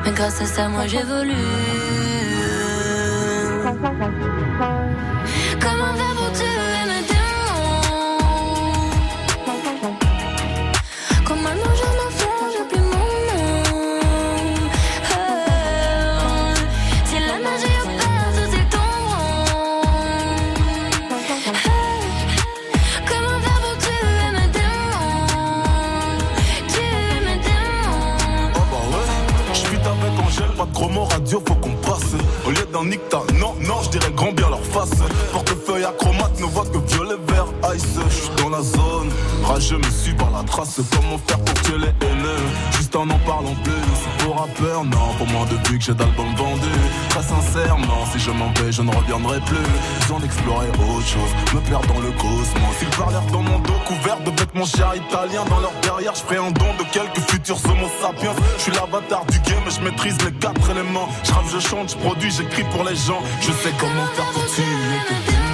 Mais 0.05 0.13
grâce 0.13 0.41
à 0.41 0.47
ça, 0.47 0.69
moi 0.69 0.87
j'évolue. 0.87 1.33
D'un 32.73 32.85
nicta, 32.85 33.19
non, 33.41 33.55
non, 33.67 33.83
je 33.83 33.91
dirais 33.91 34.13
grand 34.15 34.33
bien 34.33 34.49
leur 34.49 34.65
face. 34.65 34.91
Portefeuille 35.33 35.85
acromate, 35.85 36.39
ne 36.41 36.47
voit 36.47 36.65
que 36.67 36.79
violet, 36.79 37.17
Je 37.73 38.15
suis 38.15 38.31
dans 38.43 38.49
la 38.49 38.63
zone, 38.63 39.11
rageux 39.45 39.79
me 39.79 39.91
suis 39.91 40.13
par 40.15 40.31
la 40.33 40.43
trace. 40.43 40.81
Comment 40.91 41.19
faire 41.19 41.39
pour 41.39 41.55
tuer 41.63 41.79
les 41.79 42.07
haineux? 42.07 42.45
Juste 42.73 42.97
en 42.97 43.09
en 43.09 43.19
parlant 43.19 43.55
plus. 43.63 44.25
Pour 44.25 44.41
rappeur, 44.41 44.85
non, 44.85 45.15
pour 45.19 45.29
moins 45.29 45.47
de 45.47 45.55
vues 45.69 45.79
que 45.79 45.85
j'ai 45.85 45.95
d'albums 45.95 46.35
vendus. 46.37 46.83
Très 47.11 47.23
sincèrement, 47.23 48.05
si 48.13 48.19
je 48.19 48.33
m'en 48.33 48.53
vais, 48.55 48.73
je 48.73 48.83
ne 48.83 48.91
reviendrai 48.91 49.39
plus. 49.43 49.57
Besoin 50.01 50.19
d'explorer 50.19 50.67
autre 50.69 51.07
chose, 51.07 51.31
me 51.55 51.61
perdre 51.61 51.87
dans 51.95 52.01
le 52.01 52.11
cosmos. 52.11 52.77
Ils 52.83 52.97
parlèrent 52.99 53.31
dans 53.31 53.43
mon 53.43 53.59
dos 53.61 53.81
couvert 53.87 54.19
de 54.21 54.31
vêtements 54.31 54.67
chers 54.67 54.97
italiens. 54.97 55.45
Dans 55.49 55.61
leur 55.61 55.73
derrière, 55.83 56.15
je 56.15 56.35
un 56.35 56.51
don 56.51 56.75
de 56.77 56.85
quelques 56.91 57.31
futurs 57.31 57.59
homo 57.67 57.87
sapiens. 58.03 58.35
Je 58.57 58.63
suis 58.63 58.73
l'avatar 58.73 59.25
du 59.27 59.39
game, 59.41 59.63
je 59.69 59.81
maîtrise 59.81 60.19
les 60.25 60.33
quatre 60.33 60.71
éléments. 60.71 61.09
Je 61.23 61.31
je 61.55 61.61
chante, 61.61 61.91
je 61.91 61.97
produis, 61.97 62.33
j'écris 62.33 62.65
pour 62.65 62.83
les 62.83 62.97
gens. 62.97 63.23
Je 63.41 63.53
sais 63.53 63.73
comment 63.79 64.07
faire 64.17 64.31
pour 64.33 64.47
tuer 64.47 65.50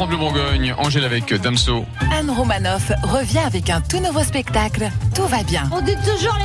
C'était 0.00 0.16
Démon 0.16 0.30
sur 0.30 0.34
France 0.34 0.40
Bleu 0.40 0.44
Bourgogne. 0.46 0.74
Angèle 0.78 1.04
avec 1.04 1.34
Damso. 1.34 1.84
Anne 2.12 2.30
Romanoff 2.30 2.90
revient 3.02 3.38
avec 3.38 3.68
un 3.70 3.80
tout 3.80 3.98
nouveau 3.98 4.22
spectacle. 4.22 4.90
Tout 5.14 5.26
va 5.26 5.42
bien. 5.42 5.68
On 5.72 5.80
dit 5.82 5.96
toujours 5.96 6.34
les 6.34 6.38